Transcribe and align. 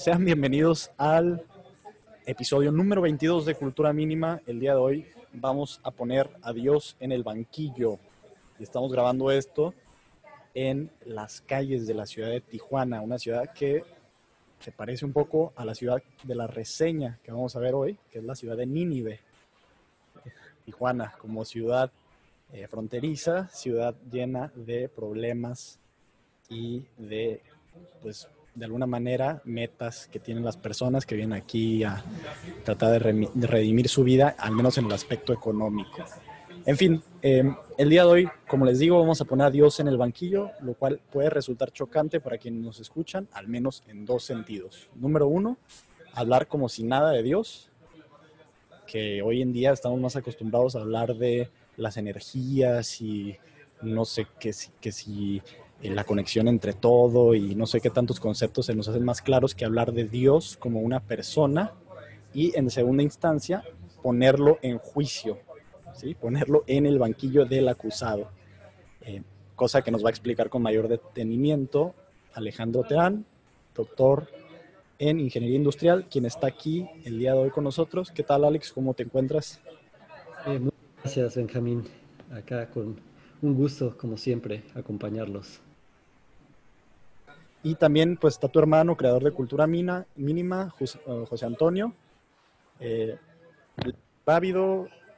Sean 0.00 0.24
bienvenidos 0.24 0.90
al 0.96 1.44
episodio 2.24 2.72
número 2.72 3.02
22 3.02 3.44
de 3.44 3.54
Cultura 3.54 3.92
Mínima. 3.92 4.40
El 4.46 4.58
día 4.58 4.72
de 4.72 4.78
hoy 4.78 5.06
vamos 5.34 5.78
a 5.82 5.90
poner 5.90 6.30
a 6.40 6.54
Dios 6.54 6.96
en 7.00 7.12
el 7.12 7.22
banquillo. 7.22 7.98
Estamos 8.58 8.90
grabando 8.90 9.30
esto 9.30 9.74
en 10.54 10.90
las 11.04 11.42
calles 11.42 11.86
de 11.86 11.92
la 11.92 12.06
ciudad 12.06 12.30
de 12.30 12.40
Tijuana, 12.40 13.02
una 13.02 13.18
ciudad 13.18 13.52
que 13.52 13.84
se 14.60 14.72
parece 14.72 15.04
un 15.04 15.12
poco 15.12 15.52
a 15.54 15.66
la 15.66 15.74
ciudad 15.74 16.02
de 16.22 16.34
la 16.34 16.46
reseña 16.46 17.18
que 17.22 17.30
vamos 17.30 17.54
a 17.54 17.60
ver 17.60 17.74
hoy, 17.74 17.98
que 18.10 18.20
es 18.20 18.24
la 18.24 18.34
ciudad 18.34 18.56
de 18.56 18.64
Nínive. 18.64 19.20
Tijuana 20.64 21.12
como 21.18 21.44
ciudad 21.44 21.92
eh, 22.54 22.66
fronteriza, 22.68 23.48
ciudad 23.48 23.94
llena 24.10 24.50
de 24.54 24.88
problemas 24.88 25.78
y 26.48 26.86
de 26.96 27.42
pues 28.00 28.30
de 28.54 28.64
alguna 28.64 28.86
manera 28.86 29.40
metas 29.44 30.08
que 30.08 30.18
tienen 30.18 30.44
las 30.44 30.56
personas 30.56 31.06
que 31.06 31.14
vienen 31.14 31.38
aquí 31.38 31.84
a 31.84 32.02
tratar 32.64 33.02
de, 33.02 33.46
redimir 33.46 33.88
su 33.88 34.04
vida, 34.04 34.34
al 34.38 34.52
menos 34.52 34.76
en 34.78 34.86
el 34.86 34.92
aspecto 34.92 35.32
económico. 35.32 36.04
En 36.66 36.76
fin, 36.76 37.02
em, 37.22 37.56
el 37.78 37.88
día 37.88 38.04
de 38.04 38.10
hoy, 38.10 38.28
como 38.46 38.66
les 38.66 38.78
digo, 38.78 38.98
vamos 38.98 39.20
a 39.20 39.24
poner 39.24 39.46
a 39.46 39.50
Dios 39.50 39.80
en 39.80 39.88
el 39.88 39.96
banquillo, 39.96 40.50
lo 40.60 40.74
cual 40.74 41.00
puede 41.10 41.30
resultar 41.30 41.72
chocante 41.72 42.20
para 42.20 42.38
quienes 42.38 42.62
nos 42.62 42.80
escuchan, 42.80 43.28
al 43.32 43.48
menos 43.48 43.82
en 43.88 44.04
dos 44.04 44.24
sentidos. 44.24 44.90
Número 44.94 45.26
uno, 45.26 45.56
hablar 46.12 46.48
como 46.48 46.68
si 46.68 46.82
nada 46.82 47.12
de 47.12 47.22
Dios, 47.22 47.70
que 48.86 49.22
hoy 49.22 49.40
en 49.40 49.52
día 49.52 49.72
estamos 49.72 50.00
más 50.00 50.16
acostumbrados 50.16 50.76
a 50.76 50.80
hablar 50.80 51.14
de 51.14 51.48
las 51.76 51.96
energías 51.96 53.00
y 53.00 53.36
no 53.80 54.04
sé 54.04 54.26
qué 54.38 54.52
que 54.80 54.92
si 54.92 55.40
la 55.82 56.04
conexión 56.04 56.46
entre 56.48 56.74
todo 56.74 57.34
y 57.34 57.54
no 57.54 57.66
sé 57.66 57.80
qué 57.80 57.90
tantos 57.90 58.20
conceptos 58.20 58.66
se 58.66 58.74
nos 58.74 58.88
hacen 58.88 59.04
más 59.04 59.22
claros 59.22 59.54
que 59.54 59.64
hablar 59.64 59.92
de 59.92 60.04
Dios 60.04 60.56
como 60.58 60.80
una 60.80 61.00
persona 61.00 61.72
y 62.34 62.56
en 62.56 62.70
segunda 62.70 63.02
instancia 63.02 63.64
ponerlo 64.02 64.58
en 64.62 64.78
juicio, 64.78 65.38
¿sí? 65.94 66.14
ponerlo 66.14 66.64
en 66.66 66.86
el 66.86 66.98
banquillo 66.98 67.46
del 67.46 67.68
acusado, 67.68 68.28
eh, 69.00 69.22
cosa 69.56 69.82
que 69.82 69.90
nos 69.90 70.04
va 70.04 70.08
a 70.08 70.10
explicar 70.10 70.50
con 70.50 70.62
mayor 70.62 70.88
detenimiento 70.88 71.94
Alejandro 72.34 72.82
Teán, 72.84 73.24
doctor 73.74 74.28
en 74.98 75.18
Ingeniería 75.18 75.56
Industrial, 75.56 76.06
quien 76.10 76.26
está 76.26 76.46
aquí 76.46 76.86
el 77.04 77.18
día 77.18 77.32
de 77.32 77.38
hoy 77.38 77.50
con 77.50 77.64
nosotros. 77.64 78.10
¿Qué 78.10 78.22
tal 78.22 78.44
Alex? 78.44 78.72
¿Cómo 78.72 78.92
te 78.92 79.02
encuentras? 79.02 79.60
Eh, 80.46 80.60
gracias 81.02 81.36
Benjamín, 81.36 81.84
acá 82.30 82.68
con 82.68 83.00
un 83.42 83.54
gusto 83.54 83.96
como 83.96 84.18
siempre 84.18 84.62
acompañarlos. 84.74 85.60
Y 87.62 87.74
también 87.74 88.16
pues 88.16 88.34
está 88.34 88.48
tu 88.48 88.58
hermano, 88.58 88.96
creador 88.96 89.22
de 89.22 89.32
Cultura 89.32 89.66
Mina, 89.66 90.06
Mínima, 90.16 90.72
eh, 90.80 91.24
José, 91.28 91.46
Antonio. 91.46 91.94
Eh, 92.78 93.18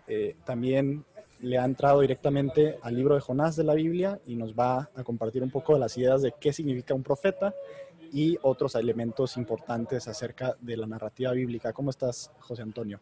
eh, 0.08 0.36
también 0.44 1.04
le 1.40 1.58
ha 1.58 1.64
entrado 1.64 2.00
directamente 2.00 2.78
al 2.82 2.96
libro 2.96 3.14
de 3.14 3.20
Jonás 3.20 3.54
de 3.56 3.64
la 3.64 3.74
Biblia 3.74 4.18
y 4.26 4.34
nos 4.34 4.54
va 4.54 4.90
a 4.94 5.04
compartir 5.04 5.42
un 5.42 5.50
poco 5.50 5.74
de 5.74 5.80
las 5.80 5.96
ideas 5.96 6.22
de 6.22 6.34
qué 6.38 6.52
significa 6.52 6.94
un 6.94 7.02
profeta 7.02 7.54
y 8.12 8.38
otros 8.42 8.74
elementos 8.74 9.36
importantes 9.36 10.08
acerca 10.08 10.56
de 10.60 10.76
la 10.76 10.86
narrativa 10.86 11.32
bíblica. 11.32 11.72
¿Cómo 11.72 11.90
estás, 11.90 12.32
José 12.40 12.62
Antonio? 12.62 13.00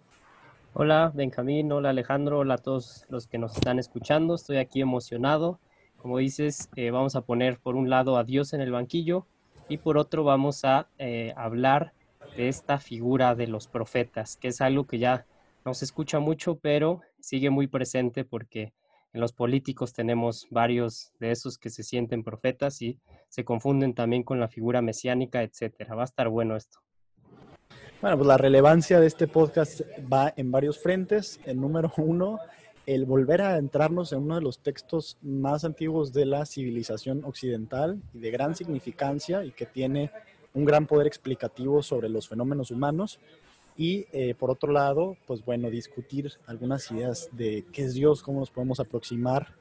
Hola, 0.74 1.10
Benjamín. 1.14 1.72
Hola, 1.72 1.90
Alejandro. 1.90 2.40
Hola 2.40 2.54
a 2.54 2.58
todos 2.58 3.06
los 3.08 3.26
que 3.26 3.38
nos 3.38 3.54
están 3.54 3.78
escuchando. 3.78 4.34
Estoy 4.34 4.58
aquí 4.58 4.80
emocionado 4.80 5.58
como 6.00 6.18
dices, 6.18 6.70
eh, 6.76 6.90
vamos 6.90 7.14
a 7.14 7.20
poner 7.22 7.58
por 7.58 7.76
un 7.76 7.90
lado 7.90 8.16
a 8.16 8.24
Dios 8.24 8.52
en 8.52 8.60
el 8.60 8.72
banquillo 8.72 9.26
y 9.68 9.78
por 9.78 9.98
otro 9.98 10.24
vamos 10.24 10.64
a 10.64 10.88
eh, 10.98 11.32
hablar 11.36 11.92
de 12.36 12.48
esta 12.48 12.78
figura 12.78 13.34
de 13.34 13.46
los 13.46 13.68
profetas, 13.68 14.36
que 14.36 14.48
es 14.48 14.60
algo 14.60 14.86
que 14.86 14.98
ya 14.98 15.26
no 15.64 15.74
se 15.74 15.84
escucha 15.84 16.18
mucho, 16.18 16.56
pero 16.56 17.02
sigue 17.20 17.50
muy 17.50 17.66
presente 17.66 18.24
porque 18.24 18.72
en 19.12 19.20
los 19.20 19.32
políticos 19.32 19.92
tenemos 19.92 20.46
varios 20.50 21.12
de 21.18 21.32
esos 21.32 21.58
que 21.58 21.68
se 21.68 21.82
sienten 21.82 22.22
profetas 22.22 22.80
y 22.80 22.98
se 23.28 23.44
confunden 23.44 23.94
también 23.94 24.22
con 24.22 24.40
la 24.40 24.48
figura 24.48 24.80
mesiánica, 24.82 25.42
etcétera. 25.42 25.94
Va 25.94 26.02
a 26.02 26.04
estar 26.04 26.28
bueno 26.28 26.56
esto. 26.56 26.78
Bueno, 28.00 28.16
pues 28.16 28.28
la 28.28 28.38
relevancia 28.38 28.98
de 28.98 29.06
este 29.06 29.28
podcast 29.28 29.82
va 30.10 30.32
en 30.36 30.50
varios 30.50 30.78
frentes. 30.78 31.40
El 31.44 31.60
número 31.60 31.92
uno 31.98 32.38
el 32.94 33.04
volver 33.04 33.40
a 33.40 33.56
entrarnos 33.56 34.12
en 34.12 34.22
uno 34.22 34.34
de 34.34 34.40
los 34.40 34.58
textos 34.58 35.16
más 35.22 35.64
antiguos 35.64 36.12
de 36.12 36.26
la 36.26 36.44
civilización 36.44 37.24
occidental 37.24 38.02
y 38.12 38.18
de 38.18 38.32
gran 38.32 38.56
significancia 38.56 39.44
y 39.44 39.52
que 39.52 39.64
tiene 39.64 40.10
un 40.54 40.64
gran 40.64 40.88
poder 40.88 41.06
explicativo 41.06 41.84
sobre 41.84 42.08
los 42.08 42.26
fenómenos 42.26 42.72
humanos. 42.72 43.20
Y 43.76 44.06
eh, 44.10 44.34
por 44.34 44.50
otro 44.50 44.72
lado, 44.72 45.16
pues 45.28 45.44
bueno, 45.44 45.70
discutir 45.70 46.32
algunas 46.48 46.90
ideas 46.90 47.28
de 47.30 47.64
qué 47.72 47.82
es 47.82 47.94
Dios, 47.94 48.24
cómo 48.24 48.40
nos 48.40 48.50
podemos 48.50 48.80
aproximar 48.80 49.54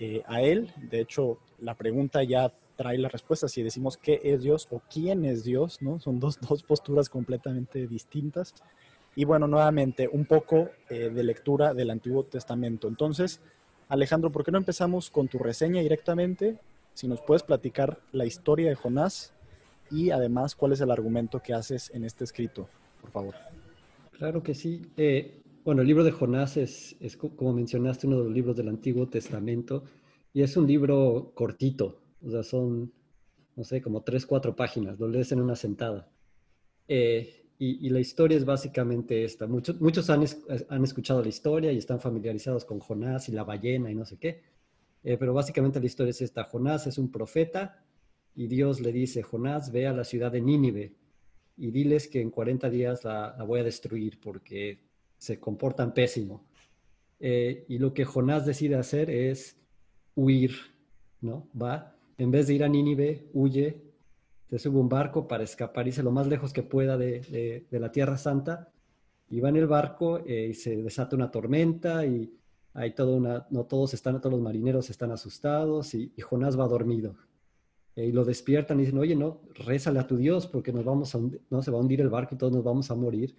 eh, 0.00 0.24
a 0.26 0.42
Él. 0.42 0.72
De 0.90 1.00
hecho, 1.00 1.38
la 1.60 1.76
pregunta 1.76 2.24
ya 2.24 2.52
trae 2.74 2.98
la 2.98 3.08
respuesta. 3.08 3.46
Si 3.46 3.62
decimos 3.62 3.96
qué 3.96 4.20
es 4.24 4.42
Dios 4.42 4.66
o 4.72 4.82
quién 4.92 5.24
es 5.24 5.44
Dios, 5.44 5.80
¿no? 5.80 6.00
Son 6.00 6.18
dos, 6.18 6.40
dos 6.40 6.64
posturas 6.64 7.08
completamente 7.08 7.86
distintas 7.86 8.52
y 9.16 9.24
bueno, 9.24 9.46
nuevamente 9.46 10.08
un 10.08 10.24
poco 10.24 10.70
eh, 10.88 11.10
de 11.10 11.22
lectura 11.24 11.74
del 11.74 11.90
Antiguo 11.90 12.24
Testamento. 12.24 12.88
Entonces, 12.88 13.40
Alejandro, 13.88 14.30
¿por 14.30 14.44
qué 14.44 14.50
no 14.50 14.58
empezamos 14.58 15.10
con 15.10 15.28
tu 15.28 15.38
reseña 15.38 15.80
directamente? 15.80 16.58
Si 16.94 17.06
nos 17.06 17.20
puedes 17.20 17.42
platicar 17.42 18.00
la 18.12 18.26
historia 18.26 18.68
de 18.68 18.74
Jonás 18.74 19.32
y 19.90 20.10
además 20.10 20.54
cuál 20.54 20.72
es 20.72 20.80
el 20.80 20.90
argumento 20.90 21.40
que 21.40 21.54
haces 21.54 21.90
en 21.94 22.04
este 22.04 22.24
escrito, 22.24 22.68
por 23.00 23.10
favor. 23.10 23.34
Claro 24.12 24.42
que 24.42 24.54
sí. 24.54 24.82
Eh, 24.96 25.42
bueno, 25.64 25.82
el 25.82 25.88
libro 25.88 26.04
de 26.04 26.12
Jonás 26.12 26.56
es, 26.56 26.96
es, 27.00 27.16
como 27.16 27.52
mencionaste, 27.52 28.06
uno 28.06 28.18
de 28.18 28.24
los 28.24 28.32
libros 28.32 28.56
del 28.56 28.68
Antiguo 28.68 29.08
Testamento 29.08 29.84
y 30.32 30.42
es 30.42 30.56
un 30.56 30.66
libro 30.66 31.32
cortito, 31.34 32.00
o 32.24 32.30
sea, 32.30 32.42
son, 32.42 32.92
no 33.56 33.64
sé, 33.64 33.80
como 33.80 34.02
tres, 34.02 34.26
cuatro 34.26 34.56
páginas, 34.56 34.98
lo 34.98 35.08
lees 35.08 35.30
en 35.32 35.40
una 35.40 35.56
sentada. 35.56 36.08
Eh, 36.88 37.43
y, 37.58 37.88
la 37.88 38.00
historia 38.00 38.36
es 38.36 38.44
básicamente 38.44 39.24
esta. 39.24 39.46
Muchos, 39.46 39.80
muchos 39.80 40.10
han, 40.10 40.24
han, 40.68 40.84
escuchado 40.84 41.22
la 41.22 41.28
historia 41.28 41.72
y 41.72 41.78
están 41.78 42.00
familiarizados 42.00 42.64
con 42.64 42.80
Jonás 42.80 43.28
y 43.28 43.32
la 43.32 43.44
ballena 43.44 43.90
y 43.90 43.94
no 43.94 44.04
sé 44.04 44.16
qué. 44.18 44.42
Eh, 45.04 45.16
pero 45.18 45.34
básicamente 45.34 45.78
la 45.78 45.86
historia 45.86 46.10
es 46.10 46.20
esta. 46.20 46.44
Jonás 46.44 46.86
es 46.86 46.98
un 46.98 47.12
profeta 47.12 47.84
y 48.34 48.48
Dios 48.48 48.80
le 48.80 48.90
dice, 48.90 49.22
Jonás, 49.22 49.70
ve 49.70 49.86
a 49.86 49.92
la 49.92 50.04
ciudad 50.04 50.32
de 50.32 50.40
Nínive 50.40 50.94
y 51.56 51.70
diles 51.70 52.08
que 52.08 52.20
en 52.20 52.30
40 52.30 52.68
días 52.70 53.04
la, 53.04 53.36
voy 53.46 53.60
a 53.60 53.64
destruir 53.64 54.18
porque 54.20 54.80
se 55.16 55.38
comportan 55.38 55.94
pésimo. 55.94 56.44
Eh, 57.20 57.64
y 57.68 57.78
lo 57.78 57.94
que 57.94 58.04
Jonás 58.04 58.44
decide 58.44 58.74
hacer 58.74 59.10
es 59.10 59.56
huir, 60.16 60.52
¿no? 61.20 61.48
Va, 61.60 61.96
en 62.18 62.30
vez 62.30 62.48
de 62.48 62.54
ir 62.54 62.64
a 62.64 62.68
Nínive, 62.68 63.28
huye 63.32 63.83
se 64.48 64.58
sube 64.58 64.78
un 64.78 64.88
barco 64.88 65.26
para 65.26 65.44
escapar, 65.44 65.86
irse 65.86 66.02
lo 66.02 66.10
más 66.10 66.26
lejos 66.26 66.52
que 66.52 66.62
pueda 66.62 66.96
de, 66.96 67.66
la 67.70 67.90
Tierra 67.90 68.16
Santa, 68.16 68.70
y 69.28 69.40
va 69.40 69.48
en 69.48 69.56
el 69.56 69.66
barco 69.66 70.18
eh, 70.18 70.48
y 70.50 70.54
se 70.54 70.76
desata 70.76 71.16
una 71.16 71.30
tormenta 71.30 72.04
y 72.06 72.32
hay 72.74 72.92
todo 72.94 73.16
una, 73.16 73.46
no 73.50 73.64
todos 73.64 73.94
están, 73.94 74.20
todos 74.20 74.34
los 74.34 74.42
marineros 74.42 74.90
están 74.90 75.12
asustados 75.12 75.94
y, 75.94 76.12
Jonás 76.20 76.58
va 76.58 76.66
dormido. 76.66 77.16
Eh, 77.96 78.06
y 78.06 78.12
lo 78.12 78.24
despiertan 78.24 78.78
y 78.78 78.82
dicen, 78.82 78.98
oye, 78.98 79.14
no, 79.14 79.40
rézale 79.54 80.00
a 80.00 80.06
tu 80.06 80.16
Dios 80.16 80.46
porque 80.46 80.72
nos 80.72 80.84
vamos 80.84 81.14
a 81.14 81.20
no 81.50 81.62
se 81.62 81.70
va 81.70 81.78
a 81.78 81.80
hundir 81.80 82.00
el 82.00 82.08
barco 82.10 82.34
y 82.34 82.38
todos 82.38 82.52
nos 82.52 82.64
vamos 82.64 82.90
a 82.90 82.94
morir. 82.94 83.36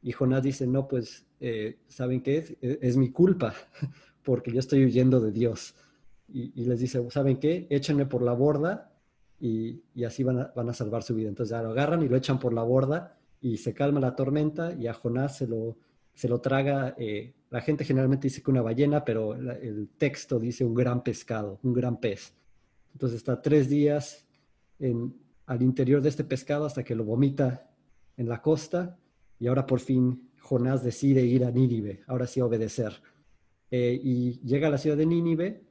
Y 0.00 0.12
Jonás 0.12 0.42
dice, 0.42 0.66
no, 0.66 0.86
pues, 0.86 1.26
eh, 1.40 1.80
¿saben 1.88 2.22
qué 2.22 2.38
es? 2.38 2.56
Es? 2.60 2.96
mi 2.96 3.10
culpa 3.10 3.52
porque 4.22 4.52
yo 4.52 4.60
estoy 4.60 4.84
huyendo 4.84 5.20
de 5.20 5.32
Dios. 5.32 5.74
Y, 6.28 6.52
y 6.60 6.64
les 6.64 6.78
dice, 6.80 7.04
¿saben 7.10 7.38
qué? 7.38 7.66
Échenme 7.70 8.06
por 8.06 8.22
la 8.22 8.32
borda 8.32 8.92
y, 9.40 9.82
así 10.04 10.22
van 10.22 10.38
a, 10.38 10.52
a, 10.54 10.74
salvar 10.74 11.02
su 11.02 11.14
vida. 11.14 11.28
Entonces 11.28 11.56
ya 11.56 11.62
lo 11.62 11.70
agarran 11.70 12.02
y 12.02 12.08
lo 12.08 12.16
echan 12.16 12.38
por 12.38 12.52
la 12.52 12.62
borda 12.62 13.18
y 13.40 13.56
se 13.56 13.74
calma 13.74 14.00
la 14.00 14.16
tormenta 14.16 14.72
y 14.72 14.86
a 14.86 14.94
Jonás 14.94 15.36
se 15.36 15.46
lo, 15.46 15.76
se 16.14 16.28
lo 16.28 16.40
traga. 16.40 16.94
Eh, 16.98 17.34
la 17.50 17.60
gente 17.60 17.84
generalmente 17.84 18.26
dice 18.26 18.42
que 18.42 18.50
una 18.50 18.62
ballena, 18.62 19.04
pero 19.04 19.34
el 19.34 19.88
texto 19.96 20.38
dice 20.38 20.64
un 20.64 20.74
gran 20.74 21.02
pescado, 21.02 21.60
un 21.62 21.72
gran 21.72 21.98
pez. 21.98 22.34
Entonces 22.92 23.18
está 23.18 23.40
tres 23.40 23.68
días 23.68 24.26
en, 24.78 25.14
al 25.46 25.62
interior 25.62 26.02
de 26.02 26.08
este 26.08 26.24
pescado 26.24 26.66
hasta 26.66 26.82
que 26.82 26.94
lo 26.94 27.04
vomita 27.04 27.70
en 28.16 28.28
la 28.28 28.42
costa 28.42 28.98
y 29.38 29.46
ahora 29.46 29.66
por 29.66 29.80
fin 29.80 30.30
Jonás 30.40 30.82
decide 30.82 31.24
ir 31.24 31.44
a 31.44 31.50
Nínive, 31.50 32.02
ahora 32.06 32.26
sí 32.26 32.40
obedecer. 32.40 33.00
Eh, 33.70 34.00
y 34.02 34.40
llega 34.40 34.68
a 34.68 34.70
la 34.70 34.78
ciudad 34.78 34.96
de 34.96 35.06
Nínive 35.06 35.62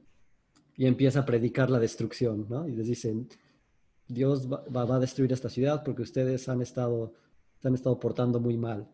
y 0.76 0.86
empieza 0.86 1.20
a 1.20 1.26
predicar 1.26 1.68
la 1.68 1.80
destrucción, 1.80 2.46
¿no? 2.48 2.68
Y 2.68 2.72
les 2.72 2.86
dicen, 2.86 3.28
Dios 4.08 4.50
va, 4.50 4.96
a 4.96 4.98
destruir 4.98 5.32
esta 5.32 5.50
ciudad 5.50 5.84
porque 5.84 6.02
ustedes 6.02 6.48
han 6.48 6.62
estado, 6.62 7.12
han 7.62 7.74
estado 7.74 8.00
portando 8.00 8.40
muy 8.40 8.56
mal. 8.56 8.88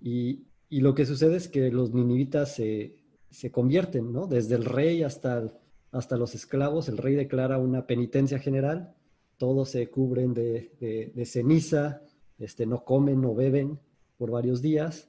Y, 0.00 0.46
lo 0.70 0.94
que 0.94 1.06
sucede 1.06 1.36
es 1.36 1.48
que 1.48 1.70
los 1.70 1.94
ninivitas 1.94 2.54
se, 2.54 2.96
se 3.30 3.52
convierten, 3.52 4.12
¿no? 4.12 4.26
Desde 4.26 4.56
el 4.56 4.64
rey 4.64 5.04
hasta, 5.04 5.52
hasta 5.92 6.16
los 6.16 6.34
esclavos, 6.34 6.88
el 6.88 6.96
rey 6.96 7.14
declara 7.14 7.58
una 7.58 7.86
penitencia 7.86 8.38
general, 8.40 8.94
todos 9.36 9.70
se 9.70 9.88
cubren 9.90 10.34
de, 10.34 11.12
de, 11.14 11.24
ceniza, 11.26 12.02
este, 12.38 12.66
no 12.66 12.84
comen, 12.84 13.20
no 13.20 13.34
beben 13.34 13.78
por 14.18 14.30
varios 14.30 14.60
días, 14.60 15.08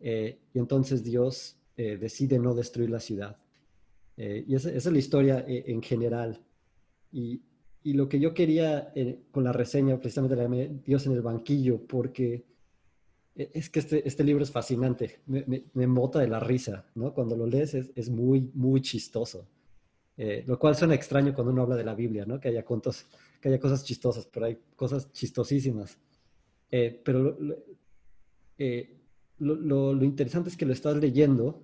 eh, 0.00 0.38
y 0.52 0.58
entonces 0.58 1.02
Dios 1.02 1.56
eh, 1.76 1.96
decide 1.96 2.38
no 2.38 2.54
destruir 2.54 2.90
la 2.90 3.00
ciudad. 3.00 3.38
Eh, 4.16 4.44
y 4.46 4.54
esa, 4.56 4.70
es 4.70 4.84
la 4.84 4.98
historia 4.98 5.44
en 5.46 5.80
general. 5.82 6.44
Y, 7.12 7.40
y, 7.82 7.92
lo 7.94 8.08
que 8.08 8.20
yo 8.20 8.34
quería 8.34 8.92
con 9.30 9.44
la 9.44 9.52
reseña, 9.52 9.98
precisamente 9.98 10.36
de 10.36 10.80
Dios 10.84 11.06
en 11.06 11.12
el 11.12 11.22
banquillo, 11.22 11.80
porque 11.86 12.44
e, 13.34 13.50
es 13.54 13.70
que 13.70 13.78
este, 13.78 14.06
este, 14.06 14.24
libro 14.24 14.42
es 14.42 14.50
fascinante, 14.50 15.20
me, 15.26 15.44
me, 15.72 15.86
mota 15.86 16.18
de 16.18 16.28
la 16.28 16.40
risa, 16.40 16.86
¿no? 16.96 17.14
Cuando 17.14 17.36
lo 17.36 17.46
lees 17.46 17.74
es, 17.74 17.90
es 17.94 18.10
muy, 18.10 18.50
muy 18.54 18.80
chistoso. 18.82 19.46
Eh, 20.20 20.42
lo 20.48 20.58
cual 20.58 20.74
suena 20.74 20.96
extraño 20.96 21.32
cuando 21.32 21.52
uno 21.52 21.62
habla 21.62 21.76
de 21.76 21.84
la 21.84 21.94
Biblia, 21.94 22.26
¿no? 22.26 22.40
Que 22.40 22.48
haya, 22.48 22.64
contos, 22.64 23.06
que 23.40 23.48
haya 23.48 23.60
cosas 23.60 23.84
chistosas, 23.84 24.26
pero 24.26 24.46
hay 24.46 24.58
cosas 24.74 25.12
chistosísimas. 25.12 25.96
Eh, 26.72 27.00
pero 27.04 27.20
lo, 27.22 27.56
eh, 28.58 28.98
lo, 29.38 29.94
lo, 29.94 30.04
interesante 30.04 30.50
es 30.50 30.56
que 30.56 30.66
lo 30.66 30.72
estás 30.72 30.96
leyendo 30.96 31.62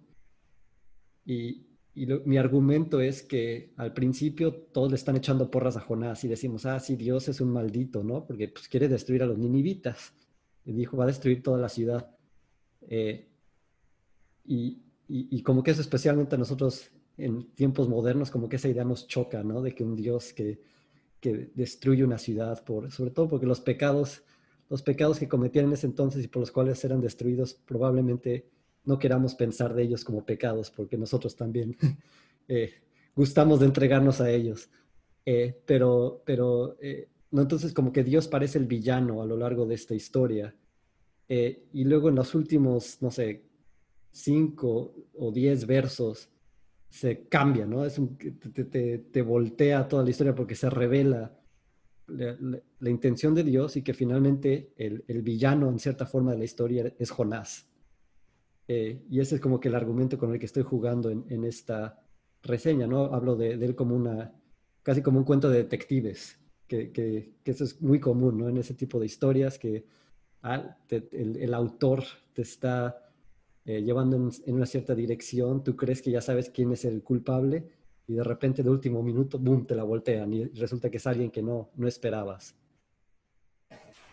y, 1.27 1.67
y 1.95 2.07
mi 2.25 2.39
argumento 2.39 3.01
es 3.01 3.23
que 3.23 3.73
al 3.77 3.93
principio 3.93 4.53
todos 4.53 4.91
le 4.91 4.97
están 4.97 5.17
echando 5.17 5.51
porras 5.51 5.77
a 5.77 5.81
Jonás 5.81 6.25
y 6.25 6.29
decimos, 6.29 6.67
ah, 6.67 6.81
sí, 6.81 6.97
Dios 6.97 7.29
es 7.29 7.41
un 7.41 7.51
maldito, 7.51 8.03
¿no? 8.03 8.27
Porque 8.27 8.49
pues, 8.49 8.69
quiere 8.69 8.89
destruir 8.89 9.23
a 9.23 9.27
los 9.27 9.39
ninivitas 9.39 10.13
dijo, 10.73 10.97
va 10.97 11.05
a 11.05 11.09
destruir 11.09 11.43
toda 11.43 11.59
la 11.59 11.69
ciudad. 11.69 12.11
Eh, 12.83 13.29
y, 14.47 14.83
y, 15.09 15.43
como 15.43 15.63
que 15.63 15.71
eso 15.71 15.81
especialmente 15.81 16.35
a 16.35 16.39
nosotros 16.39 16.91
en 17.17 17.51
tiempos 17.53 17.89
modernos, 17.89 18.31
como 18.31 18.49
que 18.49 18.57
esa 18.57 18.69
idea 18.69 18.85
nos 18.85 19.07
choca, 19.07 19.43
¿no? 19.43 19.63
De 19.63 19.75
que 19.75 19.85
un 19.85 19.97
Dios 19.97 20.33
que, 20.33 20.61
que 21.21 21.51
destruye 21.55 22.05
una 22.05 22.19
ciudad, 22.19 22.65
por, 22.65 22.91
sobre 22.91 23.11
todo 23.11 23.29
porque 23.29 23.47
los 23.47 23.61
pecados, 23.61 24.23
los 24.69 24.83
pecados 24.83 25.19
que 25.19 25.29
cometían 25.29 25.67
en 25.67 25.73
ese 25.75 25.87
entonces 25.87 26.25
y 26.25 26.29
por 26.29 26.41
los 26.41 26.51
cuales 26.51 26.83
eran 26.85 27.01
destruidos, 27.01 27.55
probablemente 27.55 28.49
no 28.85 28.99
queramos 28.99 29.35
pensar 29.35 29.75
de 29.75 29.83
ellos 29.83 30.05
como 30.05 30.25
pecados, 30.25 30.71
porque 30.71 30.97
nosotros 30.97 31.37
también 31.37 31.77
eh, 32.49 32.75
gustamos 33.15 33.61
de 33.61 33.67
entregarnos 33.67 34.21
a 34.21 34.31
ellos. 34.31 34.69
Eh, 35.27 35.63
pero 35.67 36.23
pero 36.27 36.77
¿no? 37.35 37.43
Entonces 37.43 37.73
como 37.73 37.93
que 37.93 38.05
Dios 38.05 38.29
parece 38.29 38.59
el 38.59 38.67
villano 38.67 39.21
a 39.21 39.27
lo 39.27 39.37
largo 39.37 39.67
de 39.67 39.75
esta 39.75 39.93
historia. 39.93 40.55
Eh, 41.29 41.65
y 41.73 41.83
luego 41.85 42.09
en 42.09 42.15
los 42.15 42.33
últimos, 42.35 43.03
no 43.03 43.11
sé, 43.11 43.43
cinco 44.13 44.95
o 45.15 45.33
diez 45.33 45.67
versos 45.67 46.29
se 46.89 47.27
cambia, 47.27 47.67
¿no? 47.67 47.85
Es 47.85 47.99
un, 47.99 48.17
te, 48.17 48.99
te, 48.99 49.23
voltea 49.23 49.89
toda 49.89 50.05
la 50.05 50.11
historia 50.11 50.33
porque 50.33 50.55
se 50.55 50.71
revela 50.71 51.37
la, 52.07 52.91
intención 52.91 53.35
de 53.35 53.43
Dios 53.43 53.77
y 53.77 53.83
que 53.83 53.95
finalmente 53.95 54.73
el, 54.77 55.03
el, 55.09 55.23
villano 55.23 55.69
en 55.69 55.81
cierta 55.81 56.07
forma 56.07 56.31
de 56.31 56.39
la 56.39 56.45
historia 56.45 56.95
es 57.01 57.11
Jonás. 57.11 57.67
Eh, 58.67 59.03
y 59.11 59.21
ese 59.21 59.37
es 59.37 59.41
como 59.41 59.61
que 59.61 59.69
el 59.69 59.75
argumento 59.75 60.19
con 60.19 60.33
el 60.33 60.39
que 60.39 60.47
estoy 60.47 60.63
jugando 60.63 61.11
en, 61.11 61.25
en 61.29 61.45
esta 61.45 62.01
reseña, 62.43 62.87
¿no? 62.87 63.07
Hablo 63.07 63.37
de, 63.37 63.57
de, 63.57 63.67
él 63.67 63.75
como 63.75 63.95
una, 63.95 64.33
casi 64.83 65.03
como 65.03 65.19
un 65.19 65.25
cuento 65.25 65.51
de 65.51 65.59
detectives, 65.59 66.39
que, 66.69 67.35
eso 67.45 67.65
es 67.65 67.81
muy 67.81 68.01
común, 68.01 68.39
¿no? 68.39 68.49
En 68.49 68.57
ese 68.57 68.75
tipo 68.75 68.99
de 68.99 69.07
historias 69.07 69.59
que 69.59 69.85
ah, 70.43 70.77
el, 70.89 71.55
autor 71.55 72.05
te 72.33 72.43
está 72.43 73.11
eh, 73.65 73.83
llevando 73.83 74.17
en, 74.17 74.55
una 74.55 74.67
cierta 74.67 74.95
dirección, 74.95 75.63
tú 75.63 75.77
crees 75.77 76.03
que 76.03 76.11
ya 76.11 76.21
sabes 76.21 76.51
quién 76.51 76.73
es 76.73 76.85
el 76.85 77.03
culpable 77.03 77.65
y 78.07 78.15
de 78.15 78.25
repente 78.25 78.63
de 78.63 78.71
último 78.71 79.03
minuto, 79.03 79.39
boom, 79.39 79.67
te 79.67 79.75
la 79.75 79.85
voltean 79.85 80.33
y 80.33 80.45
resulta 80.47 80.91
que 80.91 80.99
es 80.99 81.07
alguien 81.07 81.31
que 81.31 81.43
no, 81.43 81.71
no 81.77 81.89
esperabas. 81.89 82.55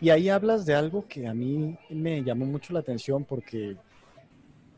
Y 0.00 0.10
ahí 0.10 0.28
hablas 0.28 0.66
de 0.66 0.74
algo 0.74 1.06
que 1.06 1.28
a 1.28 1.34
mí 1.34 1.78
me 1.90 2.24
llamó 2.24 2.44
mucho 2.44 2.72
la 2.72 2.80
atención 2.80 3.24
porque 3.24 3.76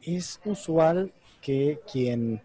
es 0.07 0.41
usual 0.45 1.13
que 1.41 1.81
quien 1.91 2.43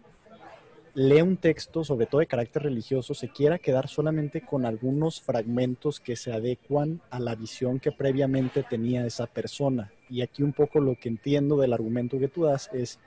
lee 0.94 1.22
un 1.22 1.36
texto, 1.36 1.84
sobre 1.84 2.06
todo 2.06 2.20
de 2.20 2.26
carácter 2.26 2.64
religioso, 2.64 3.14
se 3.14 3.28
quiera 3.28 3.58
quedar 3.58 3.88
solamente 3.88 4.40
con 4.40 4.66
algunos 4.66 5.20
fragmentos 5.20 6.00
que 6.00 6.16
se 6.16 6.32
adecuan 6.32 7.00
a 7.10 7.20
la 7.20 7.34
visión 7.34 7.78
que 7.78 7.92
previamente 7.92 8.62
tenía 8.62 9.06
esa 9.06 9.26
persona. 9.26 9.92
Y 10.08 10.22
aquí 10.22 10.42
un 10.42 10.52
poco 10.52 10.80
lo 10.80 10.96
que 10.96 11.08
entiendo 11.08 11.56
del 11.56 11.72
argumento 11.72 12.18
que 12.18 12.28
tú 12.28 12.44
das 12.44 12.70
es, 12.72 12.98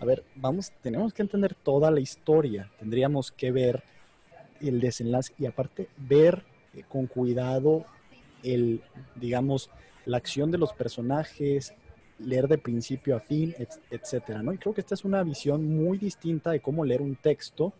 a 0.00 0.04
ver, 0.04 0.24
vamos, 0.34 0.72
tenemos 0.82 1.12
que 1.12 1.22
entender 1.22 1.54
toda 1.54 1.90
la 1.90 2.00
historia, 2.00 2.70
tendríamos 2.78 3.30
que 3.30 3.52
ver 3.52 3.82
el 4.60 4.80
desenlace 4.80 5.32
y 5.38 5.46
aparte 5.46 5.88
ver 5.96 6.42
eh, 6.74 6.82
con 6.88 7.06
cuidado 7.06 7.84
el, 8.42 8.82
digamos, 9.14 9.70
la 10.04 10.16
acción 10.16 10.50
de 10.50 10.58
los 10.58 10.72
personajes, 10.72 11.74
leer 12.24 12.48
de 12.48 12.58
principio 12.58 13.16
a 13.16 13.20
fin, 13.20 13.54
etcétera, 13.90 14.42
¿no? 14.42 14.52
Y 14.52 14.58
creo 14.58 14.74
que 14.74 14.80
esta 14.80 14.94
es 14.94 15.04
una 15.04 15.22
visión 15.22 15.64
muy 15.64 15.98
distinta 15.98 16.50
de 16.50 16.60
cómo 16.60 16.84
leer 16.84 17.02
un 17.02 17.16
texto 17.16 17.72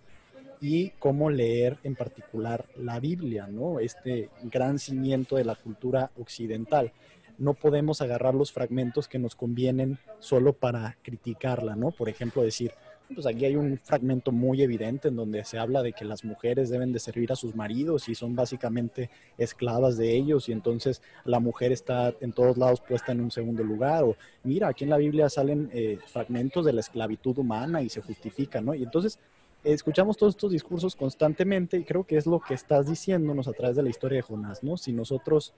y 0.61 0.91
cómo 0.99 1.31
leer 1.31 1.79
en 1.85 1.95
particular 1.95 2.65
la 2.77 3.01
Biblia, 3.01 3.47
¿no? 3.47 3.81
Este 3.81 4.29
gran 4.43 4.79
cimiento 4.79 5.37
de 5.37 5.45
la 5.45 5.55
cultura 5.55 6.11
occidental. 6.19 6.93
No 7.39 7.55
podemos 7.55 8.03
agarrar 8.03 8.35
los 8.35 8.53
fragmentos 8.53 9.09
que 9.09 9.19
nos 9.19 9.35
convienen 9.35 9.99
solo 10.19 10.53
para 10.53 10.99
criticarla, 11.03 11.77
¿no? 11.77 11.91
Por 11.91 12.09
ejemplo, 12.11 12.43
decir, 12.43 12.73
pues 13.15 13.27
aquí 13.27 13.45
hay 13.45 13.57
un 13.57 13.79
fragmento 13.79 14.33
muy 14.33 14.63
evidente 14.63 15.09
en 15.09 15.17
donde 15.17 15.45
se 15.45 15.59
habla 15.59 15.83
de 15.83 15.93
que 15.93 16.05
las 16.05 16.25
mujeres 16.25 16.71
deben 16.71 16.93
de 16.93 17.01
servir 17.01 17.33
a 17.33 17.37
sus 17.37 17.55
maridos 17.55 18.09
y 18.09 18.15
son 18.15 18.37
básicamente 18.37 19.11
esclavas 19.37 19.97
de 19.97 20.15
ellos 20.15 20.49
y 20.49 20.53
entonces 20.53 21.03
la 21.25 21.41
mujer 21.41 21.73
está 21.73 22.15
en 22.21 22.33
todos 22.33 22.57
lados 22.57 22.81
puesta 22.81 23.13
en 23.13 23.21
un 23.21 23.31
segundo 23.31 23.65
lugar 23.65 24.05
o 24.05 24.17
mira, 24.45 24.69
aquí 24.69 24.85
en 24.85 24.91
la 24.91 24.99
Biblia 24.99 25.29
salen 25.29 25.71
eh, 25.73 25.99
fragmentos 26.07 26.65
de 26.65 26.73
la 26.73 26.81
esclavitud 26.81 27.39
humana 27.39 27.83
y 27.83 27.89
se 27.89 28.01
justifican, 28.01 28.65
¿no? 28.65 28.75
Y 28.75 28.83
entonces 28.83 29.19
escuchamos 29.65 30.17
todos 30.17 30.35
estos 30.35 30.53
discursos 30.53 30.97
constantemente 30.97 31.77
y 31.77 31.85
creo 31.85 32.05
que 32.05 32.17
es 32.17 32.27
lo 32.27 32.41
que 32.41 32.55
estás 32.55 32.87
diciéndonos 32.87 33.49
a 33.49 33.53
través 33.53 33.77
de 33.77 33.83
la 33.83 33.91
historia 33.91 34.17
de 34.17 34.23
Jonás, 34.23 34.63
¿no? 34.63 34.77
Si 34.77 34.93
nosotros 34.93 35.53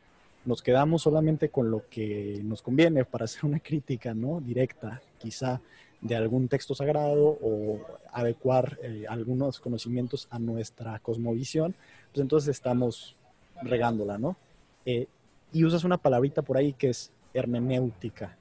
nos 0.45 0.63
quedamos 0.63 1.03
solamente 1.03 1.51
con 1.51 1.71
lo 1.71 1.85
que 1.89 2.41
nos 2.43 2.63
conviene 2.63 3.05
para 3.05 3.27
hacer 3.27 3.45
una 3.45 3.61
crítica, 3.61 4.15
¿no? 4.15 4.41
Directa, 4.41 5.01
quizá 5.19 5.61
de 6.03 6.17
algún 6.17 6.49
texto 6.49 6.75
sagrado 6.75 7.39
o 7.41 7.81
adecuar 8.13 8.79
eh, 8.83 9.05
algunos 9.09 9.61
conocimientos 9.61 10.27
a 10.31 10.39
nuestra 10.39 10.99
cosmovisión, 10.99 11.75
pues 12.13 12.23
entonces 12.23 12.51
estamos 12.51 13.17
regándola, 13.63 14.19
¿no? 14.19 14.37
Eh, 14.85 15.07
y 15.53 15.65
usas 15.65 15.85
una 15.85 15.99
palabrita 15.99 16.43
por 16.43 16.57
ahí 16.57 16.73
que 16.73 16.91
es 16.91 17.13
hermenéutica. 17.33 18.37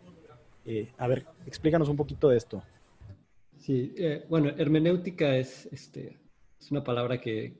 Eh, 0.65 0.91
a 0.98 1.08
ver, 1.08 1.25
explícanos 1.46 1.88
un 1.88 1.96
poquito 1.96 2.30
de 2.30 2.38
esto. 2.38 2.63
Sí, 3.58 3.94
bueno, 4.27 4.50
hermenéutica 4.58 5.36
es, 5.36 5.68
este, 5.72 6.18
es 6.60 6.72
una 6.72 6.84
palabra 6.84 7.22
que, 7.22 7.53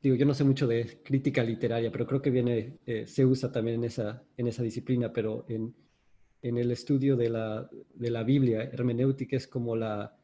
digo, 0.00 0.14
yo 0.14 0.24
no 0.24 0.34
sé 0.34 0.44
mucho 0.44 0.68
de 0.68 1.00
crítica 1.02 1.42
literaria, 1.42 1.90
pero 1.90 2.06
creo 2.06 2.22
que 2.22 2.30
viene, 2.30 2.78
se 3.06 3.26
usa 3.26 3.50
también 3.50 3.78
en 3.78 3.84
esa, 3.84 4.22
en 4.36 4.46
esa 4.46 4.62
disciplina, 4.62 5.12
pero 5.12 5.44
en, 5.48 5.74
en 6.42 6.56
el 6.56 6.70
estudio 6.70 7.16
de 7.16 7.28
la, 7.28 7.68
de 7.94 8.10
la 8.10 8.22
Biblia, 8.22 8.62
hermenéutica 8.62 9.36
es 9.36 9.46
como 9.46 9.76
la, 9.76 10.16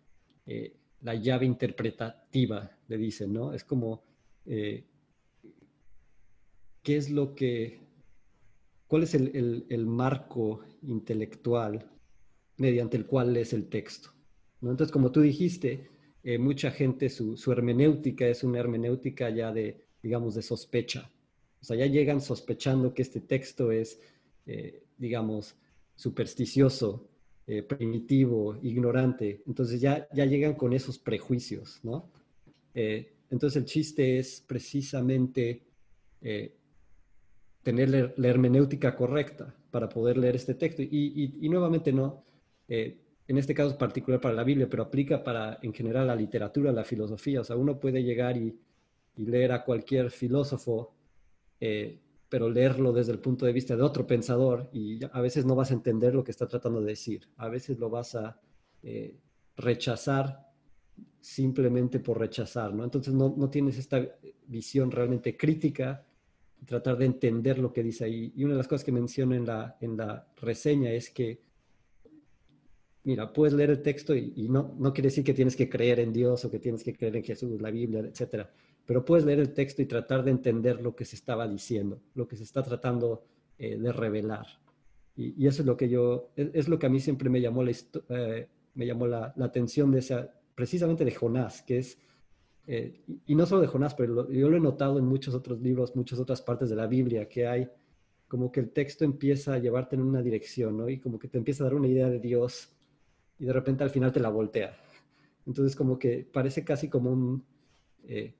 eh, 0.46 0.74
la 1.02 1.14
llave 1.14 1.46
interpretativa, 1.46 2.70
le 2.88 2.96
dicen, 2.96 3.32
¿no? 3.32 3.52
Es 3.52 3.64
como, 3.64 4.02
eh, 4.46 4.84
¿qué 6.82 6.96
es 6.96 7.10
lo 7.10 7.34
que, 7.34 7.80
cuál 8.86 9.02
es 9.02 9.14
el, 9.14 9.66
el, 9.68 9.86
marco 9.86 10.60
intelectual 10.82 11.90
mediante 12.56 12.96
el 12.96 13.06
cual 13.06 13.34
lees 13.34 13.52
el 13.52 13.68
texto? 13.68 14.10
¿no? 14.62 14.70
Entonces, 14.70 14.92
como 14.92 15.12
tú 15.12 15.20
dijiste, 15.20 15.90
eh, 16.22 16.38
mucha 16.38 16.70
gente, 16.70 17.10
su, 17.10 17.36
su, 17.36 17.52
hermenéutica 17.52 18.26
es 18.26 18.42
una 18.42 18.58
hermenéutica 18.58 19.28
ya 19.28 19.52
de, 19.52 19.84
digamos, 20.02 20.34
de 20.34 20.42
sospecha. 20.42 21.10
O 21.60 21.64
sea, 21.64 21.76
ya 21.76 21.86
llegan 21.86 22.20
sospechando 22.22 22.94
que 22.94 23.02
este 23.02 23.20
texto 23.20 23.72
es, 23.72 23.98
digamos, 24.98 25.56
supersticioso, 25.96 27.08
eh, 27.46 27.62
primitivo, 27.62 28.58
ignorante. 28.62 29.42
Entonces 29.46 29.80
ya, 29.80 30.06
ya 30.12 30.26
llegan 30.26 30.54
con 30.54 30.72
esos 30.72 30.98
prejuicios, 30.98 31.80
¿no? 31.82 32.10
Eh, 32.74 33.14
entonces 33.30 33.56
el 33.56 33.64
chiste 33.64 34.18
es 34.18 34.42
precisamente 34.46 35.62
eh, 36.20 36.54
tener 37.62 38.14
la 38.16 38.28
hermenéutica 38.28 38.94
correcta 38.94 39.54
para 39.70 39.88
poder 39.88 40.18
leer 40.18 40.36
este 40.36 40.54
texto. 40.54 40.82
Y, 40.82 41.48
nuevamente 41.48 41.92
no, 41.92 42.24
en 42.68 43.38
este 43.38 43.54
caso 43.54 43.70
es 43.70 43.76
particular 43.76 44.20
para 44.20 44.34
la 44.34 44.44
Biblia, 44.44 44.68
pero 44.68 44.84
aplica 44.84 45.24
para 45.24 45.58
en 45.62 45.72
general 45.72 46.06
la 46.06 46.14
literatura, 46.14 46.70
la 46.72 46.84
filosofía. 46.84 47.40
O 47.40 47.44
sea, 47.44 47.56
uno 47.56 47.78
puede 47.80 48.02
llegar 48.02 48.36
y, 48.36 48.56
leer 49.16 49.52
a 49.52 49.64
cualquier 49.64 50.10
filósofo, 50.10 50.94
pero 52.28 52.50
leerlo 52.50 52.92
desde 52.92 53.12
el 53.12 53.18
punto 53.18 53.46
de 53.46 53.52
vista 53.52 53.76
de 53.76 53.82
otro 53.82 54.06
pensador 54.06 54.68
y 54.72 55.00
a 55.04 55.20
veces 55.20 55.44
no 55.44 55.54
vas 55.54 55.70
a 55.70 55.74
entender 55.74 56.14
lo 56.14 56.24
que 56.24 56.32
está 56.32 56.46
tratando 56.46 56.80
de 56.80 56.88
decir. 56.88 57.28
A 57.36 57.48
veces 57.48 57.78
lo 57.78 57.88
vas 57.88 58.14
a 58.14 58.40
eh, 58.82 59.16
rechazar 59.56 60.46
simplemente 61.20 62.00
por 62.00 62.18
rechazar, 62.18 62.74
¿no? 62.74 62.84
Entonces 62.84 63.14
no, 63.14 63.34
no 63.36 63.50
tienes 63.50 63.78
esta 63.78 64.00
visión 64.46 64.90
realmente 64.90 65.36
crítica 65.36 66.06
tratar 66.64 66.96
de 66.96 67.06
entender 67.06 67.58
lo 67.58 67.72
que 67.72 67.82
dice 67.82 68.04
ahí. 68.04 68.32
Y 68.36 68.44
una 68.44 68.54
de 68.54 68.58
las 68.58 68.68
cosas 68.68 68.84
que 68.84 68.92
menciona 68.92 69.36
en 69.36 69.46
la, 69.46 69.76
en 69.80 69.96
la 69.96 70.26
reseña 70.36 70.90
es 70.92 71.10
que, 71.10 71.40
mira, 73.04 73.32
puedes 73.32 73.54
leer 73.54 73.70
el 73.70 73.82
texto 73.82 74.14
y, 74.14 74.48
no, 74.48 74.74
no 74.78 74.92
quiere 74.92 75.08
decir 75.08 75.24
que 75.24 75.34
tienes 75.34 75.56
que 75.56 75.68
creer 75.68 76.00
en 76.00 76.12
Dios 76.12 76.44
o 76.44 76.50
que 76.50 76.58
tienes 76.58 76.82
que 76.82 76.94
creer 76.94 77.16
en 77.16 77.24
Jesús, 77.24 77.60
la 77.60 77.70
Biblia, 77.70 78.00
etcétera, 78.00 78.50
pero 78.86 79.04
puedes 79.04 79.24
leer 79.24 79.40
el 79.40 79.52
texto 79.52 79.82
y 79.82 79.86
tratar 79.86 80.24
de 80.24 80.30
entender 80.30 80.80
lo 80.80 80.94
que 80.94 81.04
se 81.04 81.16
estaba 81.16 81.46
diciendo, 81.46 82.00
lo 82.14 82.26
que 82.26 82.36
se 82.36 82.44
está 82.44 82.62
tratando 82.62 83.24
eh, 83.58 83.76
de 83.76 83.92
revelar. 83.92 84.46
Y, 85.16 85.46
eso 85.46 85.62
es 85.62 85.66
lo 85.66 85.76
que 85.76 85.88
yo, 85.88 86.30
es, 86.36 86.68
lo 86.68 86.78
que 86.78 86.86
a 86.86 86.90
mí 86.90 87.00
siempre 87.00 87.28
me 87.28 87.40
llamó 87.40 87.62
la, 87.62 87.72
eh, 88.10 88.48
me 88.74 88.86
llamó 88.86 89.06
la, 89.06 89.32
la 89.36 89.46
atención 89.46 89.90
de 89.90 89.98
esa, 89.98 90.30
precisamente 90.54 91.04
de 91.04 91.14
Jonás, 91.14 91.62
que 91.62 91.78
es 91.78 91.98
eh, 92.66 93.04
y 93.26 93.34
no 93.34 93.46
solo 93.46 93.60
de 93.60 93.68
Jonás, 93.68 93.94
pero 93.94 94.28
yo 94.28 94.48
lo 94.48 94.56
he 94.56 94.60
notado 94.60 94.98
en 94.98 95.04
muchos 95.04 95.34
otros 95.34 95.60
libros, 95.60 95.94
muchas 95.94 96.18
otras 96.18 96.42
partes 96.42 96.68
de 96.68 96.76
la 96.76 96.86
Biblia, 96.86 97.28
que 97.28 97.46
hay 97.46 97.68
como 98.26 98.50
que 98.50 98.58
el 98.58 98.70
texto 98.70 99.04
empieza 99.04 99.54
a 99.54 99.58
llevarte 99.58 99.94
en 99.94 100.02
una 100.02 100.20
dirección, 100.20 100.76
¿no? 100.76 100.88
Y 100.88 100.98
como 100.98 101.18
que 101.18 101.28
te 101.28 101.38
empieza 101.38 101.62
a 101.62 101.66
dar 101.66 101.74
una 101.74 101.86
idea 101.86 102.08
de 102.08 102.18
Dios 102.18 102.72
y 103.38 103.44
de 103.44 103.52
repente 103.52 103.84
al 103.84 103.90
final 103.90 104.10
te 104.12 104.18
la 104.18 104.30
voltea. 104.30 104.76
Entonces 105.46 105.76
como 105.76 105.96
que 105.96 106.28
parece 106.30 106.64
casi 106.64 106.88
como 106.88 107.12
un, 107.12 107.44
eh, 108.02 108.34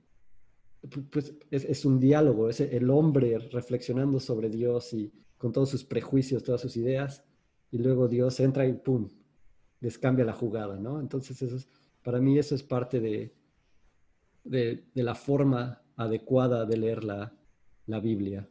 pues 1.10 1.34
es, 1.50 1.84
un 1.84 1.98
diálogo, 1.98 2.48
es 2.48 2.60
el 2.60 2.90
hombre 2.90 3.38
reflexionando 3.38 4.20
sobre 4.20 4.48
Dios 4.50 4.92
y 4.92 5.12
con 5.38 5.52
todos 5.52 5.70
sus 5.70 5.84
prejuicios, 5.84 6.42
todas 6.42 6.60
sus 6.60 6.76
ideas, 6.76 7.24
y 7.70 7.78
luego 7.78 8.08
Dios 8.08 8.40
entra 8.40 8.66
y 8.66 8.74
¡pum! 8.74 9.08
les 9.80 9.98
cambia 9.98 10.24
la 10.24 10.32
jugada, 10.32 10.76
¿no? 10.78 11.00
Entonces 11.00 11.40
eso 11.42 11.56
es, 11.56 11.68
para 12.02 12.20
mí 12.20 12.38
eso 12.38 12.54
es 12.54 12.62
parte 12.62 13.00
de, 13.00 13.34
de, 14.44 14.84
la 14.94 15.14
forma 15.14 15.82
adecuada 15.96 16.64
de 16.64 16.76
leer 16.76 17.04
la, 17.04 17.32
Biblia. 17.86 18.48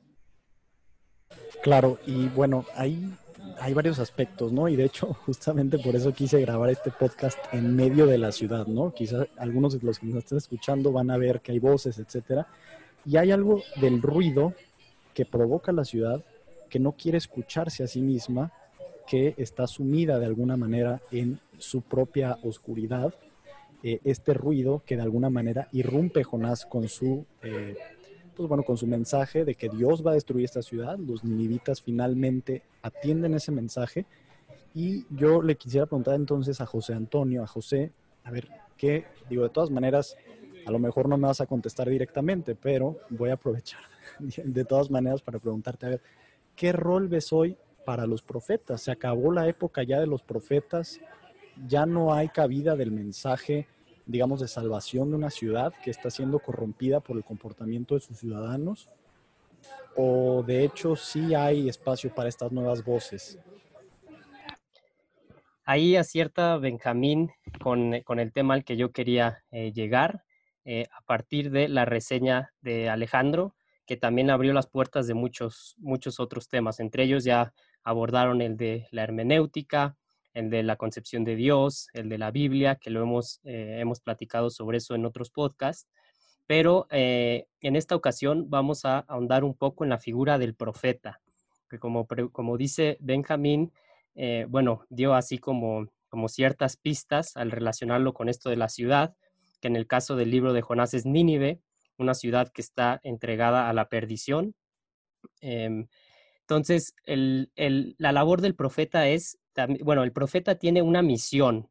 Claro, 1.61 1.97
y 2.05 2.27
bueno, 2.29 2.65
ahí 2.75 3.11
hay 3.59 3.73
varios 3.73 3.99
aspectos, 3.99 4.51
¿no? 4.51 4.67
Y 4.67 4.75
de 4.75 4.85
hecho, 4.85 5.13
justamente 5.25 5.79
por 5.79 5.95
eso 5.95 6.13
quise 6.13 6.41
grabar 6.41 6.69
este 6.69 6.91
podcast 6.91 7.37
en 7.51 7.75
medio 7.75 8.05
de 8.05 8.17
la 8.17 8.31
ciudad, 8.31 8.67
¿no? 8.67 8.93
Quizás 8.93 9.27
algunos 9.37 9.79
de 9.79 9.85
los 9.85 9.99
que 9.99 10.07
nos 10.07 10.19
están 10.19 10.37
escuchando 10.37 10.91
van 10.91 11.11
a 11.11 11.17
ver 11.17 11.41
que 11.41 11.51
hay 11.51 11.59
voces, 11.59 11.97
etcétera. 11.99 12.47
Y 13.05 13.17
hay 13.17 13.31
algo 13.31 13.61
del 13.79 14.01
ruido 14.01 14.53
que 15.13 15.25
provoca 15.25 15.71
la 15.71 15.85
ciudad 15.85 16.23
que 16.69 16.79
no 16.79 16.93
quiere 16.93 17.17
escucharse 17.17 17.83
a 17.83 17.87
sí 17.87 18.01
misma, 18.01 18.51
que 19.07 19.35
está 19.37 19.67
sumida 19.67 20.19
de 20.19 20.25
alguna 20.25 20.57
manera 20.57 21.01
en 21.11 21.39
su 21.59 21.81
propia 21.81 22.37
oscuridad 22.43 23.13
eh, 23.83 23.99
este 24.03 24.33
ruido 24.33 24.81
que 24.83 24.95
de 24.95 25.03
alguna 25.03 25.29
manera 25.29 25.69
irrumpe 25.71 26.23
Jonás 26.23 26.65
con 26.65 26.89
su, 26.89 27.25
eh, 27.43 27.75
pues 28.35 28.47
bueno, 28.49 28.63
con 28.63 28.77
su 28.77 28.87
mensaje 28.87 29.45
de 29.45 29.55
que 29.55 29.69
Dios 29.69 30.05
va 30.05 30.11
a 30.11 30.13
destruir 30.15 30.45
esta 30.45 30.61
ciudad. 30.61 30.97
Los 30.97 31.23
ninivitas 31.23 31.81
finalmente 31.81 32.63
atienden 32.81 33.33
ese 33.33 33.51
mensaje. 33.51 34.05
Y 34.73 35.05
yo 35.09 35.41
le 35.41 35.55
quisiera 35.55 35.85
preguntar 35.85 36.15
entonces 36.15 36.59
a 36.61 36.65
José 36.65 36.93
Antonio, 36.93 37.43
a 37.43 37.47
José, 37.47 37.91
a 38.23 38.31
ver, 38.31 38.49
¿qué? 38.77 39.05
Digo, 39.29 39.43
de 39.43 39.49
todas 39.49 39.71
maneras, 39.71 40.17
a 40.65 40.71
lo 40.71 40.79
mejor 40.79 41.07
no 41.07 41.17
me 41.17 41.27
vas 41.27 41.39
a 41.39 41.45
contestar 41.45 41.89
directamente, 41.89 42.55
pero 42.55 42.97
voy 43.09 43.29
a 43.29 43.33
aprovechar 43.33 43.81
de 44.19 44.65
todas 44.65 44.91
maneras 44.91 45.21
para 45.21 45.39
preguntarte, 45.39 45.85
a 45.85 45.89
ver, 45.89 46.01
¿qué 46.55 46.73
rol 46.73 47.07
ves 47.07 47.31
hoy 47.31 47.57
para 47.85 48.05
los 48.05 48.21
profetas? 48.21 48.81
¿Se 48.81 48.91
acabó 48.91 49.31
la 49.31 49.47
época 49.47 49.83
ya 49.83 49.99
de 49.99 50.07
los 50.07 50.23
profetas? 50.23 50.99
¿Ya 51.67 51.85
no 51.85 52.13
hay 52.13 52.27
cabida 52.27 52.75
del 52.75 52.91
mensaje 52.91 53.67
digamos, 54.05 54.39
de 54.39 54.47
salvación 54.47 55.09
de 55.09 55.17
una 55.17 55.29
ciudad 55.29 55.73
que 55.83 55.91
está 55.91 56.09
siendo 56.09 56.39
corrompida 56.39 56.99
por 56.99 57.17
el 57.17 57.23
comportamiento 57.23 57.95
de 57.95 58.01
sus 58.01 58.19
ciudadanos? 58.19 58.89
¿O 59.95 60.43
de 60.43 60.63
hecho 60.63 60.95
sí 60.95 61.33
hay 61.33 61.69
espacio 61.69 62.13
para 62.13 62.29
estas 62.29 62.51
nuevas 62.51 62.83
voces? 62.83 63.39
Ahí 65.63 65.95
acierta 65.95 66.57
Benjamín 66.57 67.31
con, 67.59 67.93
el 67.93 68.31
tema 68.33 68.53
al 68.53 68.63
que 68.63 68.77
yo 68.77 68.91
quería 68.91 69.43
eh, 69.49 69.71
llegar 69.71 70.23
eh, 70.63 70.85
a 70.91 71.01
partir 71.01 71.49
de 71.49 71.67
la 71.69 71.85
reseña 71.85 72.53
de 72.61 72.89
Alejandro, 72.89 73.55
que 73.87 73.97
también 73.97 74.29
abrió 74.29 74.53
las 74.53 74.67
puertas 74.67 75.07
de 75.07 75.15
muchos, 75.15 75.75
muchos 75.79 76.19
otros 76.19 76.49
temas. 76.49 76.79
Entre 76.79 77.03
ellos 77.03 77.23
ya 77.23 77.53
abordaron 77.83 78.41
el 78.41 78.57
de 78.57 78.87
la 78.91 79.03
hermenéutica, 79.03 79.97
el 80.35 80.49
de 80.49 80.63
la 80.63 80.75
concepción 80.75 81.23
de 81.23 81.35
Dios, 81.35 81.87
el 81.93 82.09
de 82.09 82.17
la 82.17 82.29
Biblia, 82.29 82.75
que 82.75 82.89
lo 82.89 83.01
hemos, 83.01 83.39
eh, 83.45 83.77
hemos 83.79 84.01
platicado 84.01 84.49
sobre 84.49 84.77
eso 84.77 84.93
en 84.93 85.05
otros 85.05 85.31
podcasts, 85.31 85.87
pero 86.45 86.87
eh, 86.91 87.47
en 87.61 87.75
esta 87.75 87.95
ocasión 87.95 88.49
vamos 88.49 88.85
a 88.85 88.99
ahondar 88.99 89.43
un 89.43 89.55
poco 89.55 89.85
en 89.85 89.89
la 89.89 89.97
figura 89.97 90.37
del 90.37 90.53
profeta, 90.53 91.21
que 91.69 91.79
como, 91.79 92.05
como 92.31 92.57
dice 92.57 92.97
Benjamín, 92.99 93.71
eh, 94.13 94.45
bueno, 94.49 94.85
dio 94.89 95.15
así 95.15 95.37
como, 95.37 95.87
como 96.09 96.27
ciertas 96.27 96.75
pistas 96.75 97.37
al 97.37 97.49
relacionarlo 97.49 98.13
con 98.13 98.27
esto 98.27 98.49
de 98.49 98.57
la 98.57 98.67
ciudad, 98.67 99.15
que 99.61 99.69
en 99.69 99.77
el 99.77 99.87
caso 99.87 100.17
del 100.17 100.31
libro 100.31 100.51
de 100.51 100.61
Jonás 100.61 100.93
es 100.93 101.05
Nínive, 101.05 101.61
una 101.97 102.13
ciudad 102.13 102.51
que 102.51 102.61
está 102.61 102.99
entregada 103.03 103.69
a 103.69 103.73
la 103.73 103.87
perdición. 103.87 104.53
Em, 105.39 105.87
entonces, 106.41 106.93
la 107.05 108.11
labor 108.11 108.41
del 108.41 108.53
profeta 108.53 109.07
es 109.07 109.39
bueno, 109.81 110.03
el 110.03 110.11
profeta 110.11 110.55
tiene 110.55 110.81
una 110.81 111.01
misión. 111.01 111.69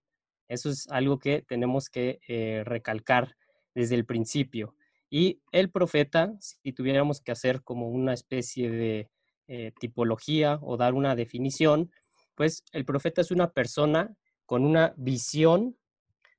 Eso 0.49 0.71
es 0.71 0.89
algo 0.91 1.19
que 1.19 1.43
tenemos 1.43 1.89
que 1.89 2.21
eh, 2.29 2.63
recalcar 2.65 3.37
desde 3.75 3.95
el 3.95 4.05
principio. 4.05 4.75
Y 5.11 5.41
el 5.53 5.71
profeta, 5.71 6.35
si 6.41 6.73
tuviéramos 6.73 7.21
que 7.21 7.33
hacer 7.33 7.63
como 7.63 7.89
una 7.89 8.13
especie 8.13 8.71
de 8.71 9.11
eh, 9.47 9.73
tipología 9.79 10.59
o 10.63 10.77
dar 10.77 10.95
una 10.95 11.15
definición, 11.15 11.91
pues 12.35 12.65
el 12.73 12.85
profeta 12.85 13.21
es 13.21 13.31
una 13.31 13.53
persona 13.53 14.17
con 14.47 14.65
una 14.65 14.93
visión 14.97 15.77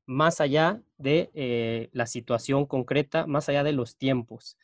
más 0.06 0.40
allá 0.40 0.82
de 0.98 1.32
eh, 1.34 1.90
la 1.94 2.06
situación 2.06 2.66
concreta, 2.66 3.25
más 3.28 3.50
allá 3.50 3.64
de 3.64 3.72
los 3.72 3.98
tiempos. 3.98 4.58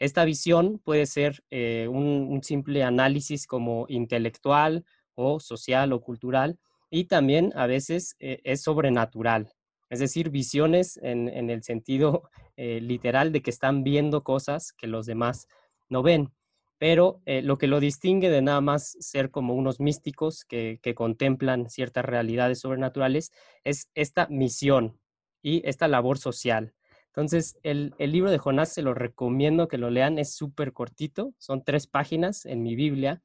Esta 0.00 0.24
visión 0.24 0.78
puede 0.78 1.06
ser 1.06 1.42
un, 1.50 2.40
simple 2.44 2.84
análisis 2.84 3.48
como 3.48 3.84
intelectual 3.88 4.84
o 5.18 5.40
social 5.40 5.92
o 5.92 6.00
cultural, 6.00 6.58
y 6.90 7.04
también 7.04 7.52
a 7.56 7.66
veces 7.66 8.16
eh, 8.20 8.40
es 8.44 8.62
sobrenatural, 8.62 9.52
es 9.90 9.98
decir, 9.98 10.30
visiones 10.30 10.98
en, 11.02 11.28
el 11.50 11.62
sentido 11.64 12.22
eh, 12.56 12.80
literal 12.80 13.32
de 13.32 13.42
que 13.42 13.50
están 13.50 13.82
viendo 13.82 14.22
cosas 14.22 14.72
que 14.72 14.86
los 14.86 15.06
demás 15.06 15.48
no 15.88 16.02
ven. 16.02 16.32
Pero 16.78 17.20
eh, 17.26 17.42
lo 17.42 17.58
que 17.58 17.66
lo 17.66 17.80
distingue 17.80 18.30
de 18.30 18.40
nada 18.40 18.60
más 18.60 18.96
ser 19.00 19.32
como 19.32 19.54
unos 19.54 19.80
místicos 19.80 20.44
que, 20.44 20.78
contemplan 20.94 21.68
ciertas 21.68 22.04
realidades 22.04 22.60
sobrenaturales 22.60 23.32
es 23.64 23.90
esta 23.96 24.28
misión 24.28 25.00
y 25.42 25.66
esta 25.68 25.88
labor 25.88 26.18
social. 26.18 26.74
Entonces, 27.06 27.58
el, 27.64 27.96
el 27.98 28.12
libro 28.12 28.30
de 28.30 28.38
Jonás 28.38 28.72
se 28.72 28.82
lo 28.82 28.94
recomiendo 28.94 29.66
que 29.66 29.78
lo 29.78 29.90
lean, 29.90 30.18
es 30.18 30.36
súper 30.36 30.72
cortito, 30.72 31.34
son 31.38 31.64
tres 31.64 31.88
páginas 31.88 32.46
en 32.46 32.62
mi 32.62 32.76
Biblia 32.76 33.20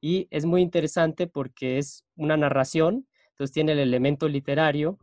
y 0.00 0.28
es 0.30 0.44
muy 0.44 0.62
interesante 0.62 1.26
porque 1.26 1.78
es 1.78 2.04
una 2.16 2.36
narración, 2.36 3.06
entonces 3.30 3.52
tiene 3.52 3.72
el 3.72 3.78
elemento 3.78 4.28
literario, 4.28 4.98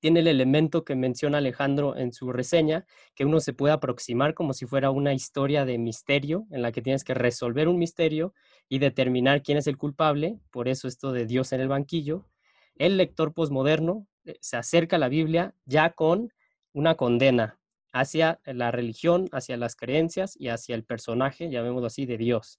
tiene 0.00 0.20
el 0.20 0.28
elemento 0.28 0.84
que 0.84 0.96
menciona 0.96 1.38
Alejandro 1.38 1.96
en 1.96 2.12
su 2.12 2.30
reseña, 2.30 2.84
que 3.14 3.24
uno 3.24 3.40
se 3.40 3.54
puede 3.54 3.72
aproximar 3.72 4.34
como 4.34 4.52
si 4.52 4.66
fuera 4.66 4.90
una 4.90 5.14
historia 5.14 5.64
de 5.64 5.78
misterio 5.78 6.46
en 6.50 6.60
la 6.60 6.72
que 6.72 6.82
tienes 6.82 7.04
que 7.04 7.14
resolver 7.14 7.68
un 7.68 7.78
misterio 7.78 8.34
y 8.68 8.80
determinar 8.80 9.42
quién 9.42 9.56
es 9.56 9.66
el 9.66 9.78
culpable, 9.78 10.38
por 10.50 10.68
eso 10.68 10.88
esto 10.88 11.12
de 11.12 11.24
Dios 11.24 11.52
en 11.52 11.62
el 11.62 11.68
banquillo. 11.68 12.26
El 12.76 12.98
lector 12.98 13.32
posmoderno 13.32 14.06
eh, 14.26 14.36
se 14.40 14.58
acerca 14.58 14.96
a 14.96 14.98
la 14.98 15.08
Biblia 15.08 15.54
ya 15.64 15.90
con 15.90 16.32
una 16.74 16.96
condena 16.96 17.58
hacia 17.92 18.40
la 18.44 18.72
religión, 18.72 19.28
hacia 19.32 19.56
las 19.56 19.76
creencias 19.76 20.36
y 20.38 20.48
hacia 20.48 20.74
el 20.74 20.84
personaje, 20.84 21.48
llamémoslo 21.48 21.86
así, 21.86 22.04
de 22.04 22.18
Dios. 22.18 22.58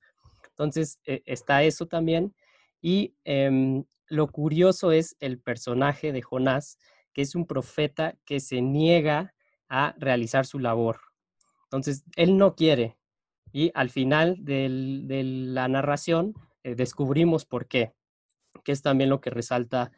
Entonces, 0.56 1.00
eh, 1.06 1.22
está 1.26 1.64
eso 1.64 1.86
también. 1.86 2.34
Y 2.82 3.16
em, 3.26 3.84
lo 4.08 4.28
curioso 4.28 4.92
es 4.92 5.18
el 5.20 5.40
personaje 5.40 6.14
de 6.14 6.22
Jonás, 6.22 6.78
que 7.14 7.22
es 7.22 7.36
un 7.36 7.46
profeta 7.46 8.18
que 8.26 8.40
se 8.40 8.62
niega 8.62 9.34
a 9.68 9.96
realizar 9.98 10.46
su 10.46 10.60
labor. 10.60 11.00
Entonces, 11.64 12.06
él 12.16 12.38
no 12.38 12.56
quiere. 12.56 12.98
Y 13.52 13.72
al 13.74 13.90
final 13.90 14.38
de 14.40 14.68
la 15.24 15.68
narración 15.68 16.34
eh, 16.64 16.76
descubrimos 16.76 17.46
por 17.46 17.68
qué, 17.68 17.94
que 18.64 18.72
es 18.72 18.82
también 18.82 19.10
lo 19.10 19.22
que 19.22 19.30
resalta 19.30 19.92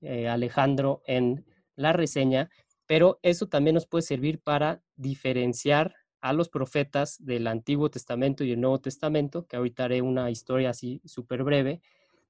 eh, 0.00 0.28
Alejandro 0.28 1.02
en 1.06 1.44
la 1.76 1.92
reseña, 1.92 2.50
pero 2.86 3.18
eso 3.22 3.48
también 3.48 3.74
nos 3.74 3.86
puede 3.86 4.02
servir 4.02 4.40
para 4.40 4.82
diferenciar 4.96 5.94
a 6.24 6.32
los 6.32 6.48
profetas 6.48 7.22
del 7.22 7.46
Antiguo 7.46 7.90
Testamento 7.90 8.44
y 8.44 8.52
el 8.52 8.60
Nuevo 8.62 8.80
Testamento, 8.80 9.46
que 9.46 9.56
ahorita 9.56 9.84
haré 9.84 10.00
una 10.00 10.30
historia 10.30 10.70
así 10.70 11.02
súper 11.04 11.44
breve, 11.44 11.82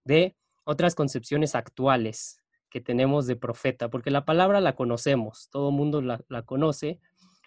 de 0.02 0.34
otras 0.64 0.96
concepciones 0.96 1.54
actuales 1.54 2.42
que 2.70 2.80
tenemos 2.80 3.28
de 3.28 3.36
profeta, 3.36 3.90
porque 3.90 4.10
la 4.10 4.24
palabra 4.24 4.60
la 4.60 4.74
conocemos, 4.74 5.48
todo 5.48 5.68
el 5.68 5.76
mundo 5.76 6.02
la, 6.02 6.42
conoce, 6.42 6.98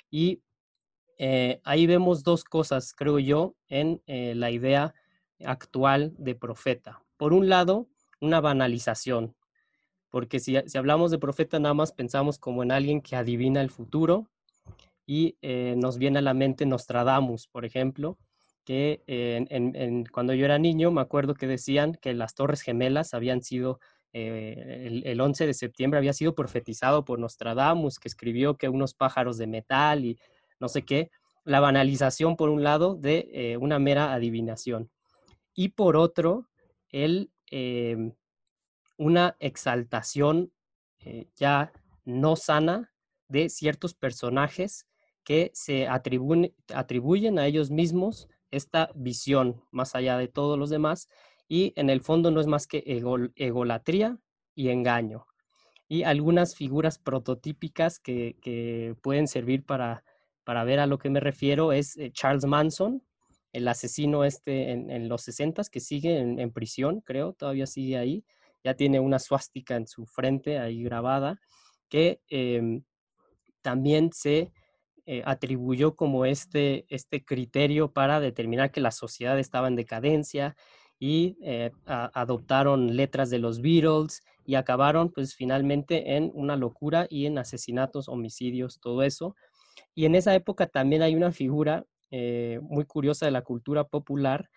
y 0.10 0.42
eh, 1.18 1.60
ahí 1.66 1.86
vemos 1.86 2.24
dos 2.24 2.46
cosas, 2.46 2.94
creo 2.94 3.20
yo, 3.20 3.56
en 3.68 4.02
eh, 4.08 4.34
la 4.34 4.50
idea 4.50 4.94
actual 5.44 6.16
de 6.18 6.34
profeta. 6.34 7.04
Por 7.18 7.34
un 7.34 7.50
lado, 7.50 7.90
una 8.22 8.40
banalización, 8.40 9.36
porque 10.10 10.40
si, 10.40 10.56
hablamos 10.78 11.12
de 11.12 11.20
profeta 11.20 11.60
nada 11.60 11.74
más 11.74 11.92
pensamos 11.92 12.40
como 12.40 12.64
en 12.64 12.72
alguien 12.72 13.02
que 13.02 13.18
adivina 13.18 13.60
el 13.60 13.70
futuro 13.70 14.30
y 15.10 15.38
eh, 15.42 15.76
nos 15.78 15.98
viene 15.98 16.20
a 16.20 16.22
la 16.22 16.34
mente 16.34 16.66
Nostradamus, 16.66 17.48
por 17.48 17.64
ejemplo, 17.64 18.20
que 18.66 19.02
cuando 20.12 20.34
yo 20.34 20.44
era 20.44 20.60
niño 20.60 20.92
me 20.92 21.00
acuerdo 21.00 21.34
que 21.34 21.48
decían 21.48 21.98
que 22.02 22.14
las 22.14 22.36
Torres 22.36 22.62
Gemelas 22.62 23.14
habían 23.14 23.42
sido, 23.42 23.80
eh, 24.12 25.02
el, 25.06 25.22
11 25.22 25.48
de 25.48 25.54
septiembre 25.54 25.98
había 25.98 26.12
sido 26.12 26.36
profetizado 26.36 27.06
por 27.06 27.20
Nostradamus, 27.20 27.98
que 27.98 28.10
escribió 28.10 28.58
que 28.58 28.68
unos 28.68 28.94
pájaros 28.94 29.38
de 29.38 29.48
metal 29.48 30.04
y 30.04 30.20
no 30.60 30.68
sé 30.68 30.84
qué, 30.84 31.10
la 31.46 31.62
banalización 31.62 32.36
por 32.36 32.50
un 32.50 32.62
lado 32.62 32.96
de 32.96 33.30
eh, 33.32 33.56
una 33.56 33.80
mera 33.80 34.14
adivinación. 34.14 34.92
Y 35.56 35.70
por 35.70 35.96
otro, 35.96 36.50
el 36.90 37.32
em, 37.50 38.12
una 38.98 39.38
exaltación 39.40 40.52
ya 41.38 41.72
no 42.04 42.36
sana 42.36 42.92
de 43.30 43.48
ciertos 43.48 43.94
personajes 43.94 44.88
que 45.28 45.52
se 45.54 45.90
atribuyen, 45.90 47.38
a 47.38 47.48
ellos 47.48 47.70
mismos 47.70 48.30
esta 48.50 48.90
visión 48.96 49.62
más 49.72 49.94
allá 49.94 50.18
de 50.18 50.30
todos 50.30 50.58
los 50.58 50.70
demás 50.70 51.10
y 51.50 51.74
en 51.76 51.90
el 51.90 52.00
fondo 52.00 52.32
no 52.32 52.40
es 52.40 52.48
más 52.48 52.66
que 52.66 52.82
egolatría 53.36 54.18
y 54.56 54.70
engaño. 54.70 55.26
Y 55.90 56.04
algunas 56.04 56.56
figuras 56.56 56.98
prototípicas 56.98 58.00
que, 58.00 58.96
pueden 59.02 59.28
servir 59.28 59.66
para, 59.66 60.06
para, 60.46 60.64
ver 60.64 60.80
a 60.80 60.88
lo 60.88 60.98
que 60.98 61.10
me 61.10 61.20
refiero 61.20 61.74
es 61.74 61.98
eh, 61.98 62.10
Charles 62.14 62.46
Manson, 62.46 63.04
el 63.52 63.68
asesino 63.68 64.24
este 64.24 64.72
en, 64.72 65.10
los 65.10 65.24
60 65.24 65.62
que 65.70 65.82
sigue 65.82 66.20
en, 66.20 66.54
prisión, 66.54 67.02
creo, 67.02 67.34
todavía 67.34 67.68
sigue 67.68 67.98
ahí, 67.98 68.24
ya 68.64 68.76
tiene 68.76 69.02
una 69.02 69.20
suástica 69.20 69.76
en 69.76 69.88
su 69.88 70.06
frente 70.06 70.58
ahí 70.58 70.84
grabada, 70.84 71.38
que 71.90 72.22
em, 72.30 72.86
también 73.62 74.12
se 74.14 74.54
eh, 75.08 75.24
atribuyó 75.26 75.96
como 75.96 76.26
este, 76.26 76.86
este 76.90 77.26
criterio 77.26 77.92
para 77.92 78.20
determinar 78.20 78.72
que 78.72 78.82
la 78.82 78.92
sociedad 78.92 79.40
estaba 79.40 79.68
en 79.68 79.76
decadencia 79.76 80.56
y 81.00 81.38
eh, 81.42 81.72
adoptaron 81.86 82.96
letras 82.96 83.30
de 83.30 83.40
los 83.40 83.62
Beatles 83.62 84.24
y 84.46 84.56
acabaron 84.56 85.12
pues 85.12 85.36
finalmente 85.36 86.16
en 86.16 86.32
una 86.34 86.56
locura 86.56 87.08
y 87.10 87.26
en 87.26 87.38
asesinatos, 87.38 88.10
homicidios, 88.10 88.80
todo 88.80 89.04
eso. 89.04 89.36
Y 89.94 90.06
en 90.06 90.16
esa 90.16 90.34
época 90.34 90.68
también 90.68 91.02
hay 91.02 91.16
una 91.16 91.32
figura 91.32 91.86
eh, 92.10 92.60
muy 92.64 92.86
curiosa 92.86 93.26
de 93.26 93.32
la 93.32 93.44
cultura 93.44 93.84
popular 93.84 94.50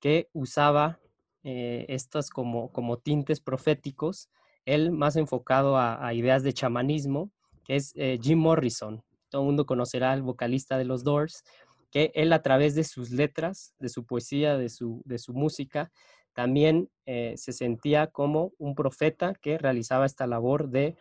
que 0.00 0.28
usaba 0.32 0.98
eh, 1.44 1.86
estas 1.88 2.28
como, 2.30 2.70
como 2.72 2.98
tintes 2.98 3.40
proféticos, 3.40 4.28
él 4.64 4.90
más 4.90 5.16
enfocado 5.16 5.78
a, 5.78 6.12
ideas 6.12 6.42
de 6.42 6.52
chamanismo, 6.52 7.30
que 7.64 7.76
es 7.76 7.94
Jim 8.20 8.40
Morrison. 8.40 9.04
Todo 9.36 9.42
el 9.42 9.48
mundo 9.48 9.66
conocerá 9.66 10.12
al 10.12 10.22
vocalista 10.22 10.78
de 10.78 10.86
los 10.86 11.04
Doors, 11.04 11.44
que 11.90 12.10
él 12.14 12.32
a 12.32 12.40
través 12.40 12.74
de 12.74 12.84
sus 12.84 13.10
letras, 13.10 13.74
de 13.78 13.90
su 13.90 14.06
poesía, 14.06 14.56
de 14.56 14.70
su, 14.70 15.02
de 15.04 15.18
su 15.18 15.34
música, 15.34 15.92
también 16.32 16.88
se 17.04 17.52
sentía 17.52 18.06
como 18.06 18.52
un 18.58 18.74
profeta 18.74 19.34
que 19.34 19.58
realizaba 19.58 20.06
esta 20.06 20.26
labor 20.26 20.70
de 20.70 20.96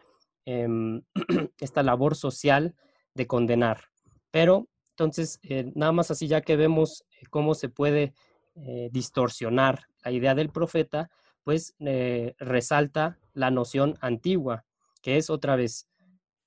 em, 0.46 1.02
esta 1.60 1.82
labor 1.82 2.16
social 2.16 2.76
de 3.14 3.26
condenar. 3.26 3.86
Pero 4.32 4.68
entonces, 4.96 5.40
eh, 5.44 5.74
nada 5.76 5.92
más 5.92 6.10
así 6.10 6.28
ya 6.30 6.40
que 6.40 6.56
vemos 6.56 7.04
eh, 7.12 7.26
cómo 7.30 7.54
se 7.54 7.68
puede 7.68 8.14
eh, 8.56 8.90
distorsionar 8.94 9.88
la 10.06 10.12
idea 10.12 10.36
del 10.36 10.50
profeta, 10.50 11.10
pues 11.44 11.76
resalta 12.40 13.20
la 13.34 13.52
noción 13.52 13.98
antigua, 14.02 14.66
que 15.04 15.18
es 15.18 15.30
otra 15.30 15.56
vez, 15.56 15.88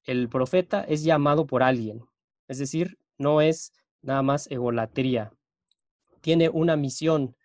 el 0.05 0.29
profeta 0.29 0.83
es 0.83 1.05
llamado 1.05 1.47
por 1.47 1.63
alguien, 1.63 2.05
es 2.49 2.59
decir, 2.59 2.99
no 3.19 3.41
es 3.41 3.73
nada 4.03 4.23
más 4.23 4.51
egolatría, 4.51 5.33
tiene 6.21 6.49
una 6.49 6.77
misión 6.77 7.37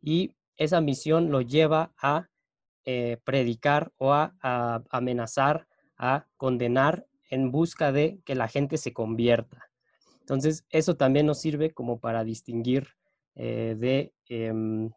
y 0.00 0.34
esa 0.56 0.80
misión 0.80 1.30
lo 1.30 1.40
lleva 1.40 1.92
a 1.98 2.28
predicar 3.24 3.92
o 3.96 4.12
a 4.12 4.32
amenazar, 4.90 5.66
a 5.96 6.26
condenar 6.36 7.06
en 7.30 7.50
busca 7.50 7.92
de 7.92 8.20
que 8.24 8.34
la 8.34 8.48
gente 8.48 8.78
se 8.78 8.92
convierta. 8.92 9.68
Entonces, 10.20 10.64
eso 10.70 10.96
también 10.96 11.26
nos 11.26 11.40
sirve 11.40 11.70
como 11.70 12.00
para 12.00 12.24
distinguir 12.24 12.88
eh, 13.36 13.76
de 13.78 14.12
em, 14.28 14.90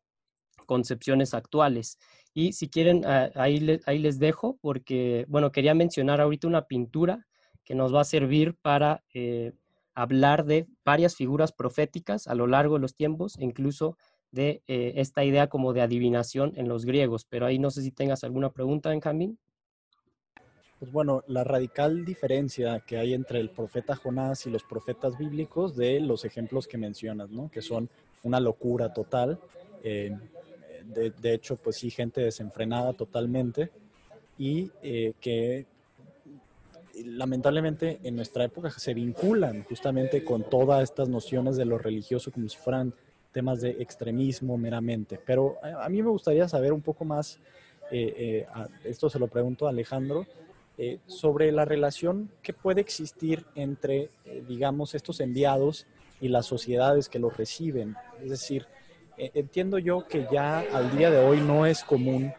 concepciones 0.66 1.34
actuales. 1.34 2.00
Y 2.40 2.54
si 2.54 2.70
quieren, 2.70 3.04
ah, 3.06 3.30
ahí, 3.36 3.82
ahí 3.86 4.00
les 4.00 4.18
dejo 4.18 4.58
porque, 4.62 5.26
bueno, 5.28 5.52
quería 5.52 5.74
mencionar 5.74 6.22
ahorita 6.22 6.48
una 6.48 6.68
pintura 6.68 7.28
que 7.66 7.76
nos 7.76 7.94
va 7.94 8.00
a 8.00 8.06
servir 8.06 8.56
para 8.62 9.04
eh, 9.14 9.52
hablar 9.94 10.46
de 10.46 10.66
varias 10.86 11.18
figuras 11.18 11.52
proféticas 11.52 12.30
a 12.30 12.36
lo 12.36 12.48
largo 12.48 12.76
de 12.76 12.80
los 12.80 12.96
tiempos, 12.96 13.36
incluso 13.40 13.98
de 14.32 14.64
eh, 14.68 14.94
esta 14.96 15.26
idea 15.26 15.48
como 15.48 15.74
de 15.74 15.82
adivinación 15.82 16.54
en 16.56 16.70
los 16.70 16.86
griegos. 16.86 17.26
Pero 17.26 17.46
ahí 17.46 17.60
no 17.60 17.72
sé 17.72 17.82
si 17.82 17.92
tengas 17.92 18.24
alguna 18.24 18.52
pregunta, 18.54 18.92
Benjamín. 18.92 19.38
Pues 20.80 20.94
bueno, 20.94 21.26
la 21.28 21.44
radical 21.44 22.06
diferencia 22.06 22.80
que 22.88 23.00
hay 23.00 23.16
entre 23.16 23.42
el 23.42 23.50
profeta 23.50 23.98
Jonás 23.98 24.46
y 24.46 24.50
los 24.50 24.64
profetas 24.64 25.18
bíblicos 25.18 25.76
de 25.76 26.00
los 26.00 26.24
ejemplos 26.24 26.70
que 26.70 26.78
mencionas, 26.78 27.32
¿no? 27.32 27.52
Que 27.52 27.62
son 27.62 27.90
una 28.24 28.40
locura 28.40 28.94
total. 28.94 29.42
Eh, 29.84 30.16
de, 30.94 31.34
hecho, 31.34 31.56
pues 31.56 31.78
sí, 31.78 31.90
gente 31.90 32.22
desenfrenada 32.22 32.94
totalmente 32.94 33.72
y 34.38 34.72
eh, 34.82 35.14
que 35.20 35.66
lamentablemente 37.06 38.00
en 38.04 38.16
nuestra 38.16 38.44
época 38.44 38.72
se 38.72 38.94
vinculan 38.94 39.64
justamente 39.64 40.24
con 40.24 40.44
todas 40.44 40.84
estas 40.84 41.08
nociones 41.08 41.56
de 41.56 41.66
lo 41.66 41.78
religioso 41.78 42.32
como 42.32 42.50
si 42.50 42.58
fueran 42.58 42.94
temas 43.32 43.62
de 43.62 43.72
extremismo 43.80 44.58
meramente. 44.58 45.20
Pero 45.24 45.58
a, 45.62 45.88
mí 45.90 46.02
me 46.02 46.10
gustaría 46.10 46.48
saber 46.48 46.74
un 46.74 46.82
poco 46.82 47.06
más, 47.06 47.40
eh, 47.92 48.46
esto 48.84 49.10
se 49.10 49.20
lo 49.20 49.28
pregunto 49.28 49.68
a 49.68 49.70
Alejandro, 49.70 50.26
eh, 50.82 51.00
sobre 51.08 51.52
la 51.52 51.66
relación 51.66 52.32
que 52.42 52.54
puede 52.54 52.80
existir 52.80 53.46
entre, 53.54 54.12
eh, 54.24 54.42
digamos, 54.48 54.96
estos 54.96 55.20
enviados 55.20 55.88
y 56.22 56.30
las 56.30 56.46
sociedades 56.46 57.10
que 57.10 57.20
los 57.20 57.36
reciben. 57.36 57.98
Es 58.24 58.30
decir, 58.30 58.66
entiendo 59.20 59.78
yo 59.78 60.08
que 60.08 60.28
ya 60.32 60.60
al 60.60 60.96
día 60.98 61.12
de 61.12 61.20
hoy 61.20 61.42
no 61.42 61.66
es 61.66 61.84
común 61.84 62.34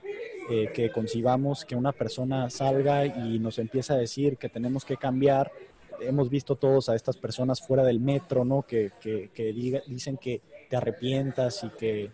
eh, 0.50 0.70
que 0.74 0.90
concibamos 0.90 1.64
que 1.64 1.76
una 1.76 1.92
persona 1.92 2.50
salga 2.50 3.06
y 3.06 3.38
nos 3.38 3.58
empieza 3.58 3.94
a 3.94 3.98
decir 3.98 4.36
que 4.36 4.48
tenemos 4.48 4.84
que 4.84 4.96
cambiar. 4.96 5.52
Hemos 6.00 6.30
visto 6.30 6.56
todos 6.56 6.88
a 6.88 6.96
estas 6.96 7.16
personas 7.16 7.60
fuera 7.60 7.84
del 7.84 8.00
metro, 8.00 8.44
¿no? 8.44 8.62
Que, 8.62 8.90
que, 9.00 9.82
dicen 9.86 10.16
que 10.16 10.40
te 10.68 10.76
arrepientas 10.76 11.62
y 11.64 11.68
que 11.70 12.10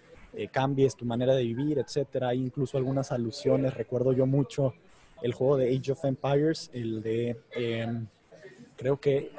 cambies 0.50 0.96
tu 0.96 1.04
manera 1.04 1.34
de 1.34 1.44
vivir, 1.44 1.78
etcétera. 1.78 2.28
Hay 2.28 2.42
incluso 2.42 2.76
algunas 2.76 3.12
alusiones, 3.12 3.74
recuerdo 3.74 4.12
yo 4.12 4.26
mucho 4.26 4.74
el 5.22 5.32
juego 5.32 5.56
de 5.56 5.74
Age 5.74 5.92
of 5.92 6.04
Empires, 6.04 6.70
el 6.72 7.02
de, 7.02 7.36
em, 7.52 8.06
creo 8.76 9.00
que, 9.00 9.32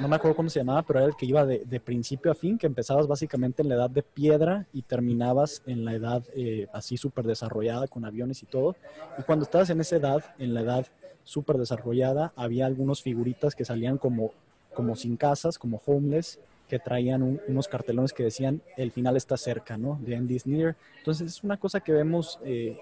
no 0.00 0.08
me 0.08 0.16
acuerdo 0.16 0.36
cómo 0.36 0.50
se 0.50 0.60
llamaba, 0.60 0.82
pero 0.82 1.00
era 1.00 1.08
el 1.08 1.16
que 1.16 1.26
iba 1.26 1.44
de, 1.44 1.80
principio 1.80 2.30
a 2.30 2.34
fin, 2.34 2.58
que 2.58 2.66
empezabas 2.66 3.06
básicamente 3.06 3.62
en 3.62 3.68
la 3.68 3.74
edad 3.74 3.90
de 3.90 4.02
piedra 4.02 4.66
y 4.72 4.82
terminabas 4.82 5.62
en 5.66 5.84
la 5.84 5.94
edad 5.94 6.22
eh, 6.34 6.68
así 6.72 6.96
súper 6.96 7.24
desarrollada 7.26 7.88
con 7.88 8.04
aviones 8.04 8.42
y 8.42 8.46
todo. 8.46 8.76
Y 9.18 9.22
cuando 9.22 9.44
estabas 9.44 9.70
en 9.70 9.80
esa 9.80 9.96
edad, 9.96 10.24
en 10.38 10.54
la 10.54 10.60
edad 10.60 10.86
súper 11.24 11.58
desarrollada, 11.58 12.32
había 12.36 12.66
algunos 12.66 13.02
figuritas 13.02 13.54
que 13.54 13.64
salían 13.64 13.98
como, 13.98 14.32
como 14.72 14.96
sin 14.96 15.16
casas, 15.16 15.58
como 15.58 15.80
homeless, 15.84 16.38
que 16.68 16.78
traían 16.78 17.40
unos 17.46 17.68
cartelones 17.68 18.12
que 18.12 18.24
decían 18.24 18.60
el 18.76 18.90
final 18.90 19.16
está 19.16 19.36
cerca, 19.36 19.76
¿no? 19.76 20.00
The 20.04 20.14
end 20.14 20.30
is 20.30 20.46
near. 20.46 20.74
Entonces 20.98 21.28
es 21.28 21.44
una 21.44 21.56
cosa 21.56 21.80
que 21.80 21.92
vemos 21.92 22.38
eh, 22.44 22.76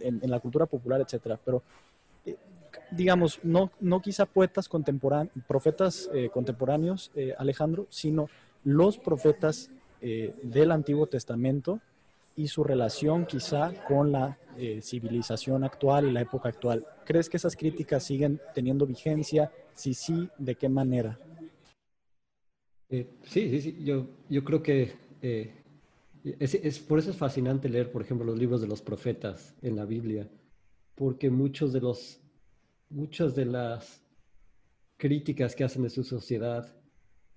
en, 0.00 0.30
la 0.30 0.40
cultura 0.40 0.66
popular, 0.66 1.00
etcétera. 1.00 1.38
Pero, 1.44 1.62
digamos, 2.90 3.40
no, 3.42 3.70
no 3.80 4.00
quizá 4.00 4.26
poetas 4.26 4.68
contemporáneos, 4.68 5.34
profetas 5.46 6.08
eh, 6.14 6.30
contemporáneos, 6.32 7.10
eh, 7.14 7.34
Alejandro, 7.38 7.86
sino 7.90 8.28
los 8.64 8.98
profetas 8.98 9.70
eh, 10.00 10.34
del 10.42 10.70
Antiguo 10.70 11.06
Testamento 11.06 11.80
y 12.36 12.48
su 12.48 12.64
relación 12.64 13.26
quizá 13.26 13.72
con 13.86 14.12
la 14.12 14.38
civilización 14.80 15.64
actual 15.64 16.06
y 16.06 16.12
la 16.12 16.22
época 16.22 16.48
actual. 16.48 16.82
¿Crees 17.04 17.28
que 17.28 17.36
esas 17.36 17.56
críticas 17.56 18.02
siguen 18.02 18.40
teniendo 18.54 18.86
vigencia? 18.86 19.52
Si 19.74 19.92
sí, 19.92 20.30
¿de 20.38 20.54
qué 20.54 20.68
manera? 20.70 21.18
sí, 22.88 23.06
sí, 23.24 23.60
sí. 23.60 23.76
Yo, 23.84 24.06
yo 24.30 24.44
creo 24.44 24.62
que 24.62 24.94
es, 25.22 26.54
es, 26.54 26.78
por 26.78 26.98
eso 26.98 27.10
es 27.10 27.16
fascinante 27.16 27.68
leer, 27.68 27.92
por 27.92 28.00
ejemplo, 28.00 28.26
los 28.26 28.38
libros 28.38 28.62
de 28.62 28.66
los 28.66 28.80
profetas 28.80 29.54
en 29.60 29.76
la 29.76 29.84
Biblia, 29.84 30.28
porque 30.94 31.30
muchos 31.30 31.74
de 31.74 31.80
los 31.80 32.20
muchas 32.90 33.34
de 33.34 33.46
las 33.46 34.02
críticas 34.96 35.54
que 35.54 35.64
hacen 35.64 35.82
de 35.82 35.90
su 35.90 36.04
sociedad 36.04 36.72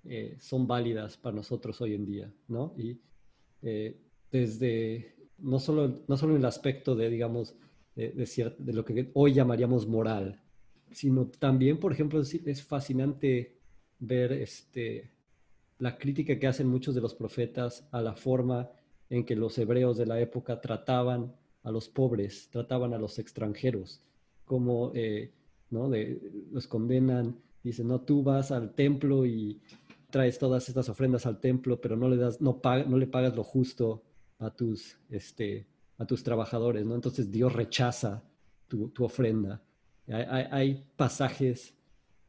eh, 0.06 0.38
son 0.40 0.68
válidas 0.68 1.18
para 1.18 1.36
nosotros 1.36 1.80
hoy 1.82 1.94
en 1.94 2.06
día, 2.06 2.34
¿no? 2.48 2.74
Y 2.78 3.00
eh, 3.62 4.00
desde, 4.32 5.16
no 5.38 5.60
solo, 5.60 6.02
no 6.08 6.18
solo 6.18 6.34
en 6.34 6.40
el 6.40 6.46
aspecto 6.46 6.96
de, 6.96 7.10
digamos, 7.10 7.56
de, 7.96 8.12
de, 8.58 8.74
lo 8.74 8.86
que 8.86 9.12
hoy 9.14 9.34
llamaríamos 9.34 9.86
moral, 9.86 10.42
sino 10.92 11.28
también, 11.28 11.80
por 11.80 11.92
ejemplo, 11.92 12.22
es, 12.22 12.64
fascinante 12.64 13.58
ver 14.00 14.32
este, 14.32 15.12
la 15.80 15.98
crítica 15.98 16.40
que 16.40 16.48
hacen 16.48 16.68
muchos 16.68 16.96
de 16.96 17.02
los 17.02 17.14
profetas 17.14 17.88
a 17.92 18.02
la 18.02 18.16
forma 18.16 18.70
en 19.10 19.26
que 19.26 19.36
los 19.36 19.58
hebreos 19.58 19.98
de 19.98 20.06
la 20.06 20.20
época 20.20 20.62
trataban 20.62 21.36
a 21.64 21.72
los 21.72 21.90
pobres, 21.90 22.50
trataban 22.52 22.94
a 22.94 22.98
los 22.98 23.20
extranjeros, 23.20 24.02
como 24.46 24.92
eh, 24.96 25.32
¿no? 25.70 25.90
De, 25.90 26.48
los 26.52 26.68
condenan, 26.68 27.36
dicen, 27.64 27.88
no, 27.88 28.02
tú 28.02 28.24
vas 28.24 28.52
al 28.52 28.74
templo 28.74 29.26
y 29.26 29.60
traes 30.10 30.40
todas 30.40 30.68
estas 30.68 30.90
ofrendas 30.90 31.26
al 31.26 31.40
templo, 31.40 31.80
pero 31.80 31.96
no 31.96 32.10
le 32.10 32.18
das, 32.18 32.42
no, 32.42 32.60
no 32.64 32.98
le 32.98 33.08
pagas 33.08 33.36
lo 33.36 33.44
justo 33.44 34.04
a 34.40 34.50
tus, 34.50 34.98
este, 35.10 35.68
a 35.98 36.06
tus 36.06 36.24
trabajadores, 36.24 36.86
¿no? 36.86 36.96
Entonces 36.96 37.30
Dios 37.30 37.54
rechaza 37.54 38.24
tu, 38.68 38.90
tu 38.90 39.04
ofrenda. 39.04 39.62
Hay, 40.08 40.46
hay, 40.50 40.86
pasajes 40.96 41.76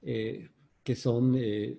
eh, 0.02 0.50
que 0.82 0.94
son, 0.94 1.34
eh, 1.38 1.78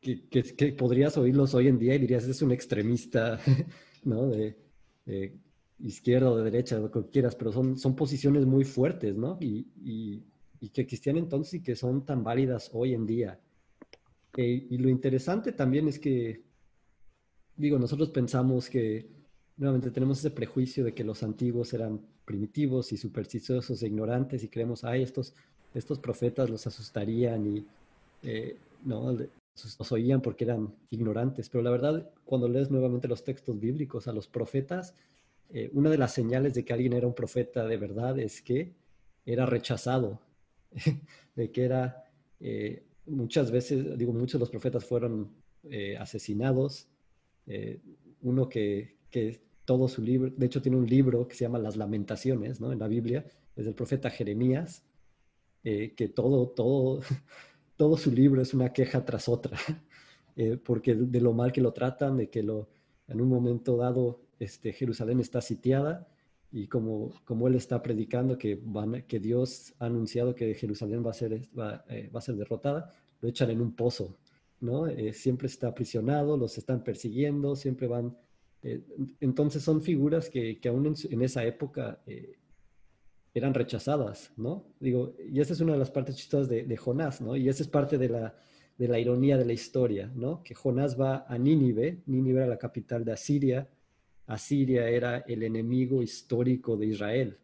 que, 0.00 0.28
que, 0.28 0.72
podrías 0.72 1.18
oírlos 1.18 1.54
hoy 1.54 1.68
en 1.68 1.78
día 1.78 1.94
y 1.94 1.98
dirías, 1.98 2.24
es 2.24 2.40
un 2.40 2.52
extremista, 2.52 3.38
¿no? 4.04 4.30
Izquierda 5.82 6.30
o 6.30 6.36
de 6.36 6.44
derecha, 6.44 6.78
lo 6.78 6.90
que 6.90 7.02
quieras, 7.06 7.34
pero 7.34 7.52
son, 7.52 7.78
son 7.78 7.96
posiciones 7.96 8.46
muy 8.46 8.64
fuertes, 8.64 9.16
¿no? 9.16 9.38
Y, 9.40 9.66
y, 9.82 10.22
que 10.74 10.82
existían 10.82 11.16
entonces 11.16 11.54
y 11.54 11.62
que 11.62 11.74
son 11.74 12.04
tan 12.04 12.22
válidas 12.22 12.70
hoy 12.74 12.92
en 12.92 13.06
día. 13.06 13.40
Eh, 14.36 14.66
y 14.70 14.76
lo 14.76 14.90
interesante 14.90 15.52
también 15.52 15.88
es 15.88 15.98
que, 15.98 16.42
digo, 17.56 17.78
nosotros 17.78 18.10
pensamos 18.10 18.68
que, 18.68 19.08
nuevamente, 19.56 19.90
tenemos 19.90 20.18
ese 20.18 20.30
prejuicio 20.30 20.84
de 20.84 20.92
que 20.92 21.02
los 21.02 21.22
antiguos 21.22 21.72
eran 21.72 22.00
primitivos 22.26 22.92
y 22.92 22.98
supersticiosos 22.98 23.82
e 23.82 23.86
ignorantes 23.86 24.44
y 24.44 24.48
creemos, 24.48 24.84
ay, 24.84 25.02
estos, 25.02 25.34
estos 25.74 25.98
profetas 25.98 26.50
los 26.50 26.66
asustarían 26.66 27.56
y, 27.56 27.66
eh, 28.22 28.56
no, 28.84 29.12
los 29.12 29.92
oían 29.92 30.20
porque 30.20 30.44
eran 30.44 30.74
ignorantes. 30.90 31.48
Pero 31.48 31.62
la 31.62 31.70
verdad, 31.70 32.10
cuando 32.24 32.48
lees 32.48 32.70
nuevamente 32.70 33.08
los 33.08 33.24
textos 33.24 33.58
bíblicos, 33.58 34.08
a 34.08 34.12
los 34.12 34.26
profetas, 34.26 34.94
eh, 35.52 35.68
una 35.72 35.90
de 35.90 35.98
las 35.98 36.14
señales 36.14 36.54
de 36.54 36.64
que 36.64 36.72
alguien 36.72 36.92
era 36.92 37.06
un 37.06 37.14
profeta 37.14 37.66
de 37.66 37.76
verdad 37.76 38.18
es 38.18 38.40
que 38.40 38.72
era 39.26 39.46
rechazado, 39.46 40.20
de 41.34 41.50
que 41.50 41.64
era, 41.64 42.04
eh, 42.38 42.84
muchas 43.06 43.50
veces, 43.50 43.98
digo, 43.98 44.12
muchos 44.12 44.34
de 44.34 44.40
los 44.40 44.50
profetas 44.50 44.84
fueron 44.84 45.32
eh, 45.64 45.96
asesinados. 45.96 46.88
uno 48.22 48.48
que, 48.48 48.96
que, 49.10 49.40
todo 49.64 49.86
su 49.86 50.02
libro, 50.02 50.32
de 50.36 50.46
hecho 50.46 50.60
tiene 50.62 50.76
un 50.78 50.86
libro 50.86 51.28
que 51.28 51.36
se 51.36 51.44
llama 51.44 51.58
Las 51.58 51.76
Lamentaciones, 51.76 52.60
¿no? 52.60 52.72
En 52.72 52.80
la 52.80 52.88
Biblia, 52.88 53.24
es 53.54 53.64
del 53.66 53.74
profeta 53.74 54.10
Jeremías, 54.10 54.82
que 55.62 56.12
todo, 56.12 56.48
todo, 56.48 57.00
todo 57.76 57.96
su 57.96 58.10
libro 58.10 58.42
es 58.42 58.52
una 58.52 58.72
queja 58.72 59.04
tras 59.04 59.28
otra, 59.28 59.56
porque 60.64 60.94
de 60.94 61.20
lo 61.20 61.32
mal 61.32 61.52
que 61.52 61.60
lo 61.60 61.72
tratan, 61.72 62.16
de 62.16 62.30
que 62.30 62.42
lo, 62.42 62.68
en 63.06 63.20
un 63.20 63.28
momento 63.28 63.76
dado 63.76 64.20
este, 64.40 64.72
Jerusalén 64.72 65.20
está 65.20 65.40
sitiada 65.40 66.08
y 66.50 66.66
como, 66.66 67.12
como 67.24 67.46
él 67.46 67.54
está 67.54 67.80
predicando 67.82 68.36
que, 68.36 68.60
que 69.06 69.20
Dios 69.20 69.74
ha 69.78 69.86
anunciado 69.86 70.34
que 70.34 70.54
Jerusalén 70.54 71.06
va 71.06 71.10
a 71.10 71.14
ser, 71.14 71.42
va, 71.56 71.84
eh, 71.88 72.10
a 72.12 72.20
ser 72.20 72.34
derrotada, 72.34 72.92
lo 73.20 73.28
echan 73.28 73.50
en 73.50 73.60
un 73.60 73.76
pozo, 73.76 74.16
¿no? 74.60 74.88
Eh, 74.88 75.12
siempre 75.12 75.46
está 75.46 75.68
aprisionado, 75.68 76.36
los 76.36 76.58
están 76.58 76.82
persiguiendo, 76.82 77.54
siempre 77.54 77.86
van... 77.86 78.16
Eh, 78.62 78.82
entonces 79.20 79.62
son 79.62 79.80
figuras 79.80 80.28
que, 80.28 80.58
que 80.58 80.68
aún 80.68 80.86
en, 80.86 81.22
esa 81.22 81.44
época 81.44 82.02
eran 83.32 83.54
rechazadas, 83.54 84.32
¿no? 84.36 84.64
Digo, 84.80 85.14
y 85.30 85.40
esa 85.40 85.52
es 85.52 85.60
una 85.60 85.74
de 85.74 85.78
las 85.78 85.90
partes 85.90 86.16
chistosas 86.16 86.48
de, 86.48 86.64
de 86.64 86.76
Jonás, 86.76 87.20
¿no? 87.20 87.36
Y 87.36 87.48
esa 87.48 87.62
es 87.62 87.68
parte 87.68 87.96
de 87.96 88.08
la, 88.08 88.34
de 88.76 88.88
la 88.88 88.98
ironía 88.98 89.36
de 89.36 89.44
la 89.44 89.52
historia, 89.52 90.10
¿no? 90.14 90.42
Que 90.42 90.54
Jonás 90.54 90.98
va 90.98 91.26
a 91.28 91.38
Nínive, 91.38 92.02
Nínive 92.06 92.38
era 92.40 92.48
la 92.48 92.58
capital 92.58 93.04
de 93.04 93.12
Asiria, 93.12 93.68
Asiria 94.30 94.88
era 94.88 95.18
el 95.26 95.42
enemigo 95.42 96.02
histórico 96.02 96.76
de 96.76 96.86
Israel. 96.86 97.38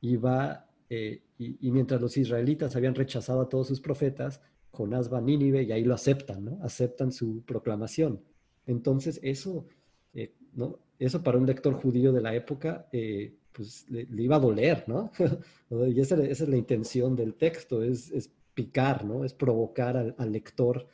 Y, 0.00 0.16
va, 0.16 0.68
eh, 0.90 1.22
y, 1.38 1.70
mientras 1.70 2.00
los 2.00 2.16
israelitas 2.16 2.74
habían 2.74 2.96
rechazado 2.96 3.40
a 3.40 3.48
todos 3.48 3.68
sus 3.68 3.80
profetas, 3.80 4.42
Jonás 4.70 5.12
va 5.12 5.18
a 5.18 5.20
Nínive 5.20 5.62
y 5.62 5.70
ahí 5.70 5.84
lo 5.84 5.94
aceptan, 5.94 6.44
¿no? 6.44 6.58
Aceptan 6.62 7.12
su 7.12 7.42
proclamación. 7.44 8.20
Entonces, 8.66 9.20
eso, 9.22 9.66
eh, 10.14 10.34
¿no? 10.52 10.80
Eso 10.98 11.22
para 11.22 11.38
un 11.38 11.46
lector 11.46 11.74
judío 11.74 12.12
de 12.12 12.20
la 12.20 12.34
época, 12.34 12.88
eh, 12.92 13.36
pues 13.52 13.88
le, 13.88 14.06
iba 14.20 14.36
a 14.36 14.40
doler, 14.40 14.84
¿no? 14.88 15.12
y 15.70 16.00
esa, 16.00 16.22
es 16.22 16.40
la 16.40 16.56
intención 16.56 17.14
del 17.14 17.34
texto, 17.34 17.82
es, 17.82 18.30
picar, 18.52 19.04
¿no? 19.04 19.24
Es 19.24 19.32
provocar 19.32 19.96
al, 19.96 20.32
lector 20.32 20.86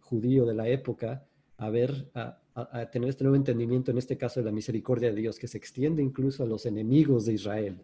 judío 0.00 0.46
de 0.46 0.54
la 0.54 0.68
época 0.68 1.26
a 1.58 1.70
ver, 1.70 2.10
a, 2.54 2.90
tener 2.90 3.08
este 3.08 3.24
nuevo 3.24 3.36
entendimiento, 3.36 3.90
en 3.90 3.98
este 3.98 4.18
caso 4.18 4.40
de 4.40 4.46
la 4.46 4.52
misericordia 4.52 5.10
de 5.10 5.20
Dios, 5.20 5.38
que 5.38 5.48
se 5.48 5.58
extiende 5.58 6.02
incluso 6.02 6.42
a 6.42 6.46
los 6.46 6.66
enemigos 6.66 7.24
de 7.24 7.34
Israel. 7.34 7.82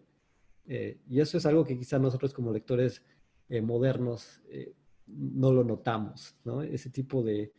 Eh, 0.67 0.99
y 1.09 1.19
eso 1.19 1.37
es 1.37 1.45
algo 1.45 1.65
que 1.65 1.77
quizá 1.77 1.97
nosotros 1.97 2.33
como 2.33 2.53
lectores 2.53 3.01
eh, 3.49 3.61
modernos 3.61 4.41
eh, 4.49 4.73
no 5.07 5.51
lo 5.51 5.63
notamos, 5.63 6.35
¿no? 6.43 6.61
Ese 6.61 6.91
tipo 6.91 7.23
de, 7.23 7.51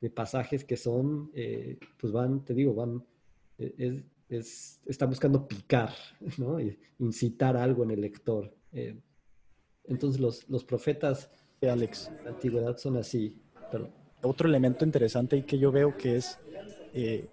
de 0.00 0.10
pasajes 0.10 0.64
que 0.64 0.76
son, 0.76 1.30
pues 1.98 2.12
van, 2.12 2.44
te 2.44 2.52
digo, 2.52 2.74
van, 2.74 3.02
es, 3.56 4.04
es, 4.28 4.80
está 4.84 5.06
buscando 5.06 5.48
picar, 5.48 5.90
¿no? 6.36 6.58
Incitar 6.98 7.56
algo 7.56 7.84
en 7.84 7.92
el 7.92 8.02
lector. 8.02 8.54
entonces 9.84 10.20
los, 10.20 10.46
los 10.50 10.64
profetas 10.64 11.30
de 11.62 11.70
Alex. 11.70 12.10
la 12.24 12.30
antigüedad 12.30 12.76
son 12.76 12.98
así. 12.98 13.40
Pero, 13.72 13.90
otro 14.22 14.48
elemento 14.48 14.84
interesante 14.84 15.36
y 15.36 15.42
que 15.42 15.58
yo 15.58 15.70
veo 15.70 15.96
que 15.96 16.16
es 16.16 16.38
eh, 17.00 17.28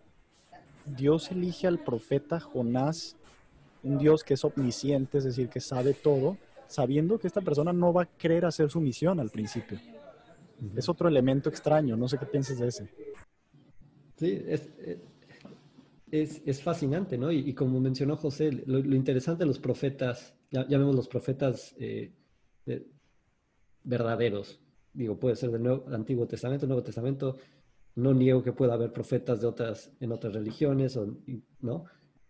Dios 0.86 1.32
elige 1.32 1.66
al 1.66 1.80
profeta 1.80 2.40
Jonás, 2.40 3.16
un 3.82 3.98
Dios 3.98 4.24
que 4.24 4.36
es 4.36 4.46
omnisciente, 4.46 5.18
es 5.18 5.24
decir, 5.24 5.50
que 5.50 5.60
sabe 5.60 5.96
todo, 5.96 6.38
sabiendo 6.68 7.18
que 7.18 7.26
esta 7.26 7.42
persona 7.42 7.74
no 7.74 7.92
va 7.92 8.04
a 8.04 8.06
querer 8.06 8.46
hacer 8.46 8.70
su 8.70 8.80
misión 8.80 9.20
al 9.20 9.32
principio. 9.32 9.80
Es 10.76 10.88
otro 10.88 11.10
elemento 11.10 11.50
extraño, 11.50 11.98
no 11.98 12.08
sé 12.08 12.20
qué 12.20 12.28
piensas 12.28 12.60
de 12.60 12.68
ese. 12.68 12.90
Sí, 14.18 14.40
es, 14.48 14.70
es, 16.12 16.42
es 16.46 16.62
fascinante, 16.62 17.18
¿no? 17.18 17.32
Y, 17.32 17.54
como 17.54 17.80
mencionó 17.80 18.18
José, 18.18 18.52
lo, 18.68 18.80
interesante 18.80 19.44
de 19.44 19.48
los 19.48 19.60
profetas, 19.60 20.36
ya, 20.52 20.64
vemos 20.64 20.96
los 20.96 21.08
profetas 21.08 21.76
eh, 21.80 22.12
verdaderos, 23.84 24.60
digo, 24.94 25.18
puede 25.20 25.36
ser 25.36 25.50
del, 25.50 25.82
Antiguo 25.92 26.28
Testamento, 26.28 26.68
Nuevo 26.68 26.84
Testamento, 26.84 27.38
no 27.96 28.14
niego 28.14 28.44
que 28.44 28.52
pueda 28.52 28.74
haber 28.74 28.92
profetas 28.92 29.42
de 29.42 29.48
otras, 29.48 29.92
en 30.00 30.12
otras 30.12 30.34
religiones, 30.34 30.98
o, 30.98 31.18
¿no? 31.62 31.86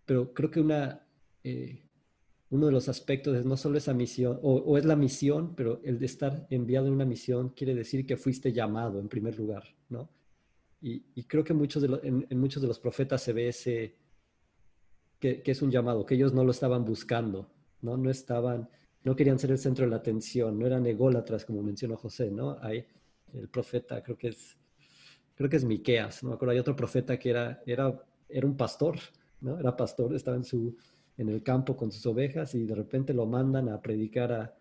Pero 0.06 0.34
creo 0.34 0.52
que 0.52 0.62
una, 0.62 1.08
eh, 1.44 1.86
uno 2.50 2.68
de 2.68 2.72
los 2.72 2.88
aspectos 2.88 3.36
es 3.36 3.46
no 3.46 3.58
solo 3.58 3.78
esa 3.78 3.94
misión, 3.94 4.40
o, 4.44 4.78
es 4.78 4.86
la 4.86 4.96
misión, 4.96 5.56
pero 5.56 5.82
el 5.84 6.00
de 6.00 6.06
estar 6.06 6.46
enviado 6.52 6.88
en 6.88 6.94
una 6.94 7.06
misión 7.06 7.50
quiere 7.50 7.74
decir 7.74 8.06
que 8.06 8.16
fuiste 8.16 8.54
llamado 8.54 9.00
en 9.00 9.10
primer 9.10 9.38
lugar, 9.38 9.64
¿no? 9.90 10.10
Y, 10.82 11.24
creo 11.24 11.44
que 11.44 11.54
muchos 11.54 11.82
de 11.82 12.00
en, 12.04 12.40
muchos 12.40 12.62
de 12.62 12.68
los 12.68 12.80
profetas 12.80 13.24
se 13.24 13.34
ve 13.34 13.48
ese, 13.48 13.98
que, 15.20 15.42
que, 15.42 15.52
es 15.52 15.62
un 15.64 15.72
llamado, 15.72 16.06
que 16.06 16.14
ellos 16.14 16.32
no 16.32 16.44
lo 16.44 16.52
estaban 16.52 16.86
buscando, 16.86 17.50
¿no? 17.82 17.98
No 17.98 18.12
estaban, 18.12 18.70
no 19.04 19.16
querían 19.16 19.40
ser 19.40 19.50
el 19.50 19.58
centro 19.58 19.86
de 19.86 19.92
la 19.92 19.98
atención, 19.98 20.60
no 20.60 20.68
eran 20.68 20.86
ególatras, 20.86 21.44
como 21.44 21.64
mencionó 21.64 21.98
José, 21.98 22.30
¿no? 22.30 22.60
Hay 22.62 22.86
el 23.34 23.50
profeta, 23.50 24.04
creo 24.04 24.16
que 24.16 24.28
es 24.28 24.60
creo 25.36 25.50
que 25.50 25.58
es 25.58 25.66
Miqueas, 25.66 26.24
no 26.24 26.30
me 26.30 26.36
acuerdo, 26.36 26.54
hay 26.54 26.60
otro 26.60 26.76
profeta 26.76 27.18
que 27.18 27.30
era, 27.30 27.62
era, 27.66 27.94
era 28.30 28.48
un 28.48 28.56
pastor, 28.56 28.98
¿no? 29.42 29.60
Era 29.60 29.76
pastor, 29.76 30.16
estaba 30.16 30.38
en 30.38 30.44
su, 30.44 30.76
en 31.18 31.30
el 31.30 31.44
campo 31.44 31.76
con 31.76 31.92
sus 31.92 32.06
ovejas 32.06 32.56
y 32.56 32.66
de 32.66 32.76
repente 32.76 33.14
lo 33.14 33.26
mandan 33.26 33.70
a 33.70 33.82
predicar 33.82 34.32
a, 34.32 34.54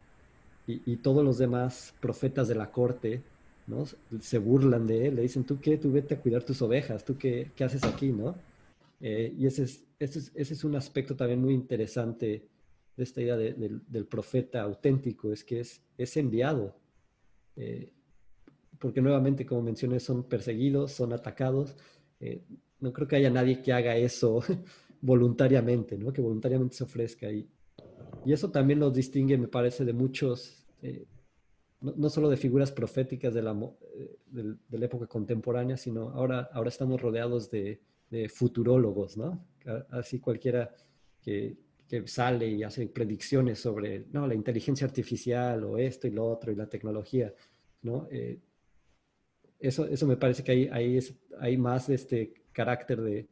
y, 0.66 0.96
todos 0.96 1.22
los 1.22 1.36
demás 1.38 1.94
profetas 2.00 2.48
de 2.48 2.54
la 2.54 2.70
corte, 2.70 3.22
¿no? 3.66 3.84
Se 4.20 4.38
burlan 4.38 4.86
de 4.86 5.08
él, 5.08 5.16
le 5.16 5.22
dicen, 5.22 5.44
¿tú 5.44 5.60
qué? 5.60 5.76
Tú 5.76 5.92
vete 5.92 6.14
a 6.14 6.20
cuidar 6.20 6.42
tus 6.42 6.62
ovejas, 6.62 7.04
¿tú 7.04 7.18
qué, 7.18 7.50
qué 7.54 7.64
haces 7.64 7.84
aquí, 7.84 8.12
no? 8.12 8.34
Eh, 9.00 9.34
y 9.36 9.46
ese 9.46 9.64
es, 9.64 9.84
ese, 9.98 10.18
es, 10.20 10.32
ese 10.34 10.54
es, 10.54 10.64
un 10.64 10.74
aspecto 10.74 11.14
también 11.14 11.40
muy 11.40 11.52
interesante 11.52 12.48
de 12.96 13.04
esta 13.04 13.20
idea 13.20 13.36
del 13.36 14.06
profeta 14.06 14.62
auténtico, 14.62 15.32
es 15.32 15.44
que 15.44 15.60
es, 15.60 15.82
es 15.98 16.16
enviado. 16.16 16.74
Eh, 17.56 17.90
porque 18.84 19.00
nuevamente, 19.00 19.46
como 19.46 19.62
mencioné, 19.62 19.98
son 19.98 20.24
perseguidos, 20.24 20.92
son 20.92 21.14
atacados. 21.14 21.74
Eh, 22.20 22.42
no 22.80 22.92
creo 22.92 23.08
que 23.08 23.16
haya 23.16 23.30
nadie 23.30 23.62
que 23.62 23.72
haga 23.72 23.96
eso 23.96 24.42
voluntariamente, 25.00 25.96
¿no? 25.96 26.12
que 26.12 26.20
voluntariamente 26.20 26.76
se 26.76 26.84
ofrezca. 26.84 27.32
Y, 27.32 27.48
y 28.26 28.34
eso 28.34 28.50
también 28.50 28.80
nos 28.80 28.92
distingue, 28.92 29.38
me 29.38 29.48
parece, 29.48 29.86
de 29.86 29.94
muchos, 29.94 30.66
eh, 30.82 31.06
no, 31.80 32.10
solo 32.10 32.28
de 32.28 32.36
figuras 32.36 32.72
proféticas 32.72 33.32
de 33.32 33.40
la, 33.40 33.58
eh, 33.96 34.18
de, 34.26 34.78
la, 34.78 34.84
época 34.84 35.06
contemporánea, 35.06 35.78
sino 35.78 36.10
ahora, 36.10 36.50
ahora 36.52 36.68
estamos 36.68 37.00
rodeados 37.00 37.50
de, 37.50 37.80
de 38.10 38.28
futurólogos, 38.28 39.16
¿no? 39.16 39.46
Así 39.92 40.20
cualquiera 40.20 40.74
que, 41.22 41.56
que, 41.88 42.06
sale 42.06 42.48
y 42.48 42.62
hace 42.62 42.86
predicciones 42.88 43.60
sobre 43.60 44.08
no, 44.12 44.26
la 44.26 44.34
inteligencia 44.34 44.86
artificial 44.86 45.64
o 45.64 45.78
esto 45.78 46.06
y 46.06 46.10
lo 46.10 46.26
otro 46.26 46.52
y 46.52 46.54
la 46.54 46.68
tecnología, 46.68 47.32
¿no? 47.80 48.08
Eh, 48.10 48.40
eso, 49.58 49.86
eso 49.86 50.06
me 50.06 50.16
parece 50.16 50.42
que 50.44 50.52
ahí, 50.52 50.68
ahí 50.72 50.96
es, 50.96 51.14
hay 51.40 51.56
más 51.56 51.88
este 51.88 52.34
carácter 52.52 53.00
de, 53.00 53.28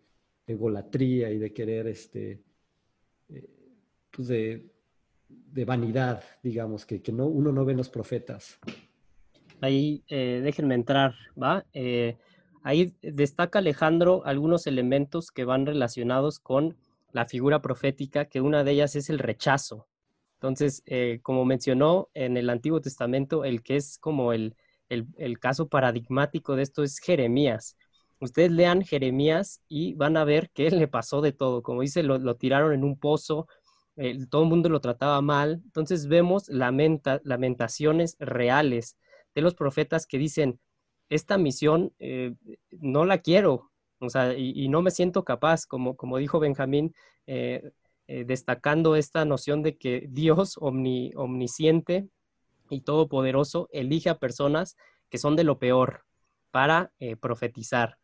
de 0.46 0.54
golatría 0.54 1.30
y 1.30 1.38
de 1.38 1.52
querer, 1.52 1.86
este, 1.86 2.42
pues 4.10 4.28
de, 4.28 4.70
de 5.28 5.64
vanidad, 5.64 6.22
digamos, 6.42 6.84
que, 6.86 7.00
que 7.02 7.12
no, 7.12 7.26
uno 7.26 7.52
no 7.52 7.64
ve 7.64 7.72
en 7.72 7.78
los 7.78 7.88
profetas. 7.88 8.58
Ahí 9.60 10.02
eh, 10.08 10.40
déjenme 10.42 10.74
entrar, 10.74 11.14
¿va? 11.40 11.64
Eh, 11.72 12.16
ahí 12.62 12.94
destaca 13.00 13.60
Alejandro 13.60 14.22
algunos 14.24 14.66
elementos 14.66 15.30
que 15.30 15.44
van 15.44 15.66
relacionados 15.66 16.40
con 16.40 16.76
la 17.12 17.26
figura 17.26 17.62
profética, 17.62 18.24
que 18.24 18.40
una 18.40 18.64
de 18.64 18.72
ellas 18.72 18.96
es 18.96 19.10
el 19.10 19.18
rechazo. 19.18 19.86
Entonces, 20.34 20.82
eh, 20.86 21.20
como 21.22 21.44
mencionó 21.44 22.08
en 22.14 22.36
el 22.36 22.50
Antiguo 22.50 22.80
Testamento, 22.80 23.44
el 23.44 23.62
que 23.62 23.76
es 23.76 23.98
como 23.98 24.32
el, 24.32 24.56
el, 25.16 25.38
caso 25.38 25.68
paradigmático 25.68 26.56
de 26.56 26.62
esto 26.62 26.82
es 26.82 26.98
Jeremías. 26.98 27.76
Ustedes 28.20 28.52
lean 28.52 28.82
Jeremías 28.82 29.60
y 29.68 29.94
van 29.94 30.16
a 30.16 30.24
ver 30.24 30.50
que 30.50 30.70
le 30.70 30.88
pasó 30.88 31.20
de 31.20 31.32
todo. 31.32 31.62
Como 31.62 31.82
dice, 31.82 32.02
lo, 32.02 32.18
lo 32.18 32.36
tiraron 32.36 32.72
en 32.72 32.84
un 32.84 32.98
pozo, 32.98 33.46
todo 34.30 34.42
el 34.44 34.48
mundo 34.48 34.68
lo 34.68 34.80
trataba 34.80 35.20
mal. 35.20 35.60
Entonces 35.64 36.06
vemos 36.06 36.48
lamentaciones 36.48 38.16
reales 38.18 38.96
de 39.34 39.42
los 39.42 39.54
profetas 39.54 40.06
que 40.06 40.18
dicen, 40.18 40.60
esta 41.08 41.36
misión 41.38 41.92
eh, 41.98 42.34
no 42.70 43.04
la 43.04 43.18
quiero, 43.18 43.70
o 44.00 44.08
sea, 44.08 44.36
y, 44.36 44.68
no 44.68 44.82
me 44.82 44.90
siento 44.90 45.24
capaz, 45.24 45.66
como, 45.66 45.96
como 45.96 46.18
dijo 46.18 46.40
Benjamín, 46.40 46.94
eh, 47.26 47.70
eh, 48.08 48.24
destacando 48.26 48.96
esta 48.96 49.24
noción 49.24 49.62
de 49.62 49.76
que 49.76 50.06
Dios 50.10 50.58
omnisciente 50.58 52.08
y 52.72 52.82
todopoderoso 52.82 53.68
elige 53.72 54.10
a 54.10 54.18
personas 54.18 54.76
que 55.10 55.18
son 55.18 55.36
de 55.36 55.44
lo 55.44 55.58
peor 55.58 56.04
para 56.50 56.92
profetizar. 57.20 57.98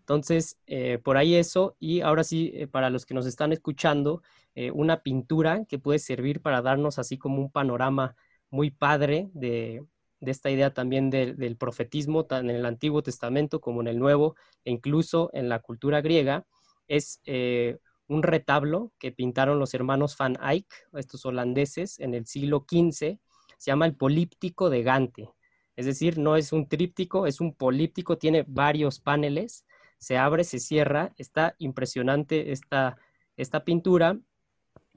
Entonces, 0.00 0.58
por 1.04 1.16
ahí 1.16 1.34
eso, 1.34 1.76
y 1.78 2.00
ahora 2.00 2.24
sí, 2.24 2.52
para 2.70 2.90
los 2.90 3.06
que 3.06 3.14
nos 3.14 3.26
están 3.26 3.52
escuchando, 3.52 4.22
eh, 4.54 4.70
una 4.70 5.02
pintura 5.02 5.64
que 5.66 5.78
puede 5.78 5.98
servir 5.98 6.42
para 6.42 6.60
darnos 6.60 6.98
así 6.98 7.16
como 7.16 7.40
un 7.40 7.50
panorama 7.50 8.16
muy 8.50 8.70
padre 8.70 9.30
de, 9.32 9.82
esta 10.20 10.50
idea 10.50 10.74
también 10.74 11.10
del 11.10 11.56
profetismo, 11.56 12.26
tan 12.26 12.50
en 12.50 12.56
el 12.56 12.66
Antiguo 12.66 13.02
Testamento 13.02 13.60
como 13.60 13.80
en 13.80 13.88
el 13.88 13.98
Nuevo, 13.98 14.36
e 14.64 14.70
incluso 14.70 15.30
en 15.32 15.48
la 15.48 15.58
cultura 15.58 16.00
griega, 16.00 16.46
es 16.86 17.20
eh, 17.24 17.78
un 18.06 18.22
retablo 18.22 18.92
que 18.98 19.10
pintaron 19.10 19.58
los 19.58 19.74
hermanos 19.74 20.16
Van 20.16 20.36
Eyck, 20.40 20.66
estos 20.92 21.24
holandeses, 21.26 21.98
en 21.98 22.14
el 22.14 22.26
siglo 22.26 22.64
XV, 22.68 23.18
se 23.62 23.70
llama 23.70 23.86
el 23.86 23.94
políptico 23.94 24.70
de 24.70 24.82
Gante. 24.82 25.30
Es 25.76 25.86
decir, 25.86 26.18
no 26.18 26.34
es 26.34 26.52
un 26.52 26.66
tríptico, 26.66 27.28
es 27.28 27.40
un 27.40 27.54
políptico, 27.54 28.18
tiene 28.18 28.44
varios 28.48 28.98
paneles, 28.98 29.64
se 29.98 30.18
abre, 30.18 30.42
se 30.42 30.58
cierra, 30.58 31.12
está 31.16 31.54
impresionante 31.58 32.50
esta, 32.50 32.96
esta 33.36 33.62
pintura 33.62 34.18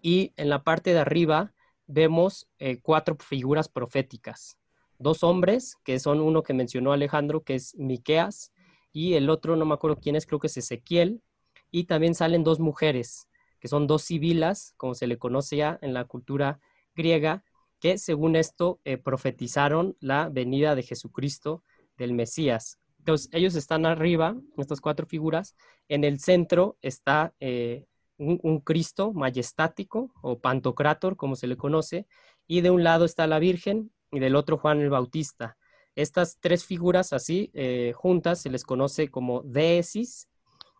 y 0.02 0.34
en 0.36 0.50
la 0.50 0.64
parte 0.64 0.94
de 0.94 1.00
arriba 1.00 1.54
vemos 1.86 2.50
eh, 2.58 2.80
cuatro 2.82 3.16
figuras 3.20 3.70
proféticas. 3.70 4.58
Dos 4.98 5.24
hombres, 5.24 5.78
que 5.84 6.00
son 6.00 6.20
uno 6.20 6.42
que 6.42 6.56
mencionó 6.56 6.92
Alejandro, 6.92 7.44
que 7.44 7.54
es 7.54 7.76
Miqueas, 7.76 8.52
y 8.92 9.14
el 9.14 9.30
otro, 9.30 9.56
no 9.56 9.66
me 9.66 9.76
acuerdo 9.76 10.00
quién 10.00 10.16
es, 10.16 10.26
creo 10.26 10.40
que 10.40 10.48
es 10.48 10.58
Ezequiel, 10.58 11.22
y 11.70 11.84
también 11.84 12.16
salen 12.16 12.44
dos 12.44 12.60
mujeres, 12.60 13.28
que 13.60 13.68
son 13.68 13.86
dos 13.86 14.02
sibilas, 14.02 14.74
como 14.78 14.96
se 14.96 15.06
le 15.06 15.20
conoce 15.20 15.58
ya 15.58 15.78
en 15.84 15.94
la 15.94 16.06
cultura 16.06 16.60
griega, 16.96 17.44
que 17.86 18.00
según 18.00 18.36
esto 18.36 18.80
eh, 18.84 18.98
profetizaron 18.98 19.96
la 20.00 20.28
venida 20.30 20.74
de 20.74 20.82
Jesucristo, 20.82 21.62
del 22.00 22.14
Mesías. 22.14 22.80
Entonces, 22.98 23.30
ellos 23.32 23.54
están 23.54 23.86
arriba, 23.86 24.36
estas 24.58 24.82
cuatro 24.82 25.06
figuras, 25.06 25.56
en 25.88 26.04
el 26.04 26.20
centro 26.20 26.80
está 26.82 27.36
eh, 27.40 27.86
un, 28.18 28.60
Cristo 28.62 29.14
majestático 29.14 30.10
o 30.24 30.40
pantocrátor, 30.40 31.16
como 31.16 31.36
se 31.36 31.46
le 31.46 31.58
conoce, 31.58 32.08
y 32.48 32.62
de 32.62 32.72
un 32.72 32.84
lado 32.84 33.06
está 33.06 33.28
la 33.28 33.38
Virgen 33.38 33.92
y 34.10 34.18
del 34.18 34.36
otro 34.36 34.58
Juan 34.58 34.82
el 34.82 34.90
Bautista. 34.90 35.56
Estas 35.94 36.40
tres 36.40 36.66
figuras 36.66 37.14
así 37.14 37.52
eh, 37.54 37.94
juntas 37.94 38.42
se 38.42 38.50
les 38.50 38.64
conoce 38.64 39.10
como 39.10 39.44
deesis 39.44 40.28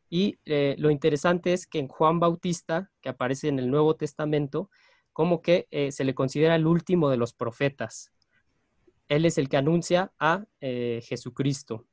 y 0.10 0.40
lo 0.46 0.90
interesante 0.90 1.54
es 1.54 1.68
que 1.68 1.78
en 1.78 1.88
Juan 1.88 2.20
Bautista, 2.20 2.90
que 3.02 3.10
aparece 3.10 3.48
en 3.48 3.60
el 3.60 3.70
Nuevo 3.70 3.96
Testamento, 3.96 4.72
como 5.16 5.42
que 5.42 5.68
eh, 5.72 5.94
se 5.94 6.04
le 6.04 6.14
considera 6.14 6.56
el 6.56 6.68
último 6.68 7.10
de 7.10 7.16
los 7.16 7.34
profetas. 7.34 8.12
Él 9.08 9.24
es 9.24 9.38
el 9.38 9.48
que 9.48 9.56
anuncia 9.56 10.12
a 10.20 10.44
Jesucristo. 10.60 11.86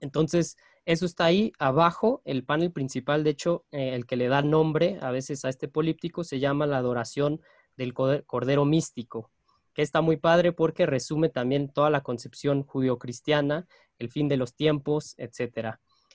Entonces, 0.00 0.56
eso 0.86 1.04
está 1.04 1.24
ahí 1.24 1.52
abajo, 1.58 2.22
el 2.24 2.44
panel 2.44 2.70
principal, 2.70 3.24
de 3.24 3.30
hecho, 3.30 3.64
eh, 3.72 3.94
el 3.94 4.06
que 4.06 4.14
le 4.14 4.28
da 4.28 4.40
nombre 4.40 4.98
a 5.02 5.10
veces 5.10 5.44
a 5.44 5.48
este 5.48 5.66
políptico 5.66 6.22
se 6.22 6.38
llama 6.38 6.64
la 6.64 6.78
adoración 6.78 7.40
del 7.76 7.92
Cordero 7.92 8.64
Místico, 8.64 9.32
que 9.74 9.82
está 9.82 10.00
muy 10.00 10.16
padre 10.16 10.52
porque 10.52 10.86
resume 10.86 11.28
también 11.28 11.70
toda 11.72 11.90
la 11.90 12.02
concepción 12.02 12.62
judio-cristiana, 12.62 13.66
el 13.98 14.10
fin 14.10 14.28
de 14.28 14.36
los 14.36 14.54
tiempos, 14.54 15.16
etc. 15.18 15.74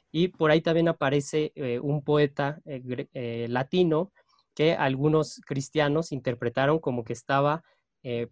Y 0.10 0.30
por 0.30 0.52
ahí 0.52 0.62
también 0.62 0.88
aparece 0.88 1.52
eh, 1.56 1.80
un 1.82 2.02
poeta 2.02 2.62
eh, 2.64 3.48
latino 3.50 4.14
que 4.54 4.74
algunos 4.74 5.42
cristianos 5.46 6.12
interpretaron 6.12 6.80
como 6.80 7.04
que 7.04 7.14
estaba 7.14 7.64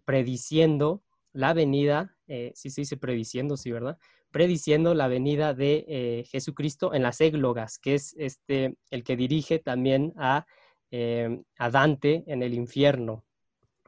prediciendo 0.04 1.02
la 1.32 1.52
venida, 1.54 2.16
sí 2.26 2.70
se 2.70 2.80
dice 2.80 2.96
prediciendo, 2.96 3.56
sí, 3.56 3.70
¿verdad? 3.70 3.98
prediciendo 4.30 4.94
la 4.94 5.08
venida 5.08 5.54
de 5.54 5.84
eh, 5.88 6.24
Jesucristo 6.30 6.94
en 6.94 7.02
las 7.02 7.20
églogas, 7.20 7.78
que 7.78 7.94
es 7.94 8.14
este, 8.18 8.76
el 8.90 9.04
que 9.04 9.16
dirige 9.16 9.58
también 9.58 10.12
a, 10.16 10.46
eh, 10.90 11.42
a, 11.58 11.70
Dante 11.70 12.24
en 12.26 12.42
el 12.42 12.54
infierno, 12.54 13.24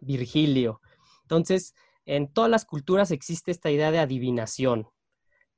Virgilio. 0.01 0.81
Entonces, 1.23 1.75
en 2.05 2.33
todas 2.33 2.51
las 2.51 2.65
culturas 2.65 3.11
existe 3.13 3.51
esta 3.51 3.71
idea 3.71 3.93
de 3.93 4.01
adivinación, 4.01 4.89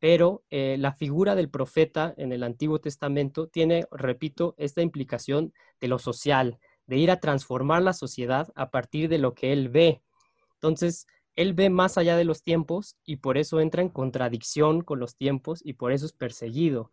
pero 0.04 0.44
eh, 0.50 0.76
la 0.78 0.92
figura 0.92 1.34
del 1.34 1.48
profeta 1.48 2.12
en 2.18 2.30
el 2.30 2.42
Antiguo 2.42 2.78
Testamento 2.78 3.48
tiene, 3.48 3.86
repito, 3.90 4.54
esta 4.58 4.82
implicación 4.82 5.54
de 5.80 5.88
lo 5.88 5.98
social, 5.98 6.58
de 6.86 6.98
ir 6.98 7.10
a 7.10 7.20
transformar 7.20 7.80
la 7.80 7.94
sociedad 7.94 8.52
a 8.54 8.70
partir 8.70 9.08
de 9.08 9.16
lo 9.16 9.32
que 9.32 9.54
él 9.54 9.70
ve. 9.70 10.02
Entonces, 10.56 11.06
él 11.36 11.54
ve 11.54 11.70
más 11.70 11.96
allá 11.96 12.18
de 12.18 12.24
los 12.24 12.42
tiempos 12.42 12.98
y 13.06 13.16
por 13.16 13.38
eso 13.38 13.60
entra 13.60 13.80
en 13.80 13.88
contradicción 13.88 14.82
con 14.82 15.00
los 15.00 15.16
tiempos 15.16 15.62
y 15.64 15.72
por 15.72 15.90
eso 15.90 16.04
es 16.04 16.12
perseguido. 16.12 16.90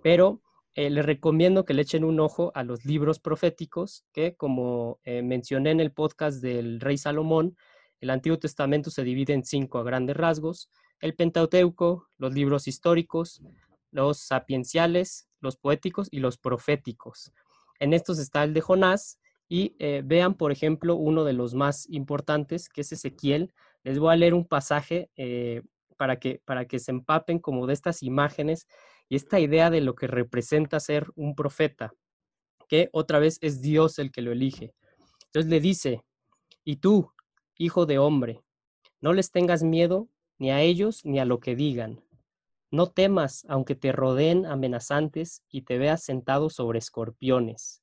Pero 0.00 0.40
eh, 0.76 0.88
le 0.88 1.02
recomiendo 1.02 1.64
que 1.64 1.74
le 1.74 1.82
echen 1.82 2.04
un 2.04 2.20
ojo 2.20 2.52
a 2.54 2.62
los 2.62 2.84
libros 2.84 3.18
proféticos, 3.18 4.04
que 4.12 4.36
como 4.36 5.00
eh, 5.02 5.22
mencioné 5.22 5.72
en 5.72 5.80
el 5.80 5.90
podcast 5.90 6.40
del 6.40 6.78
rey 6.78 6.96
Salomón, 6.96 7.56
el 8.00 8.10
Antiguo 8.10 8.38
Testamento 8.38 8.88
se 8.92 9.02
divide 9.02 9.32
en 9.32 9.44
cinco 9.44 9.78
a 9.78 9.82
grandes 9.82 10.16
rasgos, 10.16 10.70
el 11.02 11.14
Pentateuco, 11.14 12.08
los 12.16 12.32
libros 12.32 12.66
históricos, 12.68 13.42
los 13.90 14.18
sapienciales, 14.18 15.28
los 15.40 15.56
poéticos 15.56 16.08
y 16.10 16.20
los 16.20 16.38
proféticos. 16.38 17.32
En 17.80 17.92
estos 17.92 18.18
está 18.18 18.44
el 18.44 18.54
de 18.54 18.60
Jonás 18.60 19.18
y 19.48 19.74
eh, 19.80 20.02
vean, 20.04 20.34
por 20.34 20.52
ejemplo, 20.52 20.94
uno 20.94 21.24
de 21.24 21.32
los 21.32 21.54
más 21.54 21.88
importantes, 21.90 22.68
que 22.68 22.82
es 22.82 22.92
Ezequiel, 22.92 23.52
les 23.82 23.98
voy 23.98 24.12
a 24.12 24.16
leer 24.16 24.32
un 24.32 24.46
pasaje 24.46 25.10
eh, 25.16 25.62
para, 25.96 26.20
que, 26.20 26.40
para 26.44 26.66
que 26.66 26.78
se 26.78 26.92
empapen 26.92 27.40
como 27.40 27.66
de 27.66 27.74
estas 27.74 28.04
imágenes 28.04 28.68
y 29.08 29.16
esta 29.16 29.40
idea 29.40 29.70
de 29.70 29.80
lo 29.80 29.96
que 29.96 30.06
representa 30.06 30.78
ser 30.78 31.08
un 31.16 31.34
profeta, 31.34 31.92
que 32.68 32.88
otra 32.92 33.18
vez 33.18 33.38
es 33.40 33.60
Dios 33.60 33.98
el 33.98 34.12
que 34.12 34.22
lo 34.22 34.30
elige. 34.30 34.72
Entonces 35.26 35.50
le 35.50 35.60
dice, 35.60 36.04
y 36.64 36.76
tú, 36.76 37.10
hijo 37.58 37.86
de 37.86 37.98
hombre, 37.98 38.40
no 39.00 39.12
les 39.12 39.32
tengas 39.32 39.64
miedo 39.64 40.08
ni 40.42 40.50
a 40.50 40.60
ellos 40.60 41.04
ni 41.04 41.20
a 41.20 41.24
lo 41.24 41.38
que 41.38 41.54
digan. 41.54 42.02
No 42.72 42.90
temas, 42.90 43.46
aunque 43.48 43.76
te 43.76 43.92
rodeen 43.92 44.44
amenazantes 44.44 45.44
y 45.48 45.62
te 45.62 45.78
veas 45.78 46.02
sentado 46.02 46.50
sobre 46.50 46.80
escorpiones. 46.80 47.80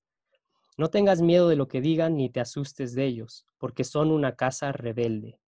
No 0.77 0.89
tengas 0.89 1.21
miedo 1.21 1.47
de 1.47 1.55
lo 1.55 1.69
que 1.69 1.79
digan 1.79 2.17
ni 2.17 2.29
te 2.29 2.41
asustes 2.41 2.95
de 2.95 3.05
ellos, 3.05 3.45
porque 3.59 3.85
son 3.85 4.11
una 4.11 4.35
casa 4.35 4.73
rebelde. 4.73 5.39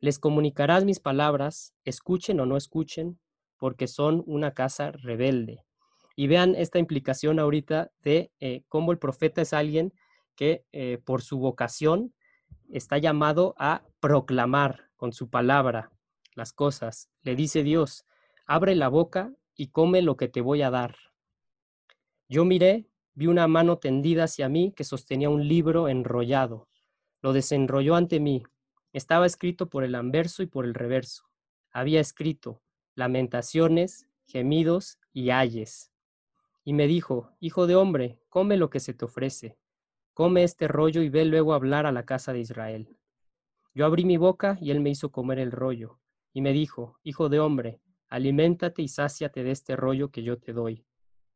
Les 0.00 0.18
comunicarás 0.18 0.84
mis 0.84 0.98
palabras, 0.98 1.74
escuchen 1.84 2.40
o 2.40 2.46
no 2.46 2.56
escuchen, 2.56 3.20
porque 3.56 3.86
son 3.86 4.24
una 4.26 4.52
casa 4.52 4.90
rebelde. 4.90 5.64
Y 6.16 6.26
vean 6.26 6.56
esta 6.56 6.80
implicación 6.80 7.38
ahorita 7.38 7.92
de 8.02 8.32
eh, 8.40 8.64
cómo 8.66 8.90
el 8.90 8.98
profeta 8.98 9.42
es 9.42 9.52
alguien 9.52 9.94
que 10.34 10.64
eh, 10.72 10.98
por 11.04 11.22
su 11.22 11.38
vocación 11.38 12.12
está 12.68 12.98
llamado 12.98 13.54
a 13.58 13.84
proclamar 14.00 14.90
con 14.96 15.12
su 15.12 15.30
palabra 15.30 15.92
las 16.34 16.52
cosas. 16.52 17.10
Le 17.22 17.36
dice 17.36 17.62
Dios, 17.62 18.04
abre 18.46 18.74
la 18.74 18.88
boca 18.88 19.32
y 19.54 19.68
come 19.68 20.02
lo 20.02 20.16
que 20.16 20.28
te 20.28 20.40
voy 20.40 20.62
a 20.62 20.70
dar. 20.70 20.96
Yo 22.28 22.44
miré, 22.44 22.88
vi 23.14 23.26
una 23.26 23.46
mano 23.46 23.78
tendida 23.78 24.24
hacia 24.24 24.48
mí 24.48 24.72
que 24.72 24.84
sostenía 24.84 25.28
un 25.28 25.46
libro 25.46 25.88
enrollado. 25.88 26.68
Lo 27.20 27.32
desenrolló 27.32 27.94
ante 27.94 28.20
mí. 28.20 28.42
Estaba 28.92 29.26
escrito 29.26 29.68
por 29.68 29.84
el 29.84 29.94
anverso 29.94 30.42
y 30.42 30.46
por 30.46 30.64
el 30.64 30.74
reverso. 30.74 31.24
Había 31.70 32.00
escrito 32.00 32.62
lamentaciones, 32.94 34.06
gemidos 34.26 34.98
y 35.12 35.30
ayes. 35.30 35.92
Y 36.64 36.74
me 36.74 36.86
dijo, 36.86 37.30
Hijo 37.40 37.66
de 37.66 37.76
hombre, 37.76 38.20
come 38.28 38.56
lo 38.56 38.70
que 38.70 38.80
se 38.80 38.94
te 38.94 39.04
ofrece. 39.04 39.56
Come 40.14 40.42
este 40.42 40.68
rollo 40.68 41.02
y 41.02 41.08
ve 41.08 41.24
luego 41.24 41.54
hablar 41.54 41.86
a 41.86 41.92
la 41.92 42.04
casa 42.04 42.32
de 42.32 42.40
Israel. 42.40 42.96
Yo 43.74 43.86
abrí 43.86 44.04
mi 44.04 44.18
boca 44.18 44.58
y 44.60 44.70
él 44.70 44.80
me 44.80 44.90
hizo 44.90 45.10
comer 45.10 45.38
el 45.38 45.50
rollo. 45.50 46.01
Y 46.32 46.40
me 46.40 46.52
dijo, 46.52 46.98
Hijo 47.02 47.28
de 47.28 47.40
hombre, 47.40 47.80
aliméntate 48.08 48.82
y 48.82 48.88
sáciate 48.88 49.42
de 49.42 49.50
este 49.50 49.76
rollo 49.76 50.10
que 50.10 50.22
yo 50.22 50.38
te 50.38 50.52
doy. 50.52 50.84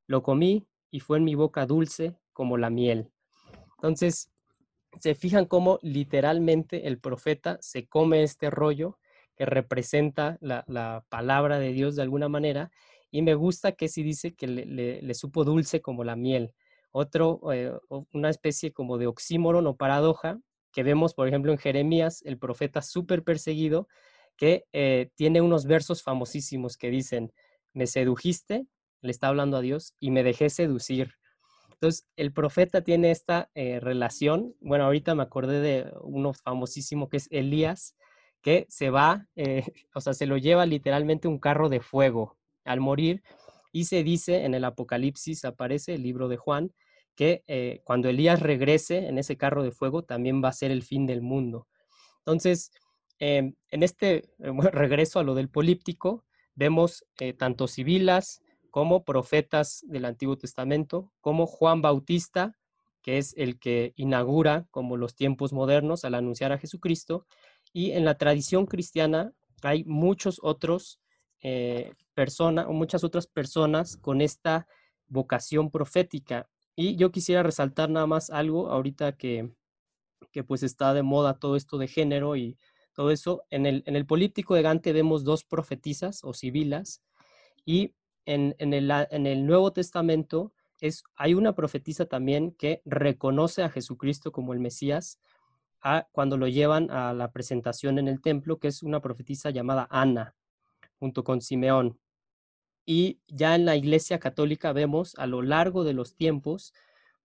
Lo 0.06 0.22
comí 0.22 0.66
y 0.90 1.00
fue 1.00 1.18
en 1.18 1.24
mi 1.24 1.34
boca 1.34 1.66
dulce 1.66 2.16
como 2.32 2.56
la 2.56 2.70
miel. 2.70 3.10
Entonces, 3.76 4.30
se 5.00 5.14
fijan 5.14 5.46
cómo 5.46 5.78
literalmente 5.82 6.86
el 6.86 6.98
profeta 6.98 7.58
se 7.60 7.86
come 7.86 8.22
este 8.22 8.50
rollo 8.50 8.98
que 9.36 9.44
representa 9.44 10.38
la, 10.40 11.04
palabra 11.08 11.58
de 11.58 11.72
Dios 11.72 11.96
de 11.96 12.02
alguna 12.02 12.28
manera. 12.28 12.70
Y 13.10 13.22
me 13.22 13.34
gusta 13.34 13.72
que 13.72 13.88
sí 13.88 14.02
dice 14.02 14.34
que 14.34 14.46
le, 14.46 15.14
supo 15.14 15.44
dulce 15.44 15.80
como 15.80 16.04
la 16.04 16.16
miel. 16.16 16.54
Otro, 16.90 17.40
eh, 17.52 17.72
una 18.12 18.30
especie 18.30 18.72
como 18.72 18.96
de 18.96 19.06
oxímoron 19.06 19.66
o 19.66 19.76
paradoja 19.76 20.38
que 20.72 20.82
vemos, 20.82 21.14
por 21.14 21.28
ejemplo, 21.28 21.52
en 21.52 21.58
Jeremías, 21.58 22.22
el 22.24 22.38
profeta 22.38 22.82
súper 22.82 23.22
perseguido, 23.22 23.88
que 24.36 24.66
eh, 24.72 25.10
tiene 25.14 25.40
unos 25.40 25.66
versos 25.66 26.02
famosísimos 26.02 26.76
que 26.76 26.90
dicen, 26.90 27.32
me 27.72 27.86
sedujiste, 27.86 28.66
le 29.00 29.10
está 29.10 29.28
hablando 29.28 29.56
a 29.56 29.60
Dios, 29.60 29.94
y 29.98 30.10
me 30.10 30.22
dejé 30.22 30.50
seducir. 30.50 31.14
Entonces, 31.72 32.06
el 32.16 32.32
profeta 32.32 32.82
tiene 32.82 33.10
esta 33.10 33.50
eh, 33.54 33.80
relación. 33.80 34.54
Bueno, 34.60 34.84
ahorita 34.84 35.14
me 35.14 35.22
acordé 35.22 35.60
de 35.60 35.92
uno 36.02 36.32
famosísimo 36.32 37.08
que 37.08 37.18
es 37.18 37.28
Elías, 37.30 37.96
que 38.42 38.66
se 38.68 38.90
va, 38.90 39.26
eh, 39.36 39.64
o 39.94 40.00
sea, 40.00 40.14
se 40.14 40.26
lo 40.26 40.36
lleva 40.36 40.66
literalmente 40.66 41.28
un 41.28 41.38
carro 41.38 41.68
de 41.68 41.80
fuego 41.80 42.36
al 42.64 42.80
morir. 42.80 43.22
Y 43.72 43.84
se 43.84 44.02
dice 44.02 44.44
en 44.44 44.54
el 44.54 44.64
Apocalipsis, 44.64 45.44
aparece 45.44 45.94
el 45.94 46.02
libro 46.02 46.28
de 46.28 46.38
Juan, 46.38 46.72
que 47.14 47.80
cuando 47.84 48.10
Elías 48.10 48.40
regrese 48.40 49.06
en 49.06 49.16
ese 49.16 49.38
carro 49.38 49.62
de 49.62 49.70
fuego 49.70 50.02
también 50.02 50.44
va 50.44 50.50
a 50.50 50.52
ser 50.52 50.70
el 50.70 50.82
fin 50.82 51.06
del 51.06 51.22
mundo. 51.22 51.66
Entonces, 52.18 52.70
Em, 53.18 53.54
en 53.70 53.82
este 53.82 54.16
eh, 54.16 54.52
regreso 54.72 55.18
a 55.18 55.24
lo 55.24 55.34
del 55.34 55.48
políptico, 55.48 56.24
vemos 56.54 57.04
eh, 57.18 57.32
tanto 57.32 57.68
civilas 57.68 58.42
como 58.70 59.04
profetas 59.04 59.84
del 59.86 60.04
Antiguo 60.04 60.36
Testamento, 60.36 61.12
como 61.20 61.46
Juan 61.46 61.80
Bautista, 61.80 62.56
que 63.02 63.18
es 63.18 63.34
el 63.36 63.58
que 63.58 63.92
inaugura 63.96 64.66
como 64.70 64.96
los 64.96 65.14
tiempos 65.14 65.52
modernos 65.52 66.04
al 66.04 66.14
anunciar 66.14 66.52
a 66.52 66.58
Jesucristo, 66.58 67.26
y 67.72 67.92
en 67.92 68.04
la 68.04 68.18
tradición 68.18 68.66
cristiana 68.66 69.32
hay 69.62 69.84
muchos 69.84 70.40
otros 70.42 71.00
eh, 71.42 71.92
personas 72.14 72.66
o 72.66 72.72
muchas 72.72 73.04
otras 73.04 73.26
personas 73.26 73.96
con 73.96 74.20
esta 74.20 74.66
vocación 75.06 75.70
profética. 75.70 76.48
Y 76.74 76.96
yo 76.96 77.10
quisiera 77.10 77.42
resaltar 77.42 77.88
nada 77.88 78.06
más 78.06 78.30
algo 78.30 78.70
ahorita 78.70 79.16
que, 79.16 79.54
que 80.32 80.44
pues 80.44 80.62
está 80.62 80.92
de 80.92 81.02
moda 81.02 81.38
todo 81.38 81.56
esto 81.56 81.78
de 81.78 81.88
género 81.88 82.36
y 82.36 82.58
todo 82.96 83.12
eso. 83.12 83.44
En 83.50 83.66
el, 83.66 83.84
en 83.86 83.94
el 83.94 84.06
políptico 84.06 84.54
de 84.54 84.62
Gante 84.62 84.92
vemos 84.92 85.22
dos 85.22 85.44
profetisas 85.44 86.24
o 86.24 86.32
sibilas 86.32 87.02
y 87.64 87.92
en, 88.24 88.56
en, 88.58 88.72
el, 88.74 88.90
en 88.90 89.26
el 89.26 89.46
Nuevo 89.46 89.72
Testamento 89.72 90.52
es, 90.80 91.04
hay 91.14 91.34
una 91.34 91.54
profetisa 91.54 92.06
también 92.06 92.52
que 92.52 92.82
reconoce 92.84 93.62
a 93.62 93.68
Jesucristo 93.68 94.32
como 94.32 94.52
el 94.52 94.60
Mesías 94.60 95.20
a, 95.80 96.08
cuando 96.10 96.36
lo 96.36 96.48
llevan 96.48 96.90
a 96.90 97.12
la 97.12 97.30
presentación 97.30 97.98
en 97.98 98.08
el 98.08 98.20
templo, 98.20 98.58
que 98.58 98.68
es 98.68 98.82
una 98.82 99.00
profetisa 99.00 99.50
llamada 99.50 99.86
Ana, 99.90 100.34
junto 100.98 101.22
con 101.22 101.40
Simeón. 101.40 101.98
Y 102.84 103.20
ya 103.28 103.54
en 103.54 103.64
la 103.64 103.76
Iglesia 103.76 104.18
Católica 104.18 104.72
vemos 104.72 105.14
a 105.16 105.26
lo 105.26 105.42
largo 105.42 105.84
de 105.84 105.92
los 105.92 106.14
tiempos 106.14 106.72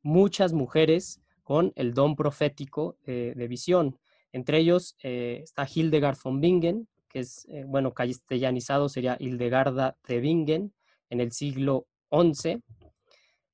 muchas 0.02 0.54
mujeres 0.54 1.22
con 1.44 1.72
el 1.76 1.94
don 1.94 2.16
profético 2.16 2.98
de 3.06 3.48
visión. 3.48 4.00
Entre 4.32 4.60
ellos 4.60 4.96
eh, 5.04 5.42
está 5.44 5.68
Hildegard 5.72 6.18
von 6.24 6.40
Bingen, 6.40 6.88
que 7.10 7.20
es, 7.20 7.46
eh, 7.50 7.66
bueno, 7.68 7.94
castellanizado 7.94 8.90
sería 8.90 9.18
Hildegarda 9.20 9.98
de 10.08 10.20
Bingen 10.20 10.74
en 11.10 11.20
el 11.20 11.32
siglo 11.32 11.88
XI. 12.10 12.62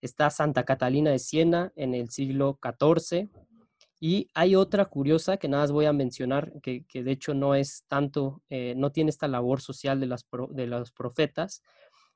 Está 0.02 0.30
Santa 0.30 0.63
Catalina 0.63 1.12
de 1.12 1.20
Siena 1.20 1.72
en 1.76 1.96
el 1.96 2.10
siglo 2.10 2.60
XIV. 2.62 3.30
Y 4.00 4.30
hay 4.36 4.56
otra 4.56 4.86
curiosa 4.86 5.38
que 5.38 5.48
nada 5.48 5.63
más 5.63 5.72
voy 5.72 5.86
a 5.86 5.94
mencionar, 5.94 6.54
que, 6.62 6.86
de 6.94 7.12
hecho 7.12 7.34
no 7.34 7.56
es 7.56 7.84
tanto, 7.88 8.44
eh, 8.50 8.76
no 8.78 8.92
tiene 8.92 9.10
esta 9.10 9.28
labor 9.28 9.60
social 9.60 10.00
de, 10.00 10.06
las 10.06 10.28
de 10.52 10.68
los 10.68 10.92
profetas, 10.92 11.63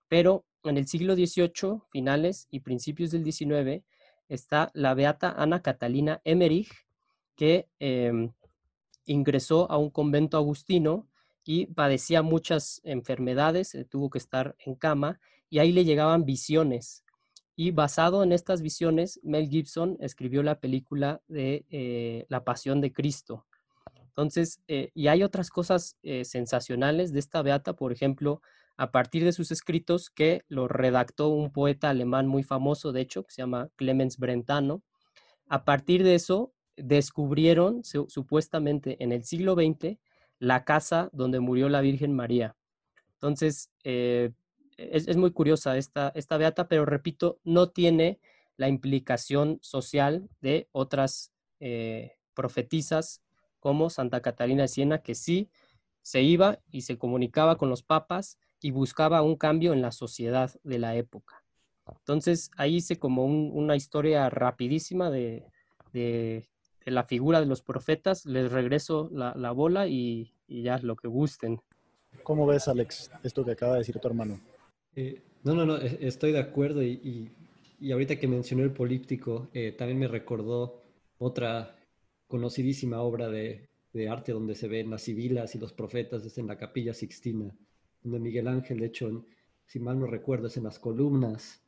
pero 0.07 0.45
en 0.63 0.77
el 0.77 0.87
siglo 0.87 1.15
XVIII, 1.15 1.81
finales 1.89 2.47
y 2.51 2.59
principios 2.59 3.09
del 3.09 3.23
XIX, 3.23 3.83
está 4.29 4.69
la 4.75 4.93
beata 4.93 5.31
Ana 5.31 5.63
Catalina 5.63 6.21
Emmerich, 6.23 6.71
que 7.35 7.67
em, 7.79 8.31
ingresó 9.05 9.69
a 9.71 9.77
un 9.77 9.89
convento 9.89 10.37
agustino 10.37 11.07
y 11.43 11.67
padecía 11.67 12.21
muchas 12.21 12.81
enfermedades, 12.83 13.75
eh, 13.75 13.85
tuvo 13.85 14.09
que 14.09 14.19
estar 14.19 14.55
en 14.59 14.75
cama 14.75 15.19
y 15.49 15.59
ahí 15.59 15.71
le 15.71 15.85
llegaban 15.85 16.25
visiones. 16.25 17.03
Y 17.55 17.71
basado 17.71 18.23
en 18.23 18.31
estas 18.31 18.61
visiones, 18.61 19.19
Mel 19.23 19.49
Gibson 19.49 19.97
escribió 19.99 20.43
la 20.43 20.59
película 20.59 21.21
de 21.27 21.65
eh, 21.69 22.25
La 22.29 22.43
Pasión 22.43 22.81
de 22.81 22.93
Cristo. 22.93 23.45
Entonces, 24.01 24.61
eh, 24.67 24.91
y 24.93 25.07
hay 25.07 25.23
otras 25.23 25.49
cosas 25.49 25.97
sensacionales 26.23 27.13
de 27.13 27.19
esta 27.19 27.41
beata, 27.41 27.73
por 27.73 27.91
ejemplo, 27.91 28.41
a 28.77 28.91
partir 28.91 29.23
de 29.23 29.31
sus 29.31 29.51
escritos 29.51 30.09
que 30.09 30.43
lo 30.47 30.67
redactó 30.67 31.29
un 31.29 31.51
poeta 31.51 31.89
alemán 31.89 32.27
muy 32.27 32.43
famoso, 32.43 32.91
de 32.91 33.01
hecho, 33.01 33.23
que 33.23 33.33
se 33.33 33.41
llama 33.41 33.69
Clemens 33.75 34.17
Brentano. 34.17 34.81
A 35.47 35.65
partir 35.65 36.03
de 36.03 36.15
eso, 36.15 36.53
descubrieron 36.83 37.83
supuestamente 37.83 39.03
en 39.03 39.11
el 39.11 39.23
siglo 39.23 39.55
XX 39.55 39.97
la 40.39 40.63
casa 40.63 41.09
donde 41.13 41.39
murió 41.39 41.69
la 41.69 41.81
Virgen 41.81 42.13
María. 42.13 42.55
Entonces, 43.13 43.71
eh, 43.83 44.31
es, 44.77 45.15
muy 45.17 45.31
curiosa 45.31 45.77
esta, 45.77 46.11
esta 46.15 46.37
beata, 46.37 46.67
pero 46.67 46.85
repito, 46.85 47.39
no 47.43 47.69
tiene 47.69 48.19
la 48.57 48.67
implicación 48.67 49.59
social 49.61 50.29
de 50.41 50.67
otras 50.71 51.31
eh, 51.59 52.17
profetisas 52.33 53.21
como 53.59 53.89
Santa 53.89 54.21
Catalina 54.21 54.63
de 54.63 54.67
Siena, 54.67 55.01
que 55.03 55.15
sí 55.15 55.49
se 56.01 56.23
iba 56.23 56.59
y 56.71 56.81
se 56.81 56.97
comunicaba 56.97 57.57
con 57.57 57.69
los 57.69 57.83
papas 57.83 58.39
y 58.59 58.71
buscaba 58.71 59.21
un 59.21 59.35
cambio 59.35 59.73
en 59.73 59.81
la 59.81 59.91
sociedad 59.91 60.51
de 60.63 60.79
la 60.79 60.95
época. 60.95 61.43
Entonces, 61.87 62.51
ahí 62.57 62.77
hice 62.77 62.97
como 62.97 63.25
una 63.25 63.75
historia 63.75 64.29
rapidísima 64.29 65.09
de, 65.09 65.45
la 66.85 67.03
figura 67.03 67.39
de 67.39 67.45
los 67.45 67.61
profetas, 67.61 68.25
les 68.25 68.51
regreso 68.51 69.09
la, 69.11 69.51
bola 69.51 69.87
y, 69.87 70.33
ya 70.47 70.77
lo 70.79 70.95
que 70.95 71.07
gusten. 71.07 71.59
¿Cómo 72.23 72.45
ves, 72.45 72.67
Alex, 72.67 73.11
esto 73.23 73.45
que 73.45 73.51
acaba 73.51 73.73
de 73.73 73.79
decir 73.79 73.99
tu 73.99 74.07
hermano? 74.07 74.39
Eh, 74.95 75.21
no, 75.43 75.55
no, 75.55 75.65
no, 75.65 75.77
estoy 75.77 76.31
de 76.31 76.39
acuerdo 76.39 76.83
y, 76.83 77.31
ahorita 77.91 78.17
que 78.17 78.27
mencionó 78.27 78.63
el 78.63 78.71
políptico, 78.71 79.49
eh, 79.53 79.71
también 79.71 79.99
me 79.99 80.07
recordó 80.07 80.81
otra 81.17 81.75
conocidísima 82.27 83.01
obra 83.01 83.29
de, 83.29 83.67
arte 84.09 84.31
donde 84.31 84.55
se 84.55 84.67
ven 84.67 84.89
las 84.89 85.03
sibilas 85.03 85.53
y 85.55 85.59
los 85.59 85.73
profetas, 85.73 86.25
es 86.25 86.37
en 86.37 86.47
la 86.47 86.57
capilla 86.57 86.93
Sixtina, 86.93 87.53
donde 88.01 88.19
Miguel 88.19 88.47
Ángel, 88.47 88.79
de 88.79 88.87
hecho, 88.87 89.25
si 89.65 89.79
mal 89.79 89.99
no 89.99 90.07
recuerdo, 90.07 90.47
es 90.47 90.57
en 90.57 90.63
las 90.63 90.79
columnas 90.79 91.61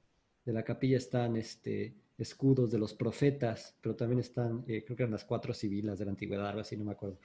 de 0.45 0.53
la 0.53 0.63
capilla 0.63 0.97
están 0.97 1.35
este, 1.35 1.93
escudos 2.17 2.71
de 2.71 2.77
los 2.77 2.93
profetas, 2.93 3.75
pero 3.81 3.95
también 3.95 4.19
están, 4.19 4.63
eh, 4.67 4.83
creo 4.83 4.95
que 4.95 5.03
eran 5.03 5.11
las 5.11 5.25
cuatro 5.25 5.53
civilas 5.53 5.97
de 5.99 6.05
la 6.05 6.11
antigüedad, 6.11 6.47
algo 6.47 6.61
así, 6.61 6.77
no 6.77 6.85
me 6.85 6.91
acuerdo. 6.91 7.17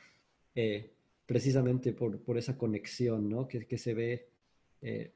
Eh, 0.54 0.92
precisamente 1.26 1.92
por, 1.92 2.18
por, 2.20 2.38
esa 2.38 2.56
conexión, 2.56 3.28
¿no? 3.28 3.46
Que, 3.46 3.66
que 3.66 3.78
se 3.78 3.94
ve, 3.94 4.28
eh, 4.80 5.12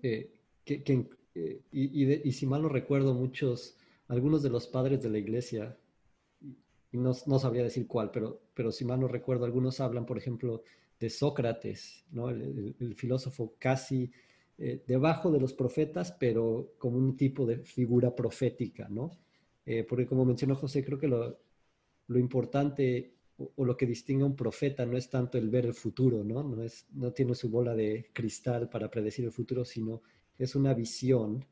que, 0.00 0.82
que 0.82 1.08
y, 1.70 2.28
y, 2.28 2.32
si 2.32 2.46
mal 2.46 2.62
no 2.62 2.68
recuerdo, 2.70 3.12
muchos, 3.12 3.76
algunos 4.08 4.42
de 4.42 4.48
los 4.48 4.66
padres 4.66 5.02
de 5.02 5.10
la 5.10 5.18
iglesia, 5.18 5.76
no, 6.92 7.12
no, 7.26 7.38
sabría 7.38 7.62
decir 7.62 7.86
cuál, 7.86 8.10
pero, 8.10 8.40
pero 8.54 8.72
si 8.72 8.86
mal 8.86 9.00
no 9.00 9.06
recuerdo, 9.06 9.44
algunos 9.44 9.80
hablan, 9.80 10.06
por 10.06 10.16
ejemplo, 10.16 10.64
de 10.98 11.10
Sócrates, 11.10 12.06
¿no? 12.10 12.30
el 12.30 12.94
filósofo 12.96 13.54
casi 13.58 14.10
eh, 14.58 14.82
debajo 14.86 15.30
de 15.30 15.38
los 15.38 15.52
profetas, 15.52 16.12
pero 16.12 16.74
como 16.78 16.96
un 16.96 17.16
tipo 17.16 17.44
de 17.44 17.58
figura 17.58 18.14
profética, 18.14 18.88
¿no? 18.88 19.10
Eh, 19.66 19.84
porque 19.84 20.06
como 20.06 20.24
mencionó 20.24 20.54
José, 20.54 20.82
creo 20.84 20.98
que 20.98 21.08
lo, 21.08 21.38
lo 22.06 22.18
importante 22.18 23.12
o, 23.36 23.64
lo 23.64 23.76
que 23.76 23.84
distingue 23.84 24.22
a 24.22 24.26
un 24.26 24.36
profeta 24.36 24.86
no 24.86 24.96
es 24.96 25.10
tanto 25.10 25.36
el 25.36 25.50
ver 25.50 25.66
el 25.66 25.74
futuro, 25.74 26.24
¿no? 26.24 26.42
No, 26.42 26.62
es, 26.62 26.86
no 26.92 27.12
tiene 27.12 27.34
su 27.34 27.50
bola 27.50 27.74
de 27.74 28.08
cristal 28.14 28.70
para 28.70 28.90
predecir 28.90 29.26
el 29.26 29.32
futuro, 29.32 29.64
sino 29.64 30.00
es 30.38 30.54
una 30.54 30.72
visión, 30.72 31.44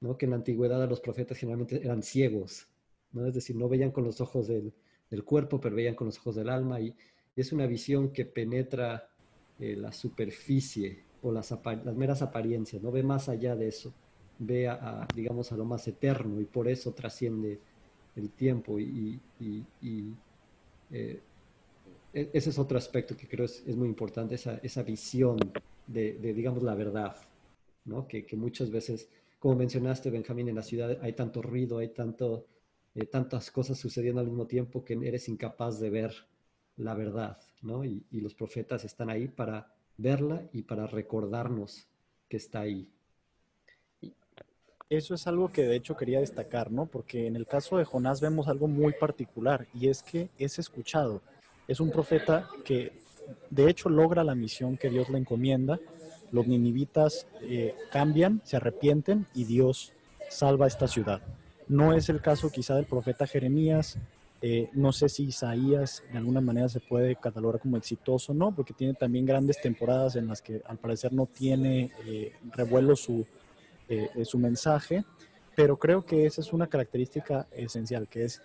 ¿no? 0.00 0.16
Que 0.16 0.24
en 0.26 0.30
la 0.30 0.36
antigüedad 0.36 0.88
los 0.88 1.00
profetas 1.00 1.36
generalmente 1.36 1.84
eran 1.84 2.02
ciegos, 2.02 2.66
¿no? 3.12 3.26
Es 3.26 3.34
decir, 3.34 3.56
no 3.56 3.68
veían 3.68 3.90
con 3.90 4.04
los 4.04 4.22
ojos 4.22 4.48
del, 4.48 4.72
del 5.10 5.24
cuerpo, 5.24 5.60
pero 5.60 5.76
veían 5.76 5.94
con 5.94 6.06
los 6.06 6.18
ojos 6.18 6.36
del 6.36 6.48
alma 6.48 6.80
y, 6.80 6.94
y 7.36 7.40
es 7.40 7.52
una 7.52 7.66
visión 7.66 8.10
que 8.10 8.24
penetra 8.24 9.10
eh, 9.58 9.76
la 9.76 9.92
superficie 9.92 11.11
o 11.22 11.32
las, 11.32 11.50
las, 11.84 11.96
meras 11.96 12.22
apariencias, 12.22 12.82
no 12.82 12.90
ve 12.90 13.02
más 13.02 13.28
allá 13.28 13.56
de 13.56 13.68
eso, 13.68 13.92
ve 14.38 14.68
a, 14.68 14.74
a, 15.02 15.08
digamos 15.14 15.52
a 15.52 15.56
lo 15.56 15.64
más 15.64 15.86
eterno 15.88 16.40
y 16.40 16.44
por 16.44 16.68
eso 16.68 16.92
trasciende 16.92 17.60
el 18.16 18.30
tiempo 18.30 18.78
y, 18.78 19.20
y, 19.40 19.64
y 19.80 20.14
eh, 20.90 21.20
ese 22.12 22.50
es 22.50 22.58
otro 22.58 22.76
aspecto 22.76 23.16
que 23.16 23.26
creo 23.26 23.46
es, 23.46 23.62
es 23.66 23.76
muy 23.76 23.88
importante, 23.88 24.34
esa, 24.34 24.58
esa 24.62 24.82
visión 24.82 25.38
de, 25.86 26.14
de, 26.14 26.34
digamos, 26.34 26.62
la 26.62 26.74
verdad, 26.74 27.16
¿no? 27.86 28.06
Que, 28.06 28.26
que, 28.26 28.36
muchas 28.36 28.70
veces, 28.70 29.08
como 29.38 29.56
mencionaste, 29.56 30.10
Benjamín, 30.10 30.48
en 30.48 30.56
la 30.56 30.62
ciudad 30.62 30.98
hay 31.00 31.14
tanto 31.14 31.40
ruido, 31.40 31.78
hay 31.78 31.88
tanto, 31.88 32.46
eh, 32.94 33.06
tantas 33.06 33.50
cosas 33.50 33.78
sucediendo 33.78 34.20
al 34.20 34.26
mismo 34.26 34.46
tiempo 34.46 34.84
que 34.84 34.94
eres 35.02 35.28
incapaz 35.28 35.80
de 35.80 35.88
ver 35.88 36.12
la 36.76 36.94
verdad, 36.94 37.38
¿no? 37.62 37.84
Y, 37.84 38.04
y 38.10 38.20
los 38.20 38.34
profetas 38.34 38.84
están 38.84 39.08
ahí 39.08 39.28
para 39.28 39.72
verla 40.02 40.42
y 40.52 40.62
para 40.62 40.86
recordarnos 40.86 41.86
que 42.28 42.36
está 42.36 42.60
ahí. 42.60 42.88
Eso 44.90 45.14
es 45.14 45.26
algo 45.26 45.50
que 45.50 45.62
de 45.62 45.76
hecho 45.76 45.96
quería 45.96 46.20
destacar, 46.20 46.70
¿no? 46.70 46.84
Porque 46.84 47.26
en 47.26 47.34
el 47.34 47.46
caso 47.46 47.78
de 47.78 47.86
Jonás 47.86 48.20
vemos 48.20 48.46
algo 48.48 48.68
muy 48.68 48.92
particular 48.92 49.66
y 49.72 49.88
es 49.88 50.02
que 50.02 50.28
es 50.38 50.58
escuchado. 50.58 51.22
Es 51.66 51.80
un 51.80 51.90
profeta 51.90 52.46
que 52.64 52.92
de 53.48 53.70
hecho 53.70 53.88
logra 53.88 54.22
la 54.22 54.34
misión 54.34 54.76
que 54.76 54.90
Dios 54.90 55.08
le 55.08 55.16
encomienda. 55.16 55.80
Los 56.30 56.46
ninivitas 56.46 57.26
eh, 57.40 57.74
cambian, 57.90 58.42
se 58.44 58.56
arrepienten 58.56 59.26
y 59.34 59.44
Dios 59.44 59.92
salva 60.28 60.66
esta 60.66 60.88
ciudad. 60.88 61.22
No 61.68 61.94
es 61.94 62.10
el 62.10 62.20
caso 62.20 62.50
quizá 62.50 62.74
del 62.74 62.84
profeta 62.84 63.26
Jeremías, 63.26 63.96
eh, 64.44 64.70
no 64.72 64.92
sé 64.92 65.08
si 65.08 65.26
Isaías 65.26 66.02
de 66.10 66.18
alguna 66.18 66.40
manera 66.40 66.68
se 66.68 66.80
puede 66.80 67.14
catalogar 67.14 67.60
como 67.60 67.76
exitoso, 67.76 68.34
¿no? 68.34 68.52
Porque 68.52 68.74
tiene 68.74 68.92
también 68.92 69.24
grandes 69.24 69.60
temporadas 69.62 70.16
en 70.16 70.26
las 70.26 70.42
que 70.42 70.60
al 70.66 70.78
parecer 70.78 71.12
no 71.12 71.26
tiene 71.26 71.92
eh, 72.04 72.32
revuelo 72.50 72.96
su, 72.96 73.24
eh, 73.88 74.10
su 74.24 74.38
mensaje, 74.38 75.04
pero 75.54 75.76
creo 75.76 76.04
que 76.04 76.26
esa 76.26 76.40
es 76.40 76.52
una 76.52 76.66
característica 76.66 77.46
esencial, 77.52 78.08
que 78.08 78.24
es 78.24 78.42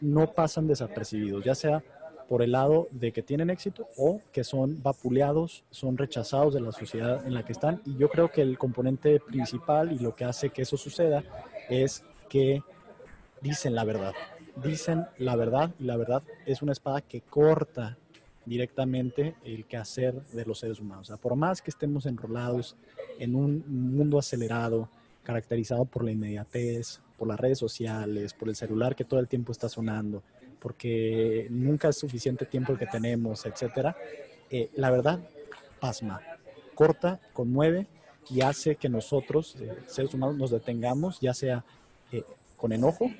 no 0.00 0.32
pasan 0.32 0.66
desapercibidos, 0.66 1.44
ya 1.44 1.54
sea 1.54 1.84
por 2.28 2.42
el 2.42 2.50
lado 2.50 2.88
de 2.90 3.12
que 3.12 3.22
tienen 3.22 3.50
éxito 3.50 3.86
o 3.96 4.20
que 4.32 4.42
son 4.42 4.82
vapuleados, 4.82 5.62
son 5.70 5.96
rechazados 5.96 6.54
de 6.54 6.60
la 6.60 6.72
sociedad 6.72 7.24
en 7.24 7.34
la 7.34 7.44
que 7.44 7.52
están. 7.52 7.80
Y 7.86 7.96
yo 7.98 8.08
creo 8.08 8.32
que 8.32 8.42
el 8.42 8.58
componente 8.58 9.20
principal 9.20 9.92
y 9.92 10.00
lo 10.00 10.12
que 10.14 10.24
hace 10.24 10.50
que 10.50 10.62
eso 10.62 10.76
suceda 10.76 11.22
es 11.68 12.02
que 12.28 12.62
dicen 13.40 13.74
la 13.74 13.84
verdad 13.84 14.12
dicen 14.62 15.06
la 15.18 15.36
verdad 15.36 15.70
y 15.78 15.84
la 15.84 15.96
verdad 15.96 16.22
es 16.46 16.62
una 16.62 16.72
espada 16.72 17.00
que 17.00 17.20
corta 17.20 17.96
directamente 18.46 19.34
el 19.44 19.64
quehacer 19.64 20.14
de 20.32 20.44
los 20.44 20.58
seres 20.58 20.80
humanos. 20.80 21.10
O 21.10 21.16
por 21.16 21.36
más 21.36 21.62
que 21.62 21.70
estemos 21.70 22.06
enrolados 22.06 22.76
en 23.18 23.34
un 23.34 23.64
mundo 23.66 24.18
acelerado, 24.18 24.88
caracterizado 25.22 25.84
por 25.84 26.04
la 26.04 26.12
inmediatez, 26.12 27.00
por 27.18 27.28
las 27.28 27.40
redes 27.40 27.58
sociales, 27.58 28.34
por 28.34 28.48
el 28.48 28.56
celular 28.56 28.94
que 28.94 29.04
todo 29.04 29.20
el 29.20 29.28
tiempo 29.28 29.52
está 29.52 29.68
sonando, 29.68 30.22
porque 30.60 31.46
nunca 31.50 31.88
es 31.88 31.96
suficiente 31.96 32.46
tiempo 32.46 32.72
el 32.72 32.78
que 32.78 32.86
tenemos, 32.86 33.46
etcétera, 33.46 33.96
eh, 34.50 34.70
la 34.76 34.90
verdad 34.90 35.20
pasma, 35.80 36.20
corta, 36.74 37.20
conmueve 37.32 37.86
y 38.30 38.40
hace 38.42 38.76
que 38.76 38.88
nosotros, 38.88 39.56
eh, 39.60 39.72
seres 39.86 40.12
humanos, 40.14 40.36
nos 40.36 40.50
detengamos, 40.50 41.20
ya 41.20 41.34
sea 41.34 41.64
eh, 42.12 42.24
con 42.56 42.72
enojo 42.72 43.10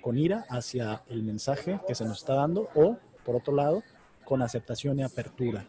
con 0.00 0.18
ira 0.18 0.46
hacia 0.48 1.02
el 1.08 1.22
mensaje 1.22 1.80
que 1.86 1.94
se 1.94 2.04
nos 2.04 2.18
está 2.18 2.34
dando 2.34 2.68
o, 2.74 2.96
por 3.24 3.36
otro 3.36 3.54
lado, 3.54 3.82
con 4.24 4.42
aceptación 4.42 4.98
y 4.98 5.02
apertura. 5.02 5.66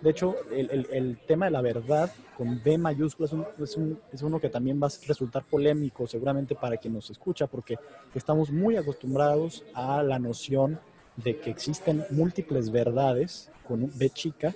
De 0.00 0.10
hecho, 0.10 0.34
el, 0.50 0.86
el, 0.90 1.18
tema 1.26 1.46
de 1.46 1.52
la 1.52 1.60
verdad 1.60 2.10
con 2.36 2.60
B 2.62 2.76
mayúscula 2.76 3.26
es, 3.26 3.32
un, 3.32 3.46
es, 3.62 3.76
un, 3.76 4.00
es, 4.12 4.22
uno 4.22 4.40
que 4.40 4.48
también 4.48 4.80
va 4.82 4.88
a 4.88 5.06
resultar 5.06 5.44
polémico 5.44 6.06
seguramente 6.08 6.56
para 6.56 6.76
quien 6.76 6.94
nos 6.94 7.08
escucha, 7.10 7.46
porque 7.46 7.76
estamos 8.14 8.50
muy 8.50 8.76
acostumbrados 8.76 9.64
a 9.72 10.02
la 10.02 10.18
noción 10.18 10.80
de 11.16 11.38
que 11.38 11.50
existen 11.50 12.04
múltiples 12.10 12.70
verdades 12.70 13.50
con 13.66 13.90
B 13.96 14.10
chica, 14.10 14.52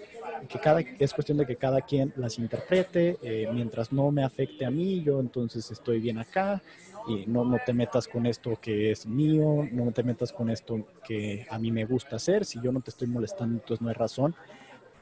que 0.48 0.58
cada, 0.58 0.80
es 0.80 1.14
cuestión 1.14 1.38
de 1.38 1.46
que 1.46 1.56
cada 1.56 1.80
quien 1.80 2.12
las 2.16 2.38
interprete, 2.38 3.18
eh, 3.22 3.48
mientras 3.52 3.92
no 3.92 4.10
me 4.10 4.24
afecte 4.24 4.66
a 4.66 4.70
mí, 4.70 5.02
yo 5.02 5.20
entonces 5.20 5.70
estoy 5.70 6.00
bien 6.00 6.18
acá, 6.18 6.60
y 7.08 7.24
no, 7.26 7.44
no 7.44 7.58
te 7.64 7.72
metas 7.72 8.06
con 8.06 8.26
esto 8.26 8.58
que 8.60 8.90
es 8.90 9.06
mío, 9.06 9.66
no 9.72 9.90
te 9.92 10.02
metas 10.02 10.32
con 10.32 10.50
esto 10.50 10.86
que 11.04 11.46
a 11.50 11.58
mí 11.58 11.72
me 11.72 11.84
gusta 11.84 12.16
hacer, 12.16 12.44
si 12.44 12.60
yo 12.60 12.70
no 12.70 12.80
te 12.80 12.90
estoy 12.90 13.08
molestando, 13.08 13.54
entonces 13.54 13.80
no 13.80 13.88
hay 13.88 13.94
razón. 13.94 14.34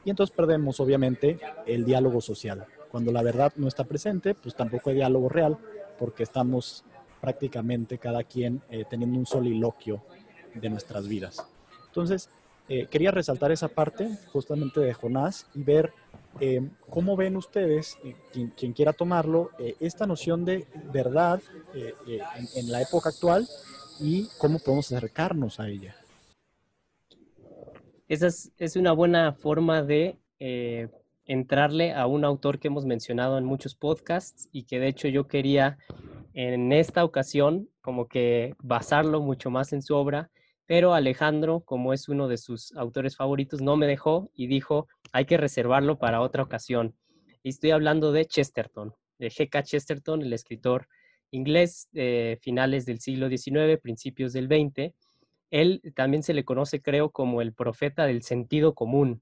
Y 0.05 0.09
entonces 0.09 0.35
perdemos, 0.35 0.79
obviamente, 0.79 1.37
el 1.65 1.83
diálogo 1.83 2.21
social. 2.21 2.65
Cuando 2.89 3.11
la 3.11 3.21
verdad 3.21 3.51
no 3.57 3.67
está 3.67 3.83
presente, 3.83 4.33
pues 4.33 4.55
tampoco 4.55 4.89
hay 4.89 4.95
diálogo 4.95 5.27
real, 5.27 5.57
porque 5.99 6.23
estamos 6.23 6.85
prácticamente 7.19 7.97
cada 7.97 8.23
quien 8.23 8.61
eh, 8.69 8.85
teniendo 8.89 9.19
un 9.19 9.25
soliloquio 9.25 10.01
de 10.53 10.69
nuestras 10.69 11.07
vidas. 11.07 11.45
Entonces, 11.87 12.29
eh, 12.69 12.87
quería 12.87 13.11
resaltar 13.11 13.51
esa 13.51 13.69
parte 13.69 14.09
justamente 14.31 14.79
de 14.79 14.93
Jonás 14.93 15.47
y 15.55 15.63
ver 15.63 15.91
eh, 16.39 16.61
¿Cómo 16.89 17.15
ven 17.15 17.35
ustedes, 17.35 17.97
eh, 18.03 18.15
quien, 18.55 18.73
quiera 18.73 18.93
tomarlo, 18.93 19.51
eh, 19.59 19.75
esta 19.79 20.05
noción 20.05 20.45
de 20.45 20.67
verdad 20.93 21.41
en, 21.73 22.71
la 22.71 22.81
época 22.81 23.09
actual 23.09 23.47
y 23.99 24.27
cómo 24.37 24.59
podemos 24.59 24.91
acercarnos 24.91 25.59
a 25.59 25.67
ella? 25.69 25.95
Esa 28.07 28.27
es, 28.27 28.75
una 28.75 28.93
buena 28.93 29.33
forma 29.33 29.83
de 29.83 30.17
entrarle 31.25 31.93
a 31.93 32.05
un 32.05 32.23
autor 32.23 32.59
que 32.59 32.67
hemos 32.67 32.85
mencionado 32.85 33.37
en 33.37 33.43
muchos 33.43 33.75
podcasts 33.75 34.47
y 34.51 34.63
que 34.63 34.79
de 34.79 34.87
hecho 34.87 35.07
yo 35.07 35.27
quería 35.27 35.77
en 36.33 36.71
esta 36.71 37.03
ocasión 37.03 37.67
como 37.81 38.07
que 38.07 38.55
basarlo 38.59 39.21
mucho 39.21 39.49
más 39.49 39.73
en 39.73 39.81
su 39.81 39.95
obra 39.95 40.29
pero 40.67 40.93
Alejandro, 40.93 41.61
como 41.61 41.93
es 41.93 42.09
uno 42.09 42.27
de 42.27 42.37
sus 42.37 42.75
autores 42.75 43.15
favoritos, 43.15 43.61
no 43.61 43.77
me 43.77 43.87
dejó 43.87 44.29
y 44.35 44.47
dijo, 44.47 44.87
hay 45.13 45.25
que 45.25 45.37
reservarlo 45.37 45.97
para 45.97 46.21
otra 46.21 46.43
ocasión. 46.43 46.93
Y 47.41 47.49
estoy 47.49 47.71
hablando 47.71 48.11
de 48.11 48.25
Chesterton, 48.25 48.93
de 49.17 49.29
G.K. 49.29 49.63
Chesterton, 49.63 50.21
el 50.21 50.33
escritor 50.33 50.89
inglés 51.31 51.87
de 51.93 52.37
finales 52.41 52.85
del 52.85 52.99
siglo 52.99 53.29
XIX, 53.29 53.79
principios 53.81 54.33
del 54.33 54.47
XX. 54.47 54.93
Él 55.51 55.81
también 55.95 56.21
se 56.21 56.33
le 56.33 56.43
conoce, 56.43 56.81
creo, 56.81 57.11
como 57.11 57.41
el 57.41 57.53
profeta 57.53 58.05
del 58.05 58.23
sentido 58.23 58.75
común. 58.75 59.21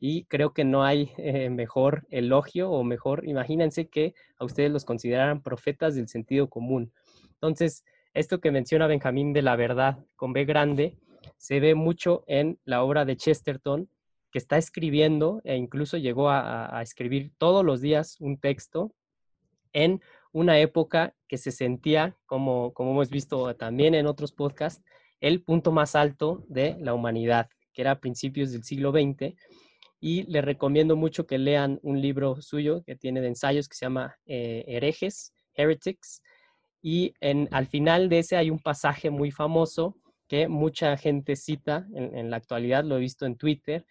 Y 0.00 0.24
creo 0.24 0.52
que 0.52 0.64
no 0.64 0.82
hay 0.82 1.12
eh, 1.16 1.48
mejor 1.48 2.08
elogio 2.10 2.70
o 2.72 2.82
mejor, 2.82 3.28
imagínense 3.28 3.86
que 3.86 4.14
a 4.36 4.44
ustedes 4.44 4.72
los 4.72 4.84
consideraran 4.84 5.42
profetas 5.42 5.94
del 5.94 6.08
sentido 6.08 6.50
común. 6.50 6.92
Entonces, 7.34 7.84
esto 8.14 8.40
que 8.40 8.50
menciona 8.50 8.86
Benjamín 8.86 9.32
de 9.32 9.42
la 9.42 9.56
verdad 9.56 10.04
con 10.16 10.32
B 10.32 10.44
grande 10.44 10.96
se 11.36 11.60
ve 11.60 11.74
mucho 11.74 12.24
en 12.26 12.58
la 12.64 12.82
obra 12.82 13.04
de 13.04 13.16
Chesterton, 13.16 13.88
que 14.30 14.38
está 14.38 14.56
escribiendo 14.56 15.40
e 15.44 15.56
incluso 15.56 15.96
llegó 15.96 16.30
a, 16.30 16.80
escribir 16.82 17.32
todos 17.38 17.64
los 17.64 17.80
días 17.80 18.16
un 18.20 18.38
texto 18.38 18.94
en 19.72 20.00
una 20.32 20.58
época 20.58 21.14
que 21.28 21.36
se 21.36 21.50
sentía, 21.50 22.16
como, 22.26 22.72
como 22.72 22.92
hemos 22.92 23.10
visto 23.10 23.54
también 23.56 23.94
en 23.94 24.06
otros 24.06 24.32
podcasts, 24.32 24.82
el 25.20 25.42
punto 25.42 25.70
más 25.70 25.94
alto 25.94 26.44
de 26.48 26.76
la 26.80 26.94
humanidad, 26.94 27.48
que 27.72 27.82
era 27.82 27.92
a 27.92 28.00
principios 28.00 28.52
del 28.52 28.64
siglo 28.64 28.90
XX. 28.90 29.34
Y 30.00 30.24
les 30.24 30.44
recomiendo 30.44 30.96
mucho 30.96 31.26
que 31.26 31.38
lean 31.38 31.78
un 31.82 32.00
libro 32.00 32.40
suyo 32.40 32.82
que 32.84 32.96
tiene 32.96 33.20
de 33.20 33.28
ensayos 33.28 33.68
que 33.68 33.76
se 33.76 33.86
llama 33.86 34.16
eh, 34.26 34.64
Herejes, 34.66 35.32
Heretics, 35.54 36.22
Y 36.82 37.14
en, 37.20 37.48
al 37.52 37.68
final 37.68 38.08
de 38.08 38.18
ese 38.18 38.36
hay 38.36 38.50
un 38.50 38.58
pasaje 38.58 39.08
muy 39.10 39.30
famoso 39.30 39.96
que 40.26 40.48
mucha 40.48 40.96
gente 40.96 41.36
cita 41.36 41.86
en, 41.94 42.30
la 42.30 42.38
actualidad, 42.38 42.84
lo 42.84 42.96
he 42.96 43.00
visto 43.00 43.26
en 43.26 43.36
Twitter, 43.36 43.86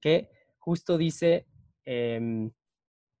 que 0.00 0.28
justo 0.58 0.98
dice 0.98 1.46
em, 1.84 2.50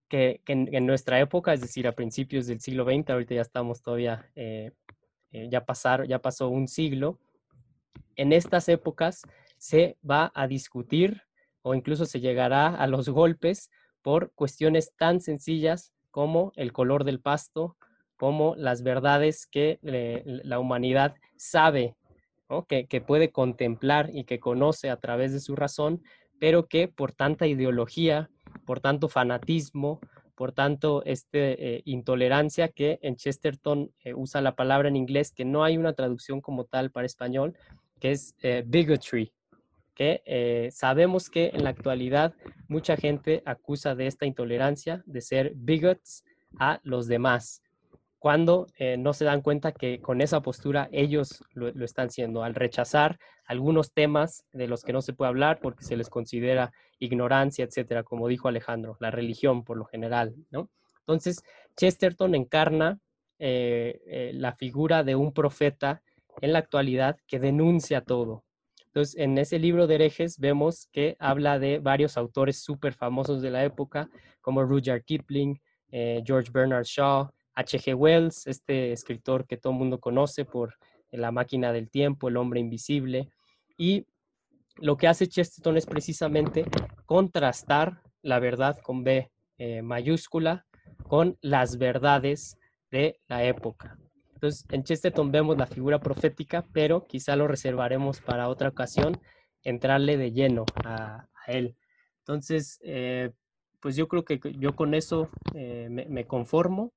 que, 0.08 0.42
en, 0.46 0.86
nuestra 0.86 1.20
época, 1.20 1.52
es 1.54 1.60
decir, 1.60 1.86
a 1.86 1.92
principios 1.92 2.46
del 2.46 2.60
siglo 2.60 2.84
XX, 2.84 3.10
ahorita 3.10 3.34
ya 3.34 3.42
estamos 3.42 3.80
todavía, 3.80 4.30
eh, 4.34 4.72
eh, 5.30 5.48
ya, 5.50 5.64
pasar, 5.64 6.06
ya 6.06 6.18
pasó 6.20 6.48
un 6.48 6.68
siglo, 6.68 7.18
en 8.16 8.32
estas 8.32 8.68
épocas 8.68 9.22
se 9.56 9.96
va 10.08 10.32
a 10.34 10.46
discutir 10.46 11.22
o 11.62 11.74
incluso 11.74 12.04
se 12.04 12.20
llegará 12.20 12.74
a 12.74 12.86
los 12.86 13.08
golpes 13.08 13.70
por 14.02 14.32
cuestiones 14.34 14.94
tan 14.96 15.20
sencillas 15.20 15.92
como 16.10 16.52
el 16.56 16.72
color 16.72 17.04
del 17.04 17.20
pasto, 17.20 17.76
como 18.16 18.54
las 18.56 18.82
verdades 18.82 19.46
que 19.46 19.78
la 19.82 20.58
humanidad 20.58 21.14
sabe, 21.36 21.96
que, 22.68 22.86
que, 22.86 23.00
puede 23.00 23.30
contemplar 23.30 24.10
y 24.12 24.24
que 24.24 24.38
conoce 24.38 24.90
a 24.90 24.96
través 24.96 25.32
de 25.32 25.40
su 25.40 25.56
razón, 25.56 26.02
pero 26.38 26.66
que 26.66 26.88
por 26.88 27.12
tanta 27.12 27.46
ideología, 27.46 28.30
por 28.64 28.80
tanto 28.80 29.08
fanatismo, 29.08 30.00
por 30.34 30.52
tanto 30.52 31.02
este, 31.04 31.76
eh, 31.76 31.82
intolerancia 31.84 32.68
que 32.68 32.98
en 33.02 33.16
Chesterton 33.16 33.92
eh, 34.04 34.14
usa 34.14 34.40
la 34.40 34.56
palabra 34.56 34.88
en 34.88 34.96
inglés, 34.96 35.32
que 35.32 35.44
no 35.44 35.64
hay 35.64 35.76
una 35.76 35.92
traducción 35.92 36.40
como 36.40 36.64
tal 36.64 36.90
para 36.90 37.06
español, 37.06 37.56
que 38.00 38.12
es 38.12 38.34
eh, 38.42 38.64
bigotry, 38.66 39.32
que 39.94 40.70
sabemos 40.72 41.30
que 41.30 41.52
en 41.54 41.62
la 41.62 41.70
actualidad 41.70 42.34
mucha 42.66 42.96
gente 42.96 43.44
acusa 43.46 43.94
de 43.94 44.08
esta 44.08 44.26
intolerancia, 44.26 45.04
de 45.06 45.20
ser 45.20 45.52
bigots 45.54 46.24
a 46.58 46.80
los 46.82 47.06
demás, 47.06 47.62
cuando 48.24 48.68
eh, 48.78 48.96
no 48.96 49.12
se 49.12 49.26
dan 49.26 49.42
cuenta 49.42 49.72
que 49.72 50.00
con 50.00 50.22
esa 50.22 50.40
postura 50.40 50.88
ellos 50.92 51.44
lo, 51.52 51.68
están 51.84 52.06
haciendo, 52.06 52.42
al 52.42 52.54
rechazar 52.54 53.18
algunos 53.44 53.92
temas 53.92 54.46
de 54.50 54.66
los 54.66 54.82
que 54.82 54.94
no 54.94 55.02
se 55.02 55.12
puede 55.12 55.28
hablar 55.28 55.58
porque 55.60 55.84
se 55.84 55.94
les 55.94 56.08
considera 56.08 56.72
ignorancia, 56.98 57.66
etcétera, 57.66 58.02
como 58.02 58.26
dijo 58.26 58.48
Alejandro, 58.48 58.96
la 58.98 59.10
religión 59.10 59.62
por 59.62 59.76
lo 59.76 59.84
general, 59.84 60.34
¿no? 60.50 60.70
Entonces, 61.00 61.42
Chesterton 61.76 62.34
encarna 62.34 62.98
eh, 63.38 64.00
eh, 64.06 64.30
la 64.32 64.54
figura 64.54 65.04
de 65.04 65.16
un 65.16 65.34
profeta 65.34 66.00
en 66.40 66.54
la 66.54 66.60
actualidad 66.60 67.18
que 67.26 67.38
denuncia 67.38 68.00
todo. 68.00 68.42
Entonces, 68.86 69.16
en 69.18 69.36
ese 69.36 69.58
libro 69.58 69.86
de 69.86 69.96
herejes 69.96 70.38
vemos 70.38 70.88
que 70.92 71.14
habla 71.18 71.58
de 71.58 71.78
varios 71.78 72.16
autores 72.16 72.62
súper 72.62 72.94
famosos 72.94 73.42
de 73.42 73.50
la 73.50 73.64
época, 73.64 74.08
como 74.40 74.62
Rudyard 74.62 75.04
Kipling, 75.04 75.60
George 76.24 76.50
Bernard 76.50 76.86
Shaw, 76.86 77.30
H.G. 77.54 77.94
Wells, 77.94 78.46
este 78.46 78.92
escritor 78.92 79.46
que 79.46 79.56
todo 79.56 79.72
el 79.72 79.78
mundo 79.78 80.00
conoce 80.00 80.44
por 80.44 80.74
La 81.10 81.30
máquina 81.30 81.72
del 81.72 81.90
tiempo, 81.90 82.28
El 82.28 82.36
hombre 82.36 82.60
invisible. 82.60 83.28
Y 83.76 84.06
lo 84.76 84.96
que 84.96 85.06
hace 85.06 85.28
Chesterton 85.28 85.76
es 85.76 85.86
precisamente 85.86 86.64
contrastar 87.06 88.02
la 88.22 88.40
verdad 88.40 88.78
con 88.82 89.04
B 89.04 89.30
eh, 89.58 89.82
mayúscula 89.82 90.66
con 91.04 91.38
las 91.40 91.78
verdades 91.78 92.58
de 92.90 93.20
la 93.28 93.44
época. 93.44 93.98
Entonces, 94.34 94.66
en 94.70 94.82
Chesterton 94.82 95.30
vemos 95.30 95.56
la 95.56 95.66
figura 95.66 96.00
profética, 96.00 96.66
pero 96.72 97.06
quizá 97.06 97.36
lo 97.36 97.46
reservaremos 97.46 98.20
para 98.20 98.48
otra 98.48 98.68
ocasión, 98.68 99.20
entrarle 99.62 100.16
de 100.16 100.32
lleno 100.32 100.64
a, 100.84 101.28
él. 101.46 101.76
Entonces, 102.20 102.80
eh, 102.82 103.30
pues 103.80 103.96
yo 103.96 104.08
creo 104.08 104.24
que 104.24 104.40
yo 104.58 104.74
con 104.74 104.94
eso 104.94 105.28
eh, 105.54 105.88
me, 105.90 106.26
conformo. 106.26 106.92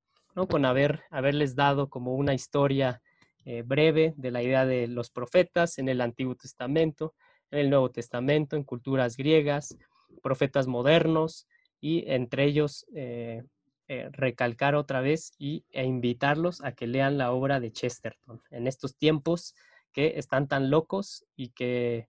Con 0.46 0.64
haber, 0.64 1.02
haberles 1.10 1.56
dado 1.56 1.88
como 1.88 2.14
una 2.14 2.32
historia 2.32 3.02
eh, 3.44 3.62
breve 3.62 4.14
de 4.16 4.30
la 4.30 4.42
idea 4.42 4.66
de 4.66 4.86
los 4.86 5.10
profetas 5.10 5.78
en 5.78 5.88
el 5.88 6.00
Antiguo 6.00 6.36
Testamento, 6.36 7.14
en 7.50 7.60
el 7.60 7.70
Nuevo 7.70 7.90
Testamento, 7.90 8.54
en 8.54 8.62
culturas 8.62 9.16
griegas, 9.16 9.76
profetas 10.22 10.66
modernos 10.66 11.48
y 11.80 12.04
entre 12.06 12.44
ellos 12.44 12.86
eh, 12.94 13.42
eh, 13.88 14.10
recalcar 14.12 14.76
otra 14.76 15.00
vez 15.00 15.32
y, 15.38 15.64
e 15.70 15.84
invitarlos 15.84 16.62
a 16.62 16.72
que 16.72 16.86
lean 16.86 17.18
la 17.18 17.32
obra 17.32 17.58
de 17.58 17.72
Chesterton 17.72 18.40
en 18.50 18.66
estos 18.66 18.96
tiempos 18.96 19.54
que 19.92 20.18
están 20.18 20.46
tan 20.46 20.70
locos 20.70 21.24
y 21.34 21.48
que 21.48 22.08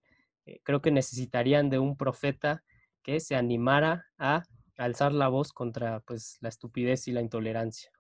creo 0.63 0.81
que 0.81 0.91
necesitarían 0.91 1.69
de 1.69 1.79
un 1.79 1.95
profeta 1.95 2.63
que 3.01 3.19
se 3.19 3.35
animara 3.35 4.07
a 4.17 4.43
alzar 4.77 5.13
la 5.13 5.29
voz 5.29 5.51
contra 5.51 6.01
pues, 6.01 6.37
la 6.41 6.49
estupidez 6.49 7.07
y 7.07 7.11
la 7.11 7.21
intolerancia. 7.21 7.91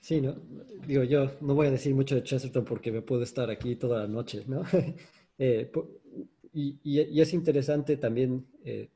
Sí, 0.00 0.20
no, 0.20 0.34
digo 0.86 1.04
yo, 1.04 1.30
no 1.42 1.54
voy 1.54 1.66
a 1.66 1.70
decir 1.70 1.94
mucho 1.94 2.14
de 2.14 2.22
Chesterton 2.22 2.64
porque 2.64 2.90
me 2.90 3.02
puedo 3.02 3.22
estar 3.22 3.50
aquí 3.50 3.76
toda 3.76 4.00
la 4.00 4.08
noche, 4.08 4.44
¿no? 4.46 4.62
Eh, 5.42 5.72
y, 6.52 7.18
es 7.18 7.32
interesante 7.32 7.96
también 7.96 8.46
eh, 8.62 8.90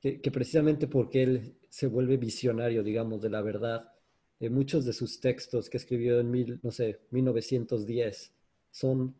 que, 0.00 0.30
precisamente 0.30 0.86
porque 0.86 1.22
él 1.22 1.56
se 1.68 1.88
vuelve 1.88 2.16
visionario, 2.16 2.82
digamos, 2.82 3.20
de 3.20 3.28
la 3.28 3.42
verdad, 3.42 3.92
eh, 4.40 4.48
muchos 4.48 4.86
de 4.86 4.94
sus 4.94 5.20
textos 5.20 5.68
que 5.68 5.76
escribió 5.76 6.20
en 6.20 6.30
mil, 6.30 6.58
no 6.62 6.70
sé, 6.70 7.00
1910 7.10 8.32
son, 8.70 9.14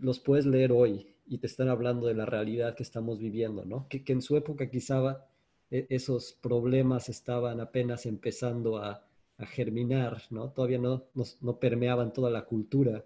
los 0.00 0.20
puedes 0.20 0.46
leer 0.46 0.72
hoy 0.72 1.06
y 1.26 1.36
te 1.36 1.46
están 1.46 1.68
hablando 1.68 2.06
de 2.06 2.14
la 2.14 2.24
realidad 2.24 2.74
que 2.74 2.82
estamos 2.82 3.18
viviendo, 3.18 3.66
¿no? 3.66 3.88
Que, 3.90 4.02
que 4.02 4.14
en 4.14 4.22
su 4.22 4.38
época 4.38 4.70
quizá 4.70 5.28
esos 5.68 6.32
problemas 6.32 7.10
estaban 7.10 7.60
apenas 7.60 8.06
empezando 8.06 8.78
a 8.78 9.06
a 9.40 9.46
germinar, 9.46 10.22
¿no? 10.30 10.50
Todavía 10.50 10.78
no, 10.78 11.04
no, 11.40 11.58
permeaban 11.58 12.12
toda 12.12 12.30
la 12.30 12.44
cultura, 12.44 13.04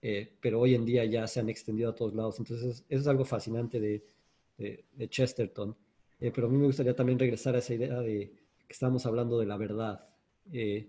eh, 0.00 0.32
pero 0.40 0.60
hoy 0.60 0.74
en 0.74 0.84
día 0.84 1.04
ya 1.04 1.26
se 1.26 1.40
han 1.40 1.48
extendido 1.48 1.90
a 1.90 1.94
todos 1.94 2.14
lados. 2.14 2.38
Entonces, 2.38 2.84
eso 2.88 3.00
es 3.00 3.06
algo 3.06 3.24
fascinante 3.24 3.78
de, 3.80 4.04
de, 4.58 5.08
Chesterton. 5.08 5.76
Eh, 6.20 6.32
pero 6.34 6.46
a 6.46 6.50
mí 6.50 6.56
me 6.56 6.66
gustaría 6.66 6.96
también 6.96 7.18
regresar 7.18 7.54
a 7.54 7.58
esa 7.58 7.74
idea 7.74 8.00
de 8.00 8.32
que 8.66 8.72
estamos 8.72 9.04
hablando 9.04 9.38
de 9.38 9.46
la 9.46 9.56
verdad. 9.58 10.08
Eh, 10.52 10.88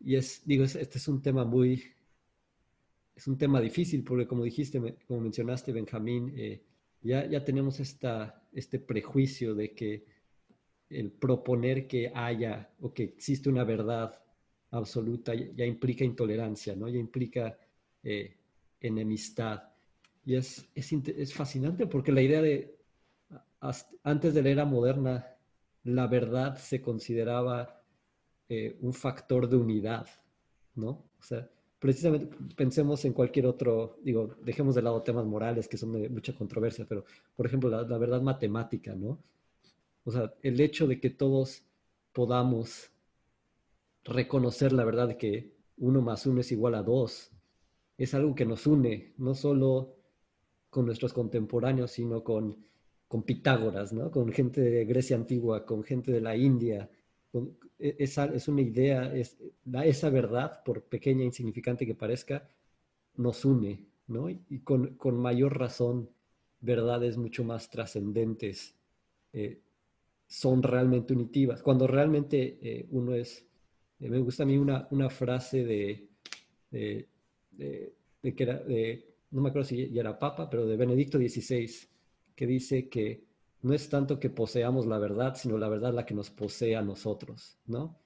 y 0.00 0.14
es, 0.14 0.42
digo, 0.44 0.64
este 0.64 0.98
es 0.98 1.08
un 1.08 1.20
tema 1.20 1.44
muy, 1.44 1.82
es 3.16 3.26
un 3.26 3.36
tema 3.36 3.60
difícil 3.60 4.04
porque 4.04 4.28
como 4.28 4.44
dijiste, 4.44 4.80
como 5.08 5.20
mencionaste, 5.20 5.72
Benjamín, 5.72 6.32
ya, 7.02 7.26
ya 7.26 7.44
tenemos 7.44 7.80
esta, 7.80 8.44
este 8.52 8.78
prejuicio 8.78 9.56
de 9.56 9.72
que 9.72 10.04
el 10.90 11.10
proponer 11.10 11.86
que 11.86 12.10
haya 12.14 12.70
o 12.80 12.92
que 12.92 13.04
existe 13.04 13.48
una 13.48 13.64
verdad 13.64 14.18
absoluta 14.70 15.34
ya 15.34 15.64
implica 15.64 16.04
intolerancia, 16.04 16.74
¿no? 16.74 16.88
Ya 16.88 16.98
implica 16.98 17.58
eh, 18.02 18.36
enemistad. 18.80 19.62
Y 20.24 20.34
es, 20.34 20.68
es, 20.74 21.32
fascinante 21.32 21.86
porque 21.86 22.12
la 22.12 22.22
idea 22.22 22.42
de, 22.42 22.76
antes 24.02 24.34
de 24.34 24.42
la 24.42 24.48
era 24.50 24.64
moderna, 24.64 25.26
la 25.84 26.06
verdad 26.06 26.56
se 26.58 26.82
consideraba 26.82 27.82
eh, 28.48 28.76
un 28.80 28.92
factor 28.92 29.48
de 29.48 29.56
unidad, 29.56 30.06
¿no? 30.74 30.88
O 31.18 31.22
sea, 31.22 31.48
precisamente 31.78 32.36
pensemos 32.56 33.04
en 33.04 33.14
cualquier 33.14 33.46
otro, 33.46 33.98
digo, 34.02 34.36
dejemos 34.42 34.74
de 34.74 34.82
lado 34.82 35.02
temas 35.02 35.24
morales 35.24 35.66
que 35.66 35.78
son 35.78 35.92
de 35.92 36.08
mucha 36.10 36.34
controversia, 36.34 36.84
pero 36.86 37.04
por 37.34 37.46
ejemplo, 37.46 37.70
la, 37.70 37.82
la 37.82 37.98
verdad 37.98 38.20
matemática, 38.20 38.94
¿no? 38.94 39.18
O 40.08 40.10
sea, 40.10 40.32
el 40.40 40.58
hecho 40.58 40.86
de 40.86 40.98
que 40.98 41.10
todos 41.10 41.66
podamos 42.14 42.90
reconocer 44.04 44.72
la 44.72 44.86
verdad 44.86 45.18
que 45.18 45.52
uno 45.76 46.00
más 46.00 46.24
uno 46.24 46.40
es 46.40 46.50
igual 46.50 46.76
a 46.76 46.82
dos, 46.82 47.30
es 47.98 48.14
algo 48.14 48.34
que 48.34 48.46
nos 48.46 48.66
une, 48.66 49.12
no 49.18 49.34
solo 49.34 49.96
con 50.70 50.86
nuestros 50.86 51.12
contemporáneos, 51.12 51.90
sino 51.90 52.24
con, 52.24 52.56
con 53.06 53.22
Pitágoras, 53.22 53.92
¿no? 53.92 54.10
con 54.10 54.32
gente 54.32 54.62
de 54.62 54.86
Grecia 54.86 55.14
antigua, 55.14 55.66
con 55.66 55.84
gente 55.84 56.10
de 56.10 56.22
la 56.22 56.34
India. 56.34 56.88
E, 57.78 57.96
esa, 57.98 58.24
es 58.34 58.48
una 58.48 58.62
idea, 58.62 59.14
es, 59.14 59.36
esa 59.84 60.08
verdad, 60.08 60.62
por 60.64 60.84
pequeña 60.84 61.20
e 61.20 61.26
insignificante 61.26 61.84
que 61.84 61.94
parezca, 61.94 62.48
nos 63.16 63.44
une, 63.44 63.84
¿no? 64.06 64.30
Y 64.30 64.60
con, 64.64 64.94
con 64.94 65.20
mayor 65.20 65.58
razón, 65.58 66.08
verdades 66.62 67.18
mucho 67.18 67.44
más 67.44 67.68
trascendentes 67.68 68.74
eh, 69.34 69.60
son 70.28 70.62
realmente 70.62 71.14
unitivas. 71.14 71.62
Cuando 71.62 71.86
realmente 71.86 72.58
eh, 72.60 72.86
uno 72.90 73.14
es, 73.14 73.44
eh, 73.98 74.08
me 74.10 74.18
gusta 74.20 74.42
a 74.42 74.46
mí 74.46 74.58
una, 74.58 74.86
una 74.90 75.08
frase 75.08 75.64
de, 75.64 76.08
de, 76.70 77.08
que 78.22 78.42
era, 78.42 78.58
de, 78.58 79.16
no 79.30 79.40
me 79.40 79.48
acuerdo 79.48 79.66
si 79.68 79.90
ya 79.90 80.02
era 80.02 80.18
papa, 80.18 80.48
pero 80.50 80.66
de 80.66 80.76
Benedicto 80.76 81.18
XVI, 81.18 81.70
que 82.36 82.46
dice 82.46 82.88
que 82.88 83.24
no 83.62 83.72
es 83.72 83.88
tanto 83.88 84.20
que 84.20 84.28
poseamos 84.28 84.86
la 84.86 84.98
verdad, 84.98 85.34
sino 85.34 85.56
la 85.58 85.68
verdad 85.68 85.94
la 85.94 86.04
que 86.04 86.14
nos 86.14 86.30
posee 86.30 86.76
a 86.76 86.82
nosotros, 86.82 87.58
¿no? 87.66 87.98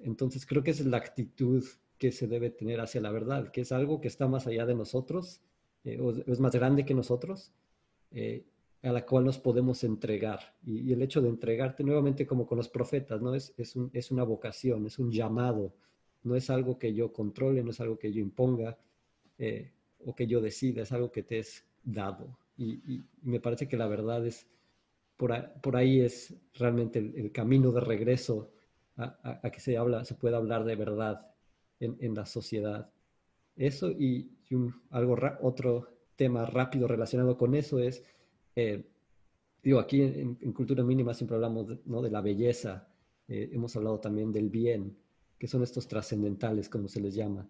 Entonces 0.00 0.44
creo 0.44 0.64
que 0.64 0.72
es 0.72 0.84
la 0.84 0.96
actitud 0.96 1.64
que 1.96 2.10
se 2.10 2.26
debe 2.26 2.50
tener 2.50 2.80
hacia 2.80 3.00
la 3.00 3.12
verdad, 3.12 3.52
que 3.52 3.60
es 3.60 3.70
algo 3.70 4.00
que 4.00 4.08
está 4.08 4.26
más 4.26 4.48
allá 4.48 4.66
de 4.66 4.74
nosotros, 4.74 5.40
eh, 5.84 6.00
es 6.26 6.40
más 6.40 6.52
grande 6.52 6.84
que 6.84 6.94
nosotros, 6.94 7.52
a 8.82 8.92
la 8.92 9.06
cual 9.06 9.24
nos 9.24 9.38
podemos 9.38 9.84
entregar. 9.84 10.54
Y, 10.64 10.92
el 10.92 11.02
hecho 11.02 11.20
de 11.20 11.28
entregarte 11.28 11.84
nuevamente 11.84 12.26
como 12.26 12.46
con 12.46 12.58
los 12.58 12.68
profetas, 12.68 13.22
¿no? 13.22 13.34
Es, 13.34 13.54
es, 13.56 13.76
un, 13.76 13.90
es, 13.92 14.10
una 14.10 14.24
vocación, 14.24 14.86
es 14.86 14.98
un 14.98 15.10
llamado, 15.10 15.72
no 16.24 16.36
es 16.36 16.50
algo 16.50 16.78
que 16.78 16.92
yo 16.92 17.12
controle, 17.12 17.62
no 17.62 17.70
es 17.70 17.80
algo 17.80 17.98
que 17.98 18.12
yo 18.12 18.20
imponga 18.20 18.76
eh, 19.38 19.70
o 20.04 20.14
que 20.14 20.26
yo 20.26 20.40
decida, 20.40 20.82
es 20.82 20.92
algo 20.92 21.10
que 21.10 21.22
te 21.22 21.38
es 21.38 21.64
dado. 21.82 22.38
Y, 22.56 23.02
me 23.22 23.40
parece 23.40 23.66
que 23.66 23.76
la 23.76 23.86
verdad 23.86 24.24
es, 24.26 24.46
por, 25.16 25.32
ahí 25.76 26.00
es 26.00 26.34
realmente 26.54 26.98
el, 26.98 27.32
camino 27.32 27.72
de 27.72 27.80
regreso 27.80 28.50
a, 28.96 29.50
que 29.50 29.60
se, 29.60 29.76
habla, 29.76 30.04
se 30.04 30.14
pueda 30.14 30.36
hablar 30.36 30.64
de 30.64 30.76
verdad 30.76 31.26
en, 31.80 32.14
la 32.14 32.26
sociedad. 32.26 32.90
Eso 33.56 33.90
y, 33.90 34.30
algo, 34.90 35.16
otro 35.40 35.88
tema 36.14 36.44
rápido 36.46 36.86
relacionado 36.86 37.36
con 37.36 37.54
eso 37.54 37.78
es, 37.78 38.04
eh, 38.56 38.84
digo, 39.62 39.78
aquí 39.78 40.02
en, 40.02 40.34
Cultura 40.52 40.82
Mínima 40.84 41.14
siempre 41.14 41.36
hablamos 41.36 41.68
de, 41.68 41.78
¿no? 41.86 42.02
de 42.02 42.10
la 42.10 42.20
belleza, 42.20 42.88
eh, 43.28 43.50
hemos 43.52 43.74
hablado 43.76 44.00
también 44.00 44.32
del 44.32 44.50
bien, 44.50 44.96
que 45.38 45.48
son 45.48 45.62
estos 45.62 45.88
trascendentales, 45.88 46.68
como 46.68 46.88
se 46.88 47.00
les 47.00 47.14
llama. 47.14 47.48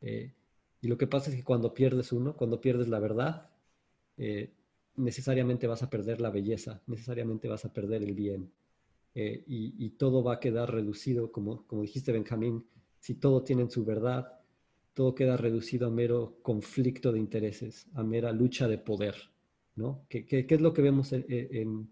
Eh, 0.00 0.32
y 0.80 0.88
lo 0.88 0.98
que 0.98 1.06
pasa 1.06 1.30
es 1.30 1.36
que 1.36 1.44
cuando 1.44 1.74
pierdes 1.74 2.12
uno, 2.12 2.36
cuando 2.36 2.60
pierdes 2.60 2.88
la 2.88 2.98
verdad, 2.98 3.48
necesariamente 4.96 5.66
vas 5.66 5.82
a 5.82 5.90
perder 5.90 6.20
la 6.20 6.30
belleza, 6.30 6.82
necesariamente 6.86 7.48
vas 7.48 7.64
a 7.64 7.72
perder 7.72 8.02
el 8.02 8.14
bien. 8.14 8.52
y, 9.14 9.74
y, 9.84 9.90
todo 9.90 10.22
va 10.22 10.34
a 10.34 10.40
quedar 10.40 10.72
reducido, 10.72 11.32
como, 11.32 11.66
como 11.66 11.82
dijiste 11.82 12.12
Benjamín, 12.12 12.64
si 12.98 13.14
todo 13.14 13.42
tiene 13.42 13.68
su 13.70 13.84
verdad, 13.84 14.40
todo 14.94 15.14
queda 15.14 15.36
reducido 15.36 15.88
a 15.88 15.90
mero 15.90 16.38
conflicto 16.42 17.12
de 17.12 17.18
intereses, 17.18 17.88
a 17.94 18.02
mera 18.02 18.32
lucha 18.32 18.68
de 18.68 18.78
poder, 18.78 19.14
¿no? 19.76 20.04
¿Qué, 20.08 20.26
es 20.48 20.60
lo 20.60 20.72
que 20.72 20.82
vemos 20.82 21.12
en, 21.12 21.88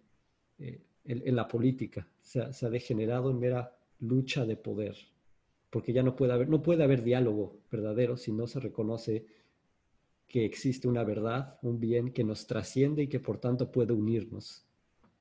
la 1.04 1.48
política? 1.48 2.06
Se 2.20 2.40
ha, 2.40 2.70
degenerado 2.70 3.30
en 3.30 3.40
mera 3.40 3.76
lucha 4.00 4.44
de 4.44 4.56
poder, 4.56 4.96
porque 5.70 5.92
ya 5.92 6.02
no 6.02 6.16
puede 6.16 6.32
haber, 6.32 6.48
no 6.48 6.62
puede 6.62 6.84
haber 6.84 7.02
diálogo 7.02 7.58
verdadero 7.70 8.16
si 8.16 8.32
no 8.32 8.46
se 8.46 8.60
reconoce 8.60 9.26
que 10.26 10.44
existe 10.44 10.86
una 10.86 11.02
verdad, 11.02 11.58
un 11.62 11.80
bien 11.80 12.12
que 12.12 12.22
nos 12.22 12.46
trasciende 12.46 13.02
y 13.02 13.08
que 13.08 13.18
por 13.18 13.38
tanto 13.38 13.72
puede 13.72 13.92
unirnos. 13.92 14.64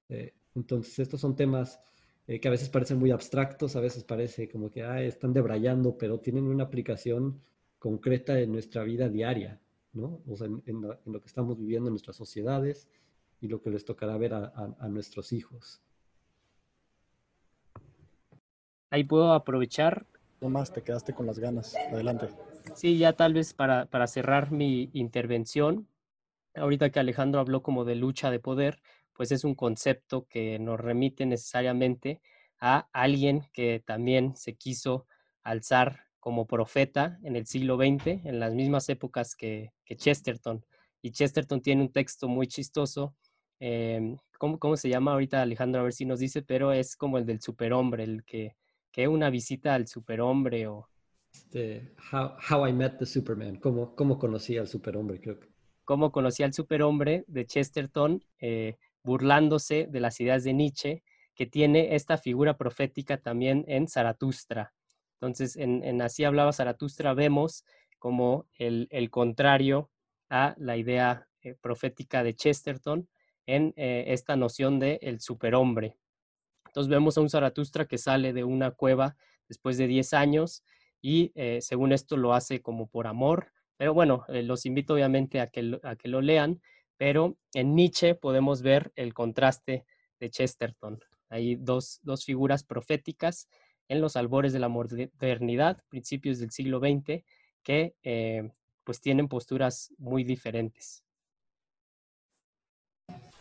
Eh, 0.08 0.34
entonces, 0.56 1.00
estos 1.00 1.20
son 1.20 1.36
temas 1.36 1.80
eh, 2.28 2.40
que 2.40 2.48
a 2.48 2.52
veces 2.52 2.70
parecen 2.70 3.00
muy 3.00 3.10
abstractos, 3.10 3.76
a 3.76 3.80
veces 3.80 4.04
parece 4.04 4.48
como 4.48 4.70
que 4.70 4.84
están 5.08 5.34
debrayando, 5.34 5.98
pero 5.98 6.20
tienen 6.20 6.44
una 6.44 6.66
aplicación 6.66 7.42
concreta 7.80 8.40
en 8.40 8.52
nuestra 8.52 8.84
vida 8.84 9.10
diaria, 9.10 9.60
¿no? 9.94 10.22
O 10.28 10.36
sea, 10.36 10.48
en, 10.48 10.82
lo, 10.82 11.22
que 11.22 11.28
estamos 11.28 11.58
viviendo 11.58 11.88
en 11.88 11.94
nuestras 11.94 12.16
sociedades 12.16 12.88
y 13.42 13.48
lo 13.48 13.62
que 13.62 13.70
les 13.70 13.86
tocará 13.86 14.18
ver 14.18 14.34
a, 14.34 14.88
nuestros 14.90 15.32
hijos. 15.32 15.82
Ahí 18.90 19.04
puedo 19.04 19.34
aprovechar. 19.34 20.06
No 20.42 20.50
más, 20.50 20.74
te 20.74 20.84
quedaste 20.84 21.14
con 21.14 21.26
las 21.26 21.40
ganas. 21.40 21.76
Adelante. 21.92 22.30
Sí, 22.76 22.98
ya 22.98 23.14
tal 23.14 23.34
vez 23.34 23.54
para, 23.54 23.86
para 23.86 24.08
cerrar 24.08 24.52
mi 24.52 24.90
intervención, 24.94 25.88
ahorita 26.56 26.90
que 26.90 27.00
Alejandro 27.00 27.40
habló 27.40 27.62
como 27.62 27.86
de 27.86 27.96
lucha 27.96 28.32
de 28.32 28.40
poder, 28.40 28.82
pues 29.14 29.32
es 29.32 29.44
un 29.44 29.56
concepto 29.56 30.28
que 30.28 30.60
nos 30.60 30.80
remite 30.80 31.26
necesariamente 31.26 32.22
a 32.60 32.88
alguien 32.92 33.46
que 33.54 33.82
también 33.86 34.36
se 34.36 34.56
quiso 34.56 35.06
alzar 35.44 36.09
como 36.20 36.48
profeta 36.48 37.20
en 37.24 37.36
el 37.36 37.46
siglo 37.46 37.78
XX, 37.78 38.26
en 38.26 38.40
las 38.40 38.54
mismas 38.54 38.90
épocas 38.90 39.36
que, 39.36 39.72
Chesterton. 39.88 40.66
Y 41.02 41.12
Chesterton 41.12 41.62
tiene 41.62 41.82
un 41.82 41.92
texto 41.92 42.28
muy 42.28 42.48
chistoso. 42.48 43.16
Em, 43.60 44.18
¿cómo, 44.38 44.78
se 44.78 44.90
llama 44.90 45.14
ahorita 45.14 45.42
Alejandro? 45.42 45.82
A 45.82 45.84
ver 45.84 45.94
si 45.94 46.06
nos 46.06 46.20
dice, 46.20 46.42
pero 46.42 46.72
es 46.72 46.96
como 46.96 47.18
el 47.18 47.26
del 47.26 47.42
superhombre, 47.42 48.04
el 48.04 48.24
que, 48.24 48.56
que 48.92 49.08
una 49.08 49.30
visita 49.30 49.76
al 49.76 49.88
superhombre 49.88 50.68
o... 50.68 50.90
Este, 51.34 51.94
how, 52.12 52.68
I 52.68 52.74
Met 52.74 52.98
the 52.98 53.06
Superman, 53.06 53.58
¿Cómo, 53.58 53.96
cómo 53.96 54.18
conocí 54.18 54.58
al 54.58 54.68
superhombre, 54.68 55.20
creo 55.22 55.40
que. 55.40 55.48
Cómo 55.86 56.12
conocí 56.12 56.44
al 56.44 56.54
superhombre 56.54 57.24
de 57.28 57.46
Chesterton, 57.46 58.24
eh, 58.40 58.78
burlándose 59.04 59.88
de 59.90 60.00
las 60.00 60.20
ideas 60.20 60.44
de 60.44 60.54
Nietzsche, 60.54 61.04
que 61.36 61.46
tiene 61.46 61.96
esta 61.96 62.18
figura 62.18 62.58
profética 62.58 63.18
también 63.18 63.64
en 63.68 63.88
Zaratustra. 63.88 64.74
Entonces, 65.22 65.58
en, 65.58 66.02
Así 66.02 66.24
hablaba 66.24 66.54
Zaratustra 66.54 67.14
vemos 67.14 67.66
como 67.98 68.48
el, 68.58 69.10
contrario 69.12 69.92
a 70.30 70.56
la 70.58 70.78
idea 70.78 71.28
eh, 71.42 71.56
profética 71.60 72.24
de 72.24 72.34
Chesterton 72.34 73.10
en 73.46 73.74
eh, 73.76 74.06
esta 74.08 74.38
noción 74.38 74.80
de 74.80 74.98
el 75.02 75.20
superhombre. 75.20 75.98
Entonces 76.68 76.90
vemos 76.90 77.18
a 77.18 77.22
un 77.22 77.30
Zaratustra 77.30 77.86
que 77.86 77.98
sale 77.98 78.32
de 78.32 78.46
una 78.46 78.72
cueva 78.72 79.18
después 79.50 79.78
de 79.78 79.88
10 79.88 80.14
años 80.14 80.64
y 81.02 81.34
eh, 81.36 81.60
según 81.62 81.92
esto 81.92 82.16
lo 82.16 82.34
hace 82.34 82.62
como 82.62 82.88
por 82.88 83.06
amor, 83.06 83.52
pero 83.76 83.94
bueno, 83.94 84.26
los 84.28 84.66
invito 84.66 84.94
obviamente 84.94 85.42
a 85.42 85.48
que, 85.48 85.80
a 85.84 85.96
que 85.96 86.08
lo 86.08 86.22
lean, 86.22 86.62
pero 86.98 87.38
en 87.54 87.76
Nietzsche 87.76 88.16
podemos 88.16 88.62
ver 88.62 88.92
el 88.96 89.14
contraste 89.14 89.86
de 90.20 90.30
Chesterton. 90.30 91.00
Hay 91.30 91.56
dos, 91.56 92.00
dos 92.04 92.26
figuras 92.26 92.64
proféticas 92.64 93.48
en 93.90 94.02
los 94.02 94.16
albores 94.16 94.54
de 94.54 94.60
la 94.60 94.70
modernidad, 94.70 95.84
principios 95.90 96.40
del 96.40 96.52
siglo 96.52 96.80
XX, 96.80 97.24
que 97.64 97.96
eh, 98.04 98.50
pues 98.84 99.02
tienen 99.02 99.28
posturas 99.28 99.92
muy 99.98 100.24
diferentes. 100.24 101.04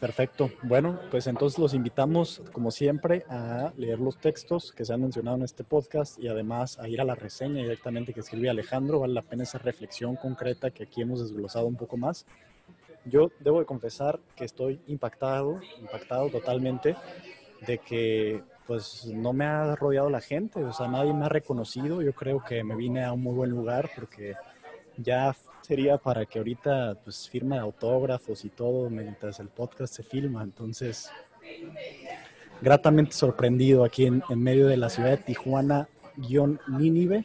Perfecto. 0.01 0.51
Bueno, 0.63 1.01
pues 1.11 1.27
entonces 1.27 1.59
los 1.59 1.75
invitamos, 1.75 2.43
como 2.53 2.71
siempre, 2.71 3.25
a 3.29 3.73
leer 3.77 3.99
los 3.99 4.17
textos 4.17 4.71
que 4.73 4.85
se 4.85 4.93
han 4.93 5.01
mencionado 5.01 5.37
en 5.37 5.43
este 5.43 5.65
podcast 5.65 6.19
y 6.21 6.29
además 6.29 6.79
a 6.79 6.89
ir 6.89 7.01
a 7.01 7.05
la 7.05 7.17
reseña 7.17 7.63
directamente 7.63 8.15
que 8.15 8.21
escribe 8.21 8.49
Alejandro. 8.49 9.01
Vale 9.01 9.15
la 9.15 9.23
pena 9.23 9.43
esa 9.43 9.59
reflexión 9.59 10.15
concreta 10.15 10.71
que 10.71 10.85
aquí 10.85 11.03
hemos 11.03 11.21
desglosado 11.21 11.67
un 11.67 11.77
poco 11.77 11.97
más. 11.97 12.27
Yo 13.07 13.33
debo 13.41 13.59
de 13.59 13.67
confesar 13.67 14.21
que 14.37 14.45
estoy 14.45 14.81
impactado, 14.87 15.61
impactado 15.81 16.31
totalmente 16.31 16.95
de 17.67 17.79
que 17.79 18.45
pues 18.69 19.07
no 19.07 19.33
me 19.33 19.47
ha 19.47 19.75
rodeado 19.77 20.11
la 20.11 20.21
gente, 20.21 20.63
o 20.63 20.75
sea, 20.75 20.89
nadie 20.89 21.15
me 21.15 21.25
ha 21.25 21.31
reconocido. 21.31 22.03
Yo 22.03 22.13
creo 22.13 22.45
que 22.45 22.63
me 22.63 22.77
vine 22.77 23.03
a 23.03 23.15
un 23.15 23.23
muy 23.23 23.35
buen 23.35 23.49
lugar 23.49 23.89
porque 23.97 24.35
ya 24.99 25.35
sería 25.63 25.97
para 25.97 26.27
que 26.27 26.39
ahorita 26.39 26.99
pues 27.03 27.31
firme 27.31 27.57
autógrafos 27.57 28.45
y 28.45 28.51
todo 28.51 28.91
mientras 28.91 29.41
el 29.41 29.49
podcast 29.49 29.95
se 29.95 30.03
filma. 30.03 30.43
Entonces, 30.43 31.11
gratamente 32.61 33.13
sorprendido 33.13 33.85
aquí 33.85 34.05
en, 34.05 34.23
medio 34.37 34.67
de 34.67 34.77
la 34.77 34.91
ciudad 34.91 35.11
de 35.13 35.17
Tijuana, 35.17 35.89
guion 36.19 36.61
Nínive. 36.69 37.25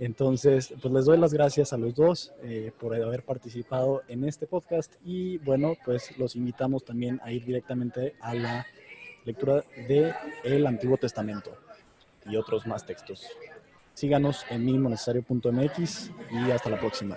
Entonces, 0.00 0.72
pues 0.80 0.92
les 0.94 1.04
doy 1.04 1.18
las 1.18 1.34
gracias 1.34 1.74
a 1.74 1.76
los 1.76 1.94
dos 1.94 2.32
eh, 2.42 2.72
por 2.80 2.94
haber 2.94 3.24
participado 3.24 4.04
en 4.08 4.24
este 4.24 4.46
podcast 4.46 4.94
y 5.04 5.36
bueno, 5.36 5.74
pues 5.84 6.16
los 6.16 6.34
invitamos 6.34 6.82
también 6.82 7.20
a 7.22 7.30
ir 7.30 7.44
directamente 7.44 8.14
a 8.22 8.34
la 8.34 8.66
lectura 9.26 9.64
del 9.88 10.14
el 10.44 10.66
Antiguo 10.66 10.96
Testamento 10.96 11.54
y 12.24 12.36
otros 12.36 12.66
más 12.66 12.86
textos. 12.86 13.26
Síganos 13.92 14.46
en 14.48 14.64
minimonecesario.mx 14.64 16.10
y 16.30 16.50
hasta 16.50 16.70
la 16.70 16.78
próxima. 16.78 17.16